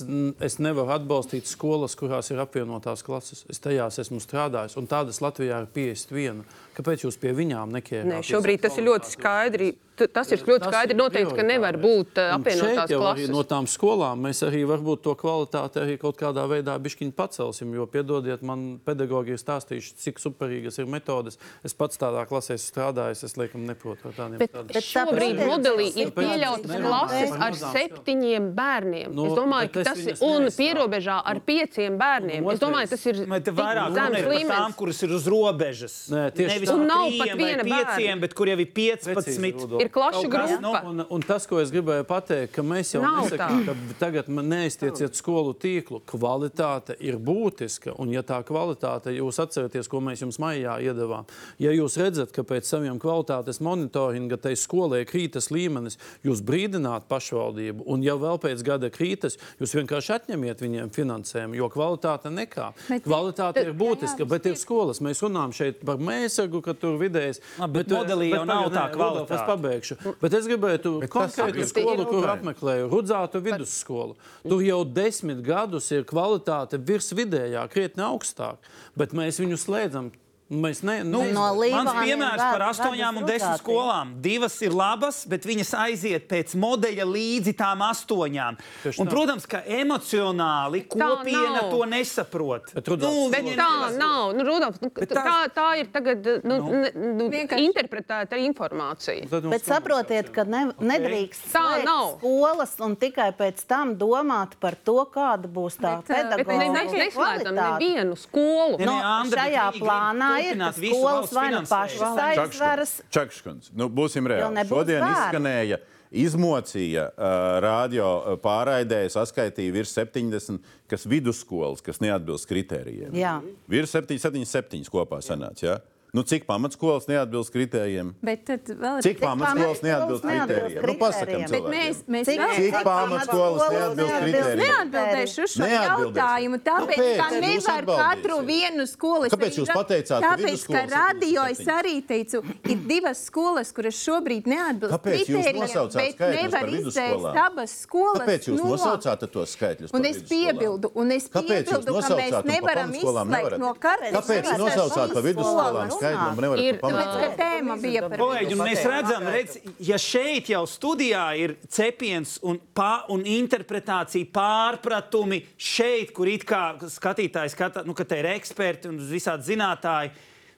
[0.44, 3.46] es nevaru atbalstīt skolas, kurās ir apvienotās klases.
[3.52, 6.46] Es tajās esmu strādājis, un tādas Latvijā ir 51.
[6.78, 8.10] Kāpēc jūs pie viņām nekērāt?
[8.12, 9.74] Nē, šobrīd tas ir ļoti skaidri.
[9.98, 13.32] Tas ir ļoti skaidri ir noteikts, ka nevar būt uh, apvienotās jau klases.
[13.34, 17.74] No tām skolām mēs arī varbūt to kvalitāti arī kaut kādā veidā bišķiņu pacelsim.
[17.74, 21.40] Jo, piedodiet, man pedagogi ir stāstījuši, cik superīgas ir metodes.
[21.66, 24.74] Es pats tādā klasē esmu strādājis, es liekam neprotu ar tādiem Bet, tādiem.
[24.78, 29.16] bet šobrīd modelī ir pieļautas klases ar septiņiem bērniem.
[29.18, 32.48] Nu, es domāju, ka es tas ir un pierobežā ar pieciem bērniem.
[32.54, 34.78] Es domāju, tas ir vairāk ir par tām, līmenis.
[34.78, 35.98] kuras ir uz robežas.
[36.14, 36.76] Nē, tieši tā.
[36.76, 38.22] Un nav pat viena pieciem, bērna.
[38.26, 39.18] bet kuriem ir 15.
[39.18, 39.87] Precīzi, Rudolf.
[39.88, 40.60] Ir klašu grupa.
[40.62, 43.74] nu, Un, un tas, ko es gribēju pateikt, ka mēs jau Nav nesakām, tā.
[43.74, 46.02] ka tagad man neaiztieciet skolu tīklu.
[46.08, 51.26] Kvalitāte ir būtiska, un ja tā kvalitāte, jūs atceraties, ko mēs jums maijā iedavām,
[51.64, 55.98] ja jūs redzat, ka pēc saviem kvalitātes monitoringa tai skolai krītas līmenis,
[56.28, 61.70] jūs brīdināt pašvaldību, un ja vēl pēc gada krītas, jūs vienkārši atņemiet viņiem finansējumu, jo
[61.74, 62.72] kvalitāte nekā.
[62.90, 65.00] Bet- Kvalitāte ir Jā, būtiska, jā, bet ir skolas.
[65.00, 67.40] Mēs runājam šeit par mēsegu, ka tur vidējais.
[67.60, 69.38] Labi, bet modelī jau nav tā kvalitāte.
[69.78, 70.16] Pabeigšu.
[70.22, 74.16] Bet es gribētu konkrētu tas- skolu, kur apmeklēju, Rudzātu vidusskolu.
[74.48, 78.58] Tur jau desmit gadus ir kvalitāte virs vidējā, krietni augstāk,
[78.96, 80.12] bet mēs viņu slēdzam.
[80.48, 84.14] Mēs ne, Nu, No Mans piemērs par astoņām un desmit skolām.
[84.24, 88.56] Divas ir labas, bet viņas aiziet pēc modeļa līdzi tām astoņām.
[88.96, 92.72] Un, protams, ka emocionāli kopiena to nesaprot.
[92.74, 94.32] Bet, Rudolf, Nu, Bet tā nav.
[94.38, 96.82] Nu, Rudolf, nu, tā, tā ir tagad, nu, nu,
[97.18, 99.28] nu, Vienkārši- interpretēta informācija.
[99.52, 105.04] Bet saprotiet, ka ne, nedrīkst Tā slēgt skolas un tikai pēc tam domāt par to,
[105.12, 108.80] kāda būs tā Bet ne, mēs neslēdzam nevienu skolu.
[108.80, 108.96] Nu,
[109.28, 112.96] šajā plānā ir, skolas vai nu pašas aizveras.
[113.14, 114.66] Čakškundze, nu, būsim reāli.
[114.70, 115.18] Šodien bērnu.
[115.18, 115.80] izskanēja,
[116.24, 117.28] izmocīja uh,
[117.64, 123.16] radio uh, pārraidē, saskaitīja virs 70, kas vidusskolas, kas neatbilst kritērijiem.
[123.18, 123.38] Jā.
[123.72, 125.72] Virs 7, 7, 7 kopā sanāca.
[125.72, 125.78] Ja?
[126.16, 128.14] Nu, cik pamatskolas neatbilst kritērijiem?
[128.24, 130.86] Bet tad vēl ir Cik pamatskolas neatbilst kritērijiem?
[130.88, 131.42] Nu, pasakam.
[131.52, 132.14] Bet mēs, cilvēkiem.
[132.16, 134.62] mēs Cik- vēl- Cik pamatskolas neatbilst kritērijiem?
[134.62, 137.18] Neatbildēšu uz šo jautājumu, tāpēc, Kāpēc?
[137.20, 139.26] ka nevar katru vienu skolu.
[139.28, 141.76] Es Kāpēc jūs pateicāt, Tāpēc, ka radio es 27?
[141.76, 148.48] arī teicu, ir divas skolas, kuras šobrīd neatbilst kritērijiem, bet nevar izdzēst abas skolas Kāpēc
[148.48, 148.72] jūs no.
[148.74, 149.92] nosaucāt tos skaitļus?
[149.94, 153.60] Un es piebildu, un es piebildu, ka mēs nevaram izslēgt nevarat?
[153.60, 154.16] no kartes.
[154.16, 158.56] Kāpēc nosaucāt par šīs vidusskolām un nevarat Ir, par Tāpēc, ka tēma bija par Kolēģi,
[158.56, 159.58] un mēs redzam, redz,
[159.88, 166.64] ja šeit jau studijā ir cepiens un, pā, un interpretācija, pārpratumi, šeit, kur it kā
[166.94, 170.14] skatītājs skata, nu, ka te ir eksperti un visādi zinātāji,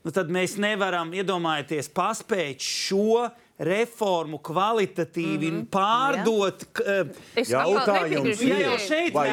[0.06, 3.28] nu, tad mēs nevaram iedomāties paspēt šo
[3.60, 5.70] reformu kvalitatīvi mm -hmm.
[5.70, 6.64] pārdot.
[6.86, 7.06] eh,
[7.36, 9.30] Es Jautājums Ja jau šeit vai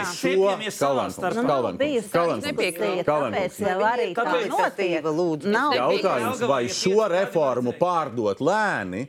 [1.78, 3.58] bijusi Kalankungs, diskusija, Kalankungs.
[3.58, 4.48] tāpēc jau arī tā Kāpēc?
[4.48, 5.04] notiek.
[5.04, 5.46] Lūdzu.
[5.46, 9.06] Nav Jautājums, vai šo reformu pārdot lēni,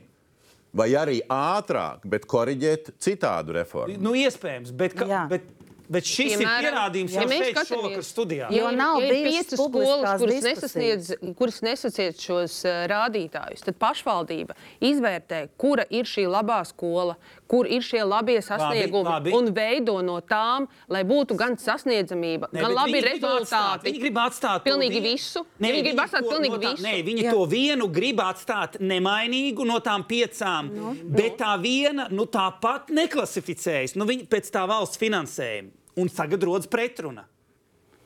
[0.72, 3.96] vai arī ātrāk, bet koriģēt citādu reformu.
[3.98, 5.42] Nu, iespējams, bet, ka, bet,
[5.88, 8.48] bet šis Piemēram, ir pierādījums ja jau mēs šeit šovakar studijā.
[8.52, 14.54] Jo Ja nav ja piecas skolas, kuras nesasniedz, kuras nesasniedz šos uh, rādītājus, tad pašvaldība
[14.84, 17.16] izvērtē, kura ir šī labā skola,
[17.48, 19.32] kur ir šie labie sasniegumi labi.
[19.32, 23.84] un veido no tām, lai būtu gan sasniedzamība, Nē, gan labi viņi grib atstāt- rezultāti.
[23.88, 25.44] Viņi grib atstāt to pilnīgi vienu- visu.
[25.60, 26.84] Nē, viņi grib atstāt to pilnīgi no tā, visu.
[26.84, 27.32] Nē, viņi Jā.
[27.32, 33.96] to vienu grib atstāt nemainīgu no tām piecām, no, bet tā viena nu, tāpat neklasificējas
[33.96, 35.70] nu, pēc tā valsts finansējuma.
[35.98, 37.26] Un tagad rodas pretruna.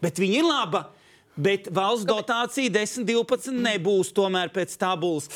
[0.03, 0.87] Bet viņa ir laba.
[1.33, 5.31] Bet valsts dotācija 10, 12 nebūs tomēr pēc tabulas.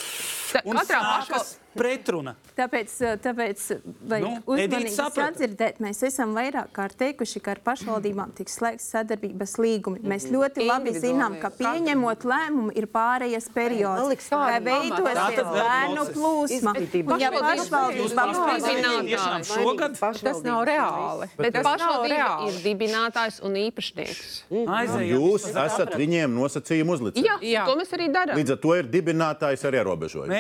[0.52, 2.34] Katrā sākas pretruna.
[2.56, 2.94] Tāpēc,
[3.24, 3.64] tāpēc
[4.08, 5.80] vajag Nu, Edita uzmanīgi sadzirdēt.
[5.84, 10.00] Mēs esam vairāk kārt teikuši, ka ar pašvaldībām tiks slēgts sadarbības līgumi.
[10.08, 16.74] Mēs ļoti labi zinām, ka pieņemot lēmumu ir pārējais periods, kāda veidosies bērnu plūsma.
[17.20, 19.06] Ja pašvaldībām.
[19.06, 21.28] Tiešām šogad Tas nav reāli.
[21.38, 24.32] Bet pašvaldība ir dibinātājs un īpašnieks.
[24.50, 25.12] aizējām.
[25.16, 27.24] Jūs esat viņiem nosacījumu uzlicis.
[27.24, 27.64] Jā, Jā.
[27.68, 28.38] to mēs arī darām.
[28.38, 30.32] Līdz ar to ir dibinātājs ar ierobežojumu.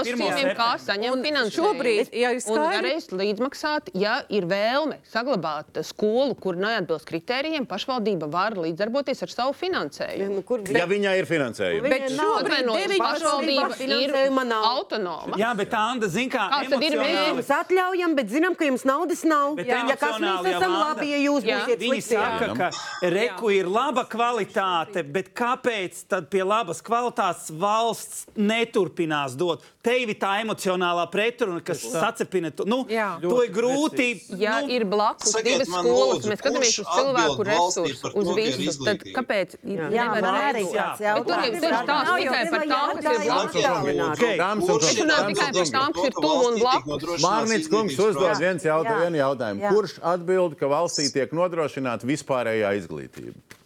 [0.00, 0.16] Jā.
[0.16, 1.56] jā, ar nosacījumiem, kā saņemt finansējumu.
[1.60, 7.66] šobrīd, ja ir Un skaidri- varēs līdzmaksāt, ja ir vēlme saglabāt skolu, kur neatbilst kritērijiem,
[7.66, 10.34] pašvaldība var līdzdarboties ar savu finansējumu.
[10.40, 10.42] Nu,
[10.80, 11.88] Ja viņai ir finansējums.
[11.88, 14.10] Bet šobrīd pašvaldība ir
[14.50, 15.36] autonoma.
[15.36, 17.26] jā, bet Anna, zina, kā Kāds tad ir Mēs Jā.
[17.32, 19.56] jums atļaujam, bet zinām, ka jums naudas nav.
[19.56, 21.58] Bet Ja kas mēs jau, esam labi, ja jūs Jā.
[21.60, 22.70] būsiet Viņi saka, ka
[23.10, 29.62] reku ir laba kvalitāte, bet kāpēc tad pie labas kvalitātes valsts neturpinās dot?
[29.90, 33.08] Tevi tā emocionālā pretruna, kas sacepina, to, nu, Jā.
[33.22, 34.08] to ir grūti.
[34.38, 38.76] Ja nu, ir blakus Sakiet divas skolas, lūdzu, mēs skatāmies uz cilvēku resursu, uz visu.
[38.86, 39.14] Tad izglītība?
[39.18, 41.66] kāpēc ir Jā, nevar man arī tāds Bet tur jau jautājums.
[41.66, 43.90] ir stāsts tikai par tām, kas ir jautājums.
[43.90, 44.20] blakus.
[44.20, 44.36] Okay.
[44.40, 47.24] Dāmas un Kurš kungi, ir runā dāmas tikai par tām, kas ir tuvu un blakus.
[47.26, 48.78] Mārnīts kungs uzdod viens Jā.
[49.18, 49.60] jautājumu.
[49.60, 49.72] Jā.
[49.74, 53.59] Kurš atbild, ka valstī tiek nodrošināta vispārējā izglītība?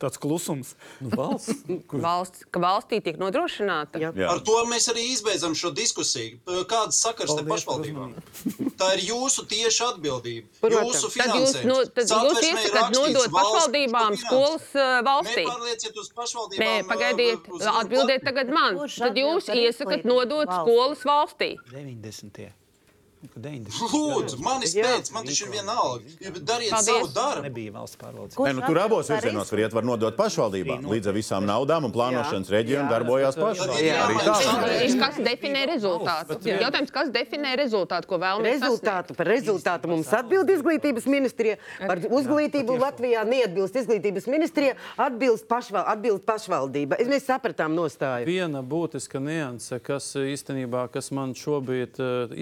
[0.00, 0.74] Tāds klusums.
[1.00, 1.62] Nu, valsts.
[1.90, 4.00] Kur Valsts, ka valstī tiek nodrošināta.
[4.02, 4.10] Jā.
[4.16, 4.28] Jā.
[4.32, 6.38] Ar to mēs arī izbeidzam šo diskusiju.
[6.70, 8.12] Kādas sakars par pašvaldībām?
[8.80, 10.48] Tā ir jūsu tieša atbildība.
[10.60, 10.98] Protams.
[10.98, 11.94] Jūsu Tad jūs, no, finansējums.
[11.96, 14.68] tad jūs ir iesakāt nodot valsts pašvaldībām skolas
[15.08, 15.44] valstī.
[15.46, 16.64] Nepārlieciet uz pašvaldībām.
[16.66, 18.78] Nē, pagaidiet, uz- atbildiet tagad man.
[18.98, 20.62] Tad jūs iesakāt nodot valstī?
[20.62, 21.50] skolas valstī.
[21.72, 22.50] 90.
[23.20, 23.90] Nu, ka 90.
[23.90, 26.04] Lūdzu, manis pēc, man taču ir vienalga.
[26.46, 26.86] Dariet Paldies.
[26.86, 27.42] savu darbu.
[27.48, 28.36] Nebija valsts pārvaldes.
[28.38, 30.84] Nē, nu, tur abos virzienos var iet, var nodot pašvaldībām.
[30.86, 32.92] Līdz ar visām naudām un plānošanas reģionu Jā.
[32.92, 33.82] darbojās pašvaldības.
[33.82, 33.96] Jā.
[34.04, 34.36] Arī Jā.
[34.38, 34.68] tā.
[34.86, 36.38] Ir Kas definē rezultātu?
[36.46, 38.60] Jautājums, kas definē rezultātu, ko vēlamies?
[38.62, 41.56] Rezultātu, par rezultātu mums atbild izglītības ministrija.
[41.80, 46.94] Par izglītību Latvijā neatbilst izglītības ministrija, atbilst, pašval, atbilst pašvaldība.
[47.02, 48.26] Es- Mēs sapratām nostāju.
[48.28, 52.36] Viena būtiska nianse, kas īstenībā kas man šobrīd uh,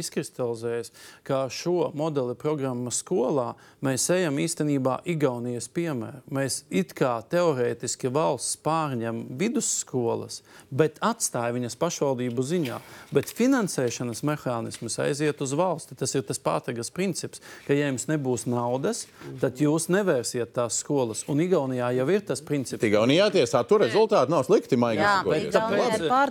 [0.66, 0.90] izkristalizējas,
[1.26, 6.22] ka šo modeli programmu skolā mēs ejam īstenībā Igaunijas piemēru.
[6.32, 10.40] Mēs it kā teorētiski valsts pārņem vidusskolas,
[10.70, 12.78] bet atstāja viņas pašvaldību ziņā.
[13.14, 15.97] Bet finansēšanas mehānisms aiziet uz valsti.
[15.97, 19.05] Tas ir tas pātagas princips, ka ja jums nebūs naudas,
[19.40, 21.24] tad jūs nevērsiet tās skolas.
[21.30, 22.82] Un Igaunijā jau ir tas princips.
[22.86, 25.52] Igaunijā tie satura rezultāti nav slikti, maigi Jā, bet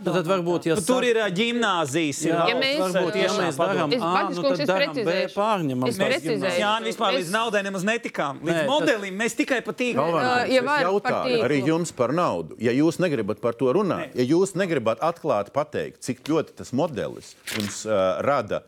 [0.06, 2.20] Nu, tad varbūt, ja Nu, tur ir ģimnāzijas.
[2.26, 4.94] ir Jā, Ja mēs- varbūt, ja mēs darām A, Batis nu kungs, tad es darām
[4.96, 5.36] B, precizēšu.
[5.36, 5.88] pārņemam.
[5.90, 6.36] Es precizēšu.
[6.36, 6.60] gimnāzijas.
[6.60, 8.40] Jā, nu vispār Mēs- līdz naudai nemaz netikām.
[8.42, 9.96] Līdz Nē, tas- modelim mēs tikai pa tīklu.
[9.96, 12.56] Ja es var par jautāju arī jums par naudu.
[12.60, 17.36] Ja jūs negribat par to runāt, ja jūs negribat atklāti pateikt, cik ļoti tas modelis
[17.56, 18.64] jums uh, rada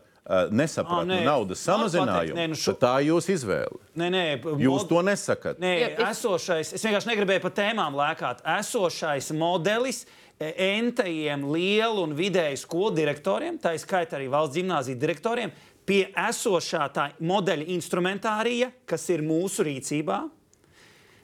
[0.50, 1.24] nesapratni Ā, nē.
[1.24, 3.78] naudas samazinājumu, nē, nu šo- tad tā ir jūsu izvēle.
[3.96, 5.54] Nē, nē, Jūs mod- to nesakat.
[5.58, 8.42] Nē, es- esošais, es vienkārši negribēju par tēmām lēkāt.
[8.44, 10.04] Esošais modelis
[10.38, 15.52] entajiem lielu un vidēju skolu direktoriem, tā izskaitā arī valsts gimnāziju direktoriem,
[15.88, 20.18] pie esošā tā modeļa instrumentārija, kas ir mūsu rīcībā,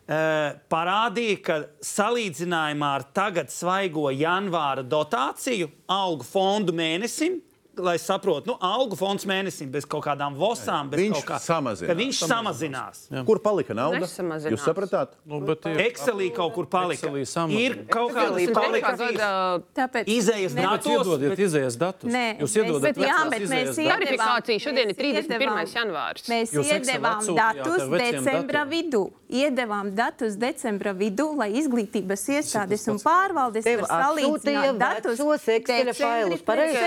[0.08, 7.40] eh, parādīja, ka salīdzinājumā ar tagad svaigo janvāra dotāciju algu fondu mēnesim,
[7.76, 11.86] lai saprotu, nu, algu fonds mēnesim bez kaut kādām vosām, bez Viņš kaut kā samazinās.
[11.88, 13.24] ka Viņš samazinās.
[13.26, 14.01] Kur palika nauda?
[14.06, 15.09] Jūs sapratāt?
[15.26, 17.09] Nu, bet ir- Excelī kaut kur palika.
[17.09, 17.60] Samazinās.
[17.60, 21.06] Ir kaut palikas gada Tāpēc izējas Ne- Bet datos.
[21.06, 22.12] iedodiet bet- izējas datus.
[22.12, 23.76] Nē, Jūs mēs- iedodat bet jā, bet mēs datus.
[23.94, 25.40] Tarifikācija šodien ir mēs 31.
[25.40, 26.24] iedevām- janvāris.
[26.28, 29.10] Mēs Jūs iedevām datus decembra vidū.
[29.34, 35.48] Iedevām datus decembra vidū, lai izglītības iestādes un pārvaldes Tev var salīdzināt atsūtīja datus vecos
[35.48, 36.78] Excel failus, pareizi?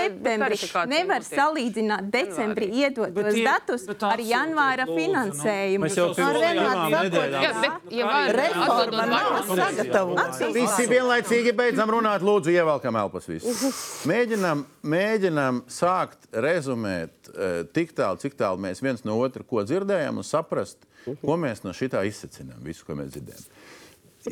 [0.78, 1.38] Kāds nevar notiek.
[1.38, 4.96] salīdzināt decembrī iedotos Bet tie- datus bet ar janvāra nu.
[4.96, 5.84] finansējumu.
[5.84, 10.52] Mēs jau pirms vienmēr divām sakot, nedēļām Jā, bet, ja var Reforma nav sagatavota.
[10.54, 14.04] Visi vienlaicīgi beidzam runāt, lūdzu, ievelkam elpas visus.
[14.08, 20.16] Mēģinam, mēģinam sākt rezumēt uh, tik tālu, cik tālu mēs viens no otra ko dzirdējam
[20.22, 20.76] un saprast,
[21.22, 23.46] ko mēs no šitā izsacinām, visu, ko mēs dzirdējam.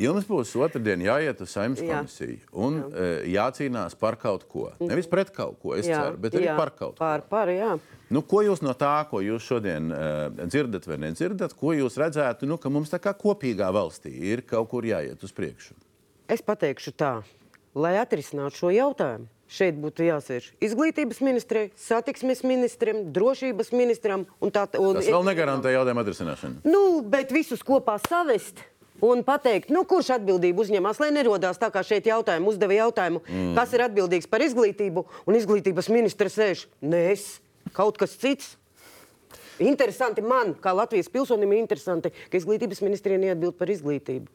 [0.01, 1.97] Jums būs otrdien jāiet uz saimnes Jā.
[1.97, 4.69] komisiju un uh, jācīnās par kaut ko.
[4.81, 6.99] Nevis pret kaut ko, es ceru, bet arī par kaut ko.
[7.01, 7.75] Par, par, jā.
[8.13, 12.47] Nu, ko jūs no tā, ko jūs šodien uh, dzirdat vai nedzirdat, ko jūs redzētu,
[12.49, 15.75] nu, ka mums tā kā kopīgā valstī ir kaut kur jāiet uz priekšu?
[16.31, 17.13] Es pateikšu tā,
[17.77, 19.27] lai atrisinātu šo jautājumu.
[19.47, 24.99] Šeit būtu jāsēž izglītības ministrei, satiksmes ministram, drošības ministram un tā tālāk.
[24.99, 26.65] Tas vēl negarantē jautājumu atrisināšanu.
[26.67, 28.59] Nu, bet visus kopā savest.
[29.05, 33.51] Un pateikt, nu, kurš atbildību uzņemās, lai nerodās tā, kā šeit jautājumu uzdeva jautājumu, mm.
[33.57, 36.63] kas ir atbildīgs par izglītību, un izglītības ministrs sēž.
[36.81, 37.27] Nē, es
[37.77, 38.55] kaut kas cits.
[39.57, 44.29] Interesanti man, kā Latvijas pilsonim, ir interesanti, ka izglītības ministrija neatbild par izglītību.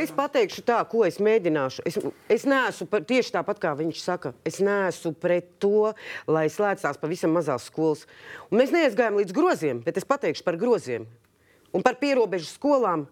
[0.00, 1.84] Es pateikšu tā, ko es mēģināšu.
[1.86, 1.98] Es,
[2.30, 4.34] es neesmu par, tieši tāpat, kā viņš saka.
[4.46, 5.92] Es neesmu pret to,
[6.26, 8.08] lai slēdzās pavisam mazās skolas.
[8.50, 11.06] Un mēs neaizgājām līdz groziem, bet es pateikšu par groziem
[11.74, 13.06] un par pierobežu skolām.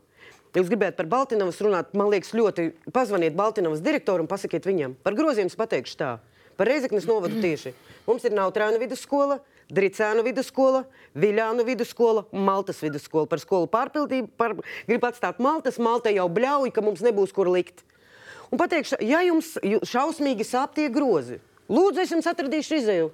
[0.52, 4.98] Jūs gribētu par Baltiņas runāt, man liekas, ļoti pazvaniet Baltiņas direktoram un pasakiet viņam.
[5.00, 6.10] Par groziem es pateikšu tā.
[6.58, 7.72] Par Reizeknas novadu tieši.
[8.04, 9.38] Mums ir Nautrāna vidusskola,
[9.72, 10.82] Dricēnu vidusskola,
[11.16, 13.24] Viļānu vidusskola un Maltas vidusskola.
[13.30, 14.52] Par skolu pārpildību par,
[14.90, 15.78] grib atstāt Maltas.
[15.80, 17.80] Malta jau bļauj, ka mums nebūs kur likt.
[18.52, 21.40] Un pateikšu, ja jums ju- šausmīgi sāp tie grozi,
[21.72, 23.08] lūdzu, es jums atradīšu izēju.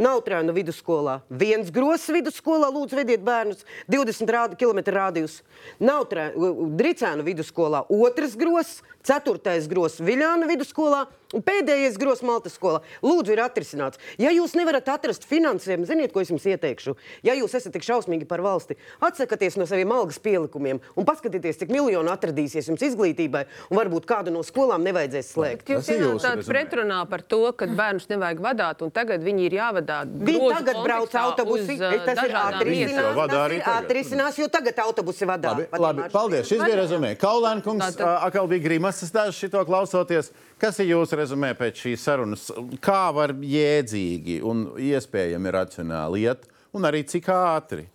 [0.00, 1.18] Nautrāna vidusskolā.
[1.28, 5.42] Viens grozs vidusskolā, lūdzu, vediet bērnus 20 rādi, km rādījus.
[5.80, 12.82] Dricēna vidusskolā otrs grozs, ceturtais grozs Viļāna vidusskolā un pēdējais grozs Maltas skolā.
[13.00, 13.96] Lūdzu, ir atrisināts.
[14.20, 16.92] Ja jūs nevarat atrast finansējumu, ziniet, ko es jums ieteikšu?
[17.24, 21.72] Ja jūs esat tik šausmīgi par valsti, atsakieties no saviem algas pielikumiem un paskatieties, cik
[21.72, 25.64] miljonu atradīsies jums izglītībai, un varbūt kādu no skolām nevajadzēs slēgt.
[25.64, 26.52] Bet Jūs Tas ir jūsu ienācāt rezumē.
[26.52, 29.98] pretrunā par to, ka bērnus nevajag vadīt, un tagad viņi ir jāvadā.
[30.04, 31.78] Viņi tagad brauc autobusi.
[31.80, 33.64] Tas ir atrisinās.
[33.72, 35.56] Atrisinās, jo tagad autobusi vadā.
[35.56, 36.46] Labi, labi paldies.
[36.52, 37.14] Šis bija rezumē.
[37.16, 40.28] Kaulēna kungs, Tātad- ā, atkal bija grimas dažs šito klausoties.
[40.60, 42.48] Kas ir jūsu rezumē pēc šīs sarunas?
[42.84, 46.44] Kā var jēdzīgi un iespējami racionāli iet,
[46.76, 47.88] un arī cik ātri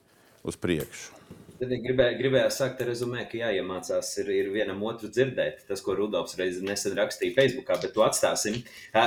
[0.48, 1.18] uz priekšu?
[1.58, 5.64] Tad ja gribēju, gribēju sakt, rezumē, ka jāiemācās ir, ir vienam otru dzirdēt.
[5.66, 8.60] Tas, ko Rudolfs reiz nesen rakstīja Facebookā, bet to atstāsim.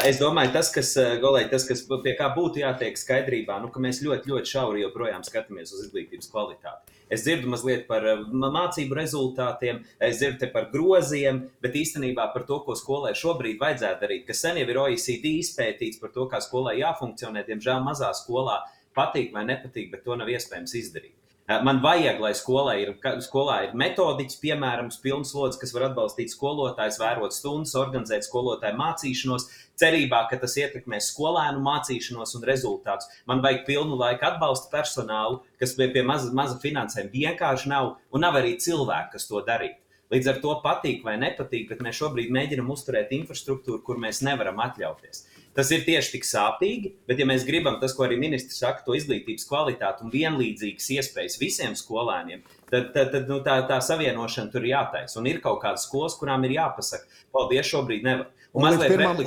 [0.09, 3.83] Es domāju, tas, kas, ā, Golai, tas, kas pie kā būtu jātiek skaidrībā, nu, ka
[3.83, 6.99] mēs ļoti, ļoti šauri joprojām skatāmies uz izglītības kvalitāti.
[7.11, 12.61] Es dzirdu mazliet par mā- mācību rezultātiem, es dzirdu par groziem, bet īstenībā par to,
[12.66, 16.78] ko skolai šobrīd vajadzētu darīt, kas sen jau ir OECD izpētīts par to, kā skolai
[16.81, 18.61] jāfunkcionē, diemžēl mazā skolā
[18.97, 21.16] patīk vai nepatīk, bet to nav iespējams izdarīt.
[21.51, 22.93] Eh, Man vajag, lai skolā ir,
[23.27, 29.49] skolā ir metodiķis, piemēram, pilns lodziņš, kas var atbalstīt skolotājus, vērot stundas, organizēt skolotāju mācīšanos,
[29.81, 33.11] cerībā, ka tas ietekmēs skolēnu mācīšanos un rezultātus.
[33.31, 38.27] Man vajag pilnu laiku atbalsta personālu, kas pie, pie maza, maza finansējuma vienkārši nav, un
[38.27, 39.81] nav arī cilvēku, kas to darītu.
[40.11, 44.59] Līdz ar to patīk vai nepatīk, bet mēs šobrīd mēģinām uzturēt infrastruktūru, kur mēs nevaram
[44.65, 45.23] atļauties.
[45.55, 48.94] Tas ir tieši tik sāpīgi, bet, ja mēs gribam tas, ko arī ministrs saka, to
[48.98, 54.64] izglītības kvalitāti un vienlīdzīgas iespējas visiem skolēniem, tad, tad, tad nu, tā, tā savienošana tur
[54.64, 55.16] ir jātaisa.
[55.20, 58.26] Un ir kaut kādas skolas, kurām ir jāpasaka, paldies, šobrīd nevar.
[58.52, 58.64] Un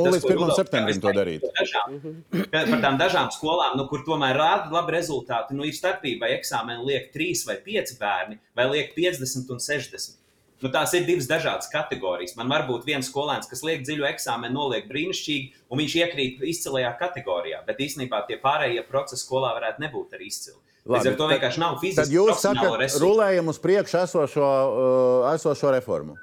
[0.03, 0.33] un līdz ko 1.
[0.41, 1.41] Rudolfs septembrim to darīt.
[1.45, 6.19] par dažām- Par tām dažām skolām, nu, kur tomēr rāda labi rezultāti, nu, ir starpība,
[6.25, 10.17] vai eksāmenu liek 3 vai 5 bērni, vai liek 50 un 60.
[10.63, 12.35] Nu, tās ir divas dažādas kategorijas.
[12.37, 16.91] Man var būt viens skolēns, kas liek dziļu eksāmenu, noliek brīnišķīgi, un viņš iekrīt izcilajā
[16.99, 17.65] kategorijā.
[17.65, 20.55] Bet īstenībā tie pārējie procesi skolā varētu nebūt arī izcili.
[20.83, 24.49] Līdz ar to tad- vienkārši nav Tad fiziski jūs profesionālo sakat, rulējam uz priekšu esošo,
[25.23, 26.17] uh, esošo reformu.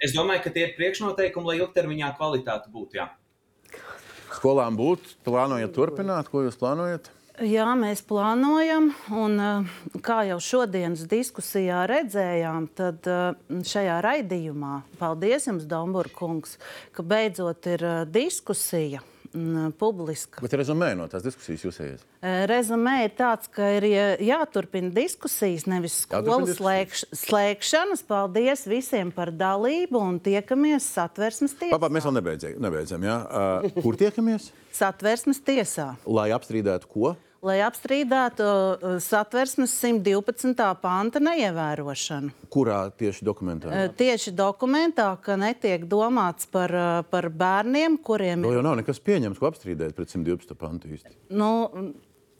[0.00, 2.96] Es domāju, ka tie ir priekšnoteikumi, lai ilgtermiņā kvalitāte būtu.
[2.96, 3.10] Jā.
[4.34, 7.12] Skolām būt, plānojat turpināt, ko jūs plānojat?
[7.42, 9.72] Jā, mēs plānojam, un eh,
[10.06, 13.32] kā jau šodienas diskusijā redzējām, tad eh,
[13.66, 16.58] šajā raidījumā, paldies jums, Dombūra kungs,
[16.94, 19.02] ka beidzot ir eh, diskusija
[19.78, 20.40] publiska.
[20.44, 22.04] Bet rezumē no tās diskusijas jūs ejat.
[22.22, 28.04] Eh, Rezumē ir tāds, ka ir jā- jāturpina diskusijas, nevis skolu Jāturpina slēgš, slēgšanas.
[28.06, 31.74] Paldies visiem par dalību un tiekamies satversmes tiesā.
[31.74, 33.18] Papa, mēs vēl nebeidzam, nebeidzam ja?
[33.82, 34.50] kur tiekamies?
[34.74, 35.96] Satversmes tiesā.
[36.06, 37.16] Lai apstrīdētu ko?
[37.44, 40.64] Lai apstrīdētu uh, satversmes 112.
[40.80, 42.32] panta neievērošanu.
[42.54, 43.68] Kurā tieši dokumentā?
[43.68, 48.58] Uh, Tieši dokumentā, ka netiek domāts par, uh, par bērniem, kuriem To ir.
[48.60, 50.56] jau nav nekas pieņems, ko apstrīdēt pret 112.
[50.58, 51.14] pantu īsti.
[51.36, 51.50] Nu,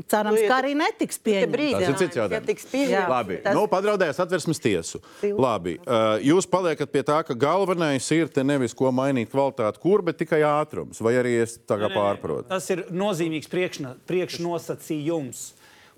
[0.09, 1.73] cerams, Nu, ja ka arī netiks Te pieņemts.
[1.73, 2.47] Tas ir cits ja jautājums.
[2.47, 5.01] tiks pieņemts, Labi, tas- nu, padraudējās atversmes tiesu.
[5.23, 10.03] Labi, uh, jūs paliekat pie tā, ka galvenais ir te nevis ko mainīt kvalitāti, kur,
[10.03, 11.01] bet tikai ātrums.
[11.01, 12.49] Vai arī es tā kā pārprotu?
[12.49, 15.53] Tas ir nozīmīgs priekšna- priekšnosacījums.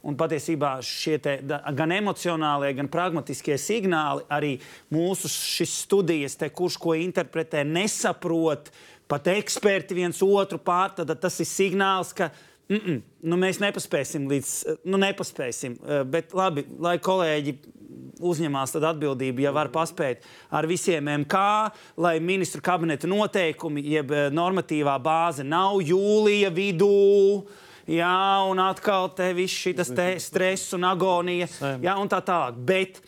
[0.06, 1.32] Un patiesībā šie te,
[1.74, 4.52] gan emocionālie, gan pragmatiskie signāli arī
[4.94, 8.70] mūsu šīs studijas, te, kurš ko interpretē, nesaprot,
[9.10, 12.30] pat eksperti viens otru pār, tad tas ir signāls, ka
[12.68, 15.76] mm -mm, nu, mēs nepaspēsim līdz, nu, nepaspēsim.
[15.86, 17.56] Eh, Bet labi, lai kolēģi
[18.20, 21.34] uzņemās atbildību, ja var paspēt ar visiem MK,
[21.96, 27.46] lai ministru kabineta noteikumi, jeb eh, normatīvā bāze nav jūlija vidū.
[27.86, 29.92] Jā, un atkal te viss šis
[30.28, 31.46] stress un agonija,
[31.82, 32.54] jā, un tā tālāk.
[32.66, 33.00] Bet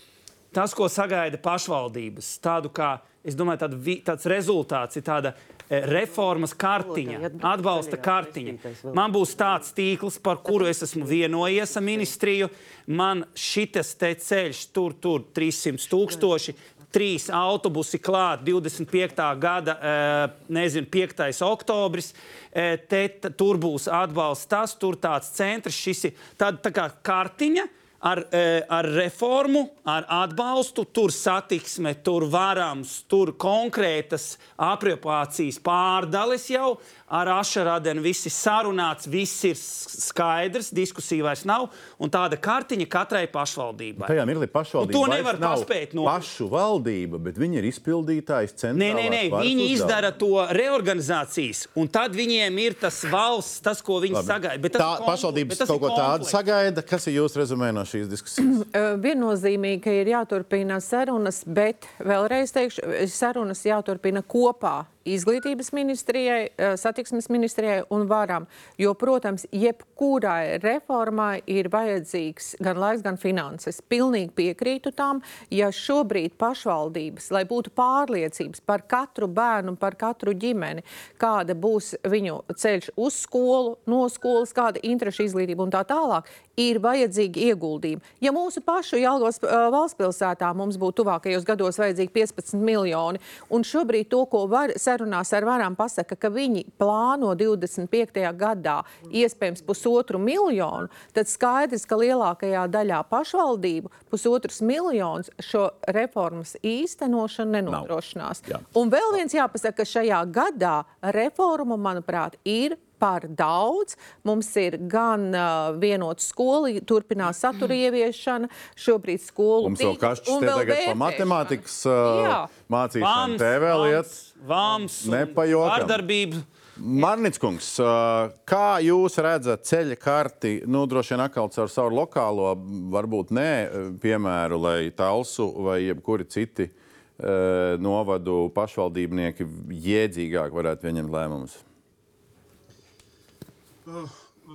[0.52, 5.57] tas, ko sagaida pašvaldības, tādu kā, es domāju, tāda, vi- tāds rezultāts ir tāda eh,
[5.68, 8.72] reformas kartiņa, atbalsta kartiņa.
[8.96, 12.48] Man būs tāds tīkls, par kuru es esmu vienojies ar ministriju.
[12.88, 16.56] Man šitas te ceļš, tur, tur 300 tūkstoši.
[16.88, 19.34] Trīs autobusi klāt, 25.
[19.36, 21.42] gada, eh, nezinu, 5.
[21.44, 22.14] oktobris.
[22.50, 25.76] Eh, Te, tur būs atbalsts, tas, tur tāds centrs.
[25.76, 27.68] Šis ir tāda tā kā kartiņa
[28.00, 30.84] ar, eh, ar reformu, ar atbalstu.
[30.92, 36.78] Tur satiksme, tur varams, tur konkrētas apropriācijas pārdales jau
[37.10, 38.00] ar ašarādeni.
[38.04, 41.68] Viss ir sarunāts, viss ir skaidrs, diskusija vairs nav.
[41.98, 44.08] Un tāda kartiņa katrai pašvaldībai.
[44.10, 48.60] Tajā mirklī pašvaldība Un to nevar paspēt no- Pašu valdība, bet viņi ir izpildītājs Nē,
[48.62, 49.74] centrālās nē, nē, varas viņi uzdevumi.
[49.78, 54.26] izdara to reorganizācijas, un tad viņiem ir tas valsts, tas, ko viņi Labi.
[54.28, 54.60] sagaida.
[54.62, 56.82] Bet tas Tā ir konflikts, bet pašvaldības tas kaut ko tādu sagaida.
[56.86, 58.64] Kas ir jūsu rezumē no šīs diskusijas?
[58.78, 66.76] Eh, Viennozīmīgi, ka ir jāturpina sarunas, bet vēlreiz teikšu, sarunas jāturpina kopā izglītības ministrijai, eh,
[66.76, 68.46] satiksmes ministrijai un varam.
[68.78, 73.80] Jo, protams, jebkurai reformai ir vajadzīgs gan laiks, gan finanses.
[73.80, 80.84] Pilnīgi piekrītu tam, ja šobrīd pašvaldības, lai būtu pārliecības par katru bērnu, par katru ģimeni,
[81.18, 86.28] kāda būs viņu ceļš uz skolu, no skolas, kāda interešu izglītība un tā tālāk,
[86.58, 88.14] ir vajadzīgi ieguldījumi.
[88.24, 93.22] Ja mūsu pašu Jālgos uh, valstspilsētā mums būtu tuvākajos gados vajadzīgi 15 miljoni,
[93.54, 98.22] un šobrīd to, ko var, sarunās ar varam pasaka, ka viņi plāno 25.
[98.38, 107.58] gadā iespējams pusotru miljonu, tad skaidrs, ka lielākajā daļā pašvaldību pusotrs miljonus šo reformas īstenošanu
[107.58, 108.42] nenodrošinās.
[108.74, 110.82] Un vēl viens jāpasaka, ka šajā gadā
[111.14, 113.96] reformu, manuprāt, ir par daudz.
[114.26, 120.44] Mums ir gan uh, vienota skola, turpinās satura ieviešana, šobrīd skolu Mums tīkls kašķis un
[120.44, 121.00] te tagad pa vērtēšana.
[121.06, 123.08] matemātikas uh, mācīšanu.
[123.08, 124.14] Vāms, Te vēl iet.
[124.48, 125.74] Vāms, Nepajokam.
[125.76, 126.44] Vārdarbība.
[126.78, 132.52] Marnitskungs, uh, kā jūs redzat ceļa karti, nu, droši vien atkal caur savu lokālo,
[132.94, 139.48] varbūt ne uh, piemēru, lai Talsu vai jebkuri citi uh, novadu pašvaldībnieki
[139.88, 141.58] jēdzīgāk varētu pieņemt lēmumus?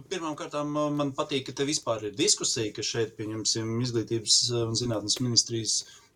[0.10, 5.76] Pirmkārt, man patīk, ka te vispār ir diskusija, ka šeit, pieņemsim, izglītības un zinātnes ministrijas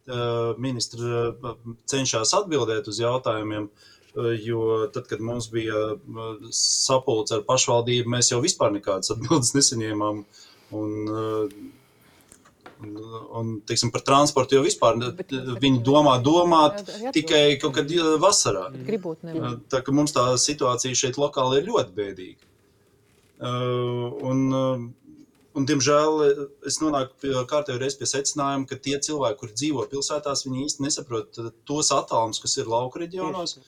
[0.09, 1.51] eh, ministra eh,
[1.93, 3.67] cenšas atbildēt uz jautājumiem.
[3.69, 9.53] eh, Jo tad, kad mums bija eh, sapulce ar pašvaldību, mēs jau vispār nekādas atbildes
[9.59, 10.23] nesaņēmām.
[10.73, 11.53] Un, eh,
[12.81, 12.97] un,
[13.43, 15.13] un teiksim, par transportu jau vispār ne-
[15.61, 16.81] viņi domā domāt
[17.13, 18.71] tikai kaut kad eh, vasarā.
[19.69, 22.46] Tā ka mums tā situācija šeit lokāli ir ļoti bēdīga.
[23.37, 24.79] Uh, un, uh,
[25.53, 26.23] un, diemžēl
[26.65, 30.85] es nonāku pie kārtējo reizi pie secinājuma, ka tie cilvēki, kuri dzīvo pilsētās, viņi īsti
[30.87, 31.37] nesaprot
[31.69, 33.59] tos attālumus, kas ir lauka reģionos.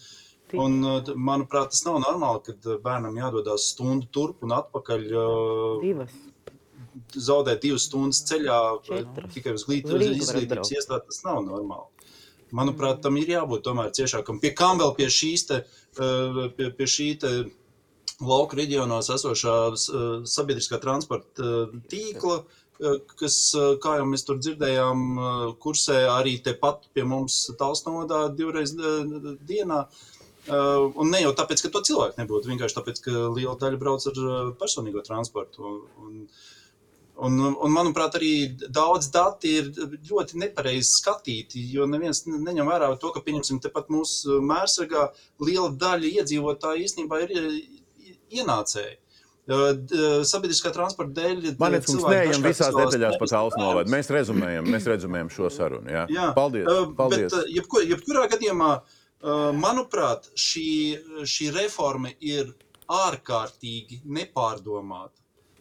[0.57, 5.05] Un, uh, t- manuprāt, tas nav normāli, kad bērnam jādodas stundu turp un atpakaļ.
[5.83, 6.17] Divas.
[7.13, 9.33] Zaudēt divas stundas ceļā Četras.
[9.35, 11.05] tikai uz izglītības iestādi.
[11.11, 11.85] Tas nav normāli.
[12.57, 14.39] Manuprāt, tam ir jābūt tomēr ciešākam.
[14.41, 15.59] Pie kam vēl pie šīs te,
[16.57, 17.33] pie, pie šī te
[18.19, 22.59] lauka reģionos esošā uh, sabiedriskā transporta uh, tīkla, uh,
[23.19, 23.39] kas,
[23.83, 25.01] kā jau mēs tur dzirdējām,
[25.63, 29.81] kursē arī tepat pie mums Talsnodā divreiz dienā.
[30.49, 34.21] Un ne jau tāpēc, ka to cilvēku nebūtu, vienkārši tāpēc, ka liela daļa brauc ar
[34.57, 35.65] personīgo transportu.
[35.67, 35.75] Un,
[36.07, 36.23] un,
[37.19, 37.35] Un,
[37.75, 39.65] manuprāt, arī daudz dati ir
[40.07, 45.09] ļoti nepareizi skatīti, jo neviens ne- neņem vērā to, ka, pieņemsim, tepat mūsu mērsagā
[45.43, 47.33] liela daļa iedzīvotāju īstenībā ir
[48.31, 48.97] ienācēji.
[50.29, 51.55] Sabiedriskā transporta dēļ.
[51.57, 53.63] Man ir cilvēki kungs, neejam visās detaļās pa nevis tālu lēmumus.
[53.65, 53.93] novadu.
[53.95, 55.89] Mēs rezumējam, mēs rezumējam šo sarunu.
[55.89, 56.03] Jā.
[56.13, 56.69] Jā, Paldies.
[56.99, 57.33] paldies.
[57.33, 58.71] Bet, jebkur, jebkurā gadījumā,
[59.57, 60.67] manuprāt, šī,
[61.25, 62.53] šī reforma ir
[62.89, 65.17] ārkārtīgi nepārdomāta.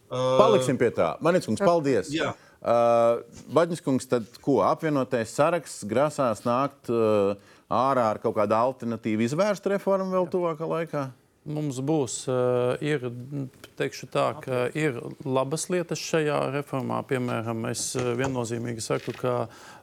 [0.09, 1.15] Paliksim pie tā.
[1.25, 2.13] Manits kungs, paldies.
[2.13, 2.33] Jā.
[2.59, 3.21] Uh,
[3.55, 7.37] Vaģis kungs, tad ko apvienotais saraksts grasās nākt uh,
[7.71, 11.05] ārā ar kaut kādu alternatīvu izvērstu reformu vēl tuvākā laikā?
[11.47, 13.05] Mums būs, uh, ir,
[13.79, 16.99] teikšu tā, ka ir labas lietas šajā reformā.
[17.07, 19.35] Piemēram, es uh, viennozīmīgi saku, ka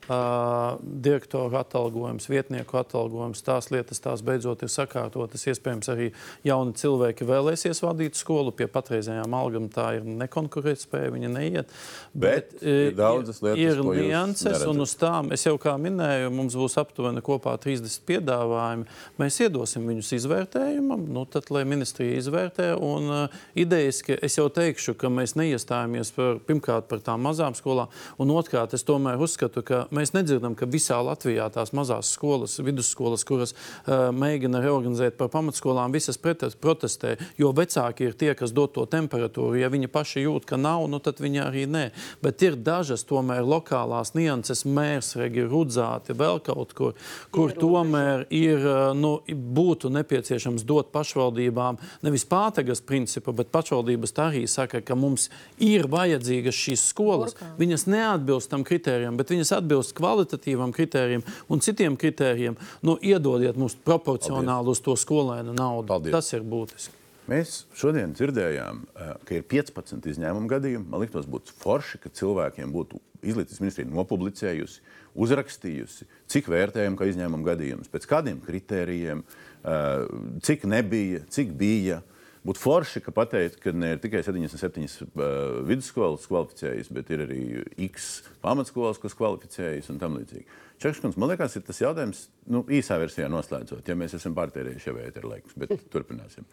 [0.08, 5.46] uh, direktoru atalgojums, vietnieku atalgojums, tās lietas, tās beidzot ir sakārtotas.
[5.50, 6.10] Iespējams, arī
[6.46, 8.54] jauni cilvēki vēlēsies vadīt skolu.
[8.56, 11.74] Pie patreizējām algām tā ir nekonkurētspēja, viņa neiet.
[12.16, 16.78] Bet ir daudzas lietas, ir nianses, un uz tām es jau kā minēju, mums būs
[16.80, 18.86] aptuveni kopā 30 piedāvājumi.
[19.20, 22.72] Mēs iedosim viņus izvērtējumam, nu, tad, lai ministrija izvērtē.
[22.86, 27.56] Un, uh, idejas, ka es jau teikšu, ka mēs neiestājāmies par, pirmkārt par tām mazām
[27.58, 27.92] skolām,
[28.22, 33.24] un otrkārt es tomēr uzskatu, ka mēs nedzirdam, ka visā Latvijā tās mazās skolas, vidusskolas,
[33.26, 38.74] kuras uh, mēģina reorganizēt par pamatskolām, visas pret, protestē, jo vecāki ir tie, kas dod
[38.76, 39.56] to temperatūru.
[39.60, 41.84] Ja viņi paši jūt, ka nav, nu, tad viņi arī nē.
[42.24, 46.96] Bet ir dažas tomēr lokālās nianses, mērsregi, rudzāti, vēl kaut kur,
[47.34, 54.44] kur tomēr ir, uh, nu, būtu nepieciešams dot pašvaldībām nevis pātagas principu, bet pašvaldības arī
[54.50, 55.28] saka, ka mums
[55.62, 57.36] ir vajadzīgas šīs skolas.
[57.60, 62.58] Viņas neatbilst tam kritērijam, bet viņas atbilst kvalitatīvam kritērijam un citiem kritērijiem.
[62.86, 65.88] Nu, iedodiet mums proporcionāli uz to skolēnu naudu.
[65.92, 66.16] Paldies.
[66.16, 67.02] Tas ir būtiski.
[67.26, 70.86] Mēs šodien dzirdējām, eh, ka ir 15 izņēmumu gadījumi.
[70.86, 74.78] Man liekas, būtu forši, ka cilvēkiem būtu izglītības ministrija nopublicējusi,
[75.16, 79.24] uzrakstījusi, cik vērtējam, ka izņēmumu gadījumus, pēc kādiem kritērijiem,
[79.64, 80.06] eh,
[80.40, 82.02] cik nebija, cik bija.
[82.46, 87.40] Būtu forši, ka pateikt, ka ne ir tikai 77 uh, vidusskolas kvalificējas, bet ir arī
[87.88, 90.46] X pamatskolas, kas kvalificējas un tam līdzīgi.
[90.82, 94.96] Čakškundze, man liekas, ir tas jautājums, nu, īsā versijā noslēdzot, ja mēs esam pārtērējuši jau
[95.02, 96.46] ēteru laikus, bet turpināsim.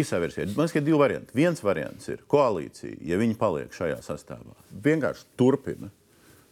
[0.00, 0.48] Īsā versijā.
[0.48, 1.36] Man liekas, ka ir divi varianti.
[1.36, 4.56] Viens variants ir koalīcija, ja viņi paliek šajā sastāvā.
[4.86, 5.92] Vienkārši turpina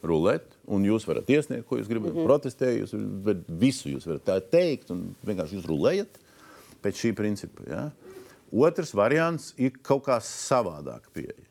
[0.07, 2.29] rulēt, un jūs varat iesniegt, ko jūs gribat, mm -hmm.
[2.29, 2.95] protestēt, jūs
[3.25, 6.21] varat visu jūs varat tā teikt, un vienkārši jūs rulējat
[6.85, 7.65] pēc šī principa.
[7.67, 7.83] Ja?
[8.53, 11.45] Otrs variants ir kaut kā savādāka pieeja.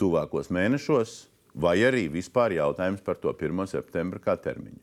[0.00, 1.14] Tuvākos mēnešos,
[1.54, 3.66] vai arī vispār jautājums par to 1.
[3.70, 4.82] septembra kā termiņu.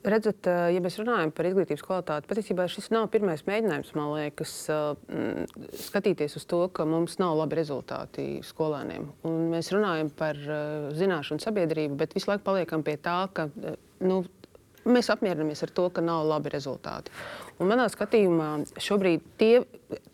[0.00, 4.52] Redzat, eh, ja mēs runājam par izglītības kvalitāti, patiesībā šis nav pirmais mēģinājums, man liekas,
[4.72, 9.10] eh, mm, skatīties uz to, ka mums nav labi rezultāti skolēniem.
[9.28, 13.50] Un mēs runājam par eh, zināšanu sabiedrību, bet visu laiku paliekam pie tā, ka
[14.00, 14.24] nu,
[14.86, 17.12] mēs apmierinamies ar to, ka nav labi rezultāti.
[17.60, 18.48] Un manā skatījumā
[18.80, 19.62] šobrīd tie,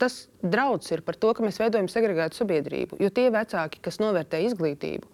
[0.02, 2.98] tas draudz ir par to, ka mēs veidojam segregētu sabiedrību.
[2.98, 5.06] Jo tie vecāki, kas novērtē izglītību,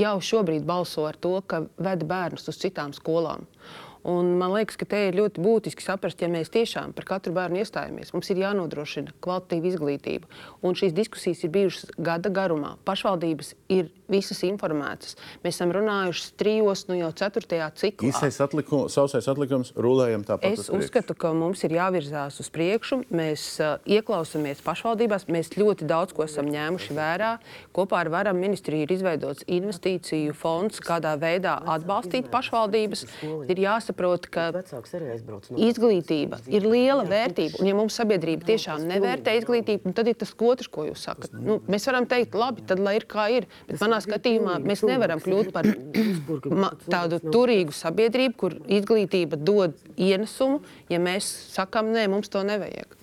[0.00, 3.46] jau šobrīd balso ar to, ka ved bērnus uz citām skolām.
[4.08, 7.60] Un man liekas, ka te ir ļoti būtiski saprast, ja mēs tiešām par katru bērnu
[7.60, 10.30] iestājamies, mums ir jānodrošina kvalitatīva izglītība.
[10.64, 12.78] Un šīs diskusijas ir bijušas gada garumā.
[12.88, 15.18] Pašvaldības ir visas informētas.
[15.44, 18.08] Mēs esam runājuši trijos, nu jau ceturtajā ciklā.
[18.08, 20.56] Īsais atlikums, sausais atlikums, rulējam tāpat.
[20.56, 23.02] Es uzskatu, ka mums ir jāvirzās uz priekšu.
[23.12, 27.34] Mēs uh, ieklausāmies pašvaldībās, mēs ļoti daudz ko esam ņēmuši vērā.
[27.76, 33.04] Kopā ar Varam ministriju ir izveidots investīciju fonds, kādā veidā atbalstīt pašvaldības.
[33.52, 33.97] Ir jāsaprot,
[34.32, 34.48] ka
[35.68, 37.60] izglītība ir liela vērtība.
[37.60, 41.34] Un, ja mums sabiedrība tiešām nevērtē izglītību, tad ir tas otrs, ko jūs sakat.
[41.34, 43.48] Nu, mēs varam teikt, labi, tad lai ir kā ir.
[43.68, 45.68] Bet manā skatījumā mēs nevaram kļūt par
[46.94, 50.62] tādu turīgu sabiedrību, kur izglītība dod ienesumu,
[50.92, 52.98] ja mēs sakām, nē, mums to nevajag.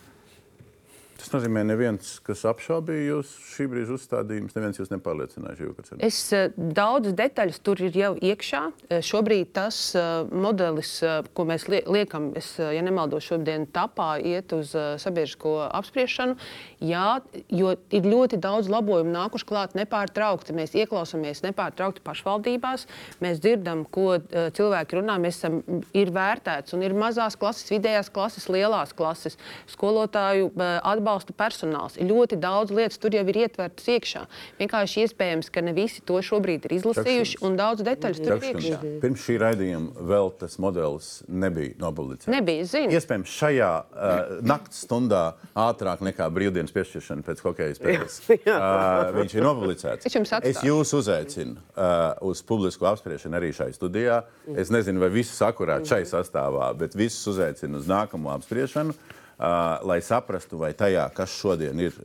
[1.25, 5.55] Tas nozīmē, ka neviens, kas apšaubīja jūsu šī brīža uzstādījumus, neviens jūs nepārliecināja.
[5.65, 8.61] Jūkas, Es eh, daudzas detaļas tur ir jau iekšā.
[8.93, 10.91] Eh, Šobrīd tas eh, modelis,
[11.33, 16.37] ko mēs lie- liekam, es, ja nemaldos, šodien tapā iet uz sabiedrisko apspriešanu.
[16.85, 17.19] Jā,
[17.49, 20.53] jo ir ļoti daudz labojumu nākuši klāt nepārtraukti.
[20.53, 22.85] Mēs ieklausāmies nepārtraukti pašvaldībās.
[23.25, 25.17] Mēs dzirdam, ko cilvēki runā.
[25.25, 25.59] Mēs esam,
[25.97, 29.39] ir vērtēts un ir mazās klases, vidējās klases, lielās klases,
[29.73, 30.77] skolotāju eh,
[31.15, 31.95] atbalsta personāls.
[31.97, 34.25] Ir ļoti daudz lietas, tur jau ir ietvertas iekšā.
[34.59, 38.79] Vienkārši iespējams, ka ne visi to šobrīd ir izlasījuši, un daudz detaļas tur ir iekšā.
[39.03, 42.31] Pirms šī raidījuma vēl tas modelis nebija nopublicēts.
[42.31, 42.91] Nebija, zinu.
[42.95, 45.23] Iespējams, šajā uh, naktas stundā
[45.55, 48.19] ātrāk nekā brīvdienas piešķiršana pēc hokeja spēles.
[48.35, 50.09] Uh, viņš ir nopublicēts.
[50.09, 54.23] Es es jūs uzaicinu uh, uz publisku apspriešanu arī šai studijā.
[54.55, 58.95] Es nezinu, vai visus akurāt šai sastāvā, bet visus uzaicinu uz nākamo apspriešanu.
[59.35, 61.97] Lai saprastu, vai tajā, kas šodien ir,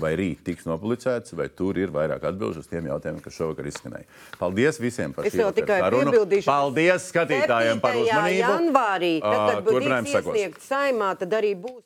[0.00, 4.08] vai rīt tiks nopublicēts, vai tur ir vairāk atbildžu uz tiem jautājumiem, kas šovakar izskanēja.
[4.40, 6.24] Paldies visiem par tikai sarunu.
[6.46, 8.06] Paldies skatītājiem par 7.
[8.06, 8.40] uzmanību.
[8.40, 11.84] janvārī, tad, kad būs iesniegts saimā, tad arī būs.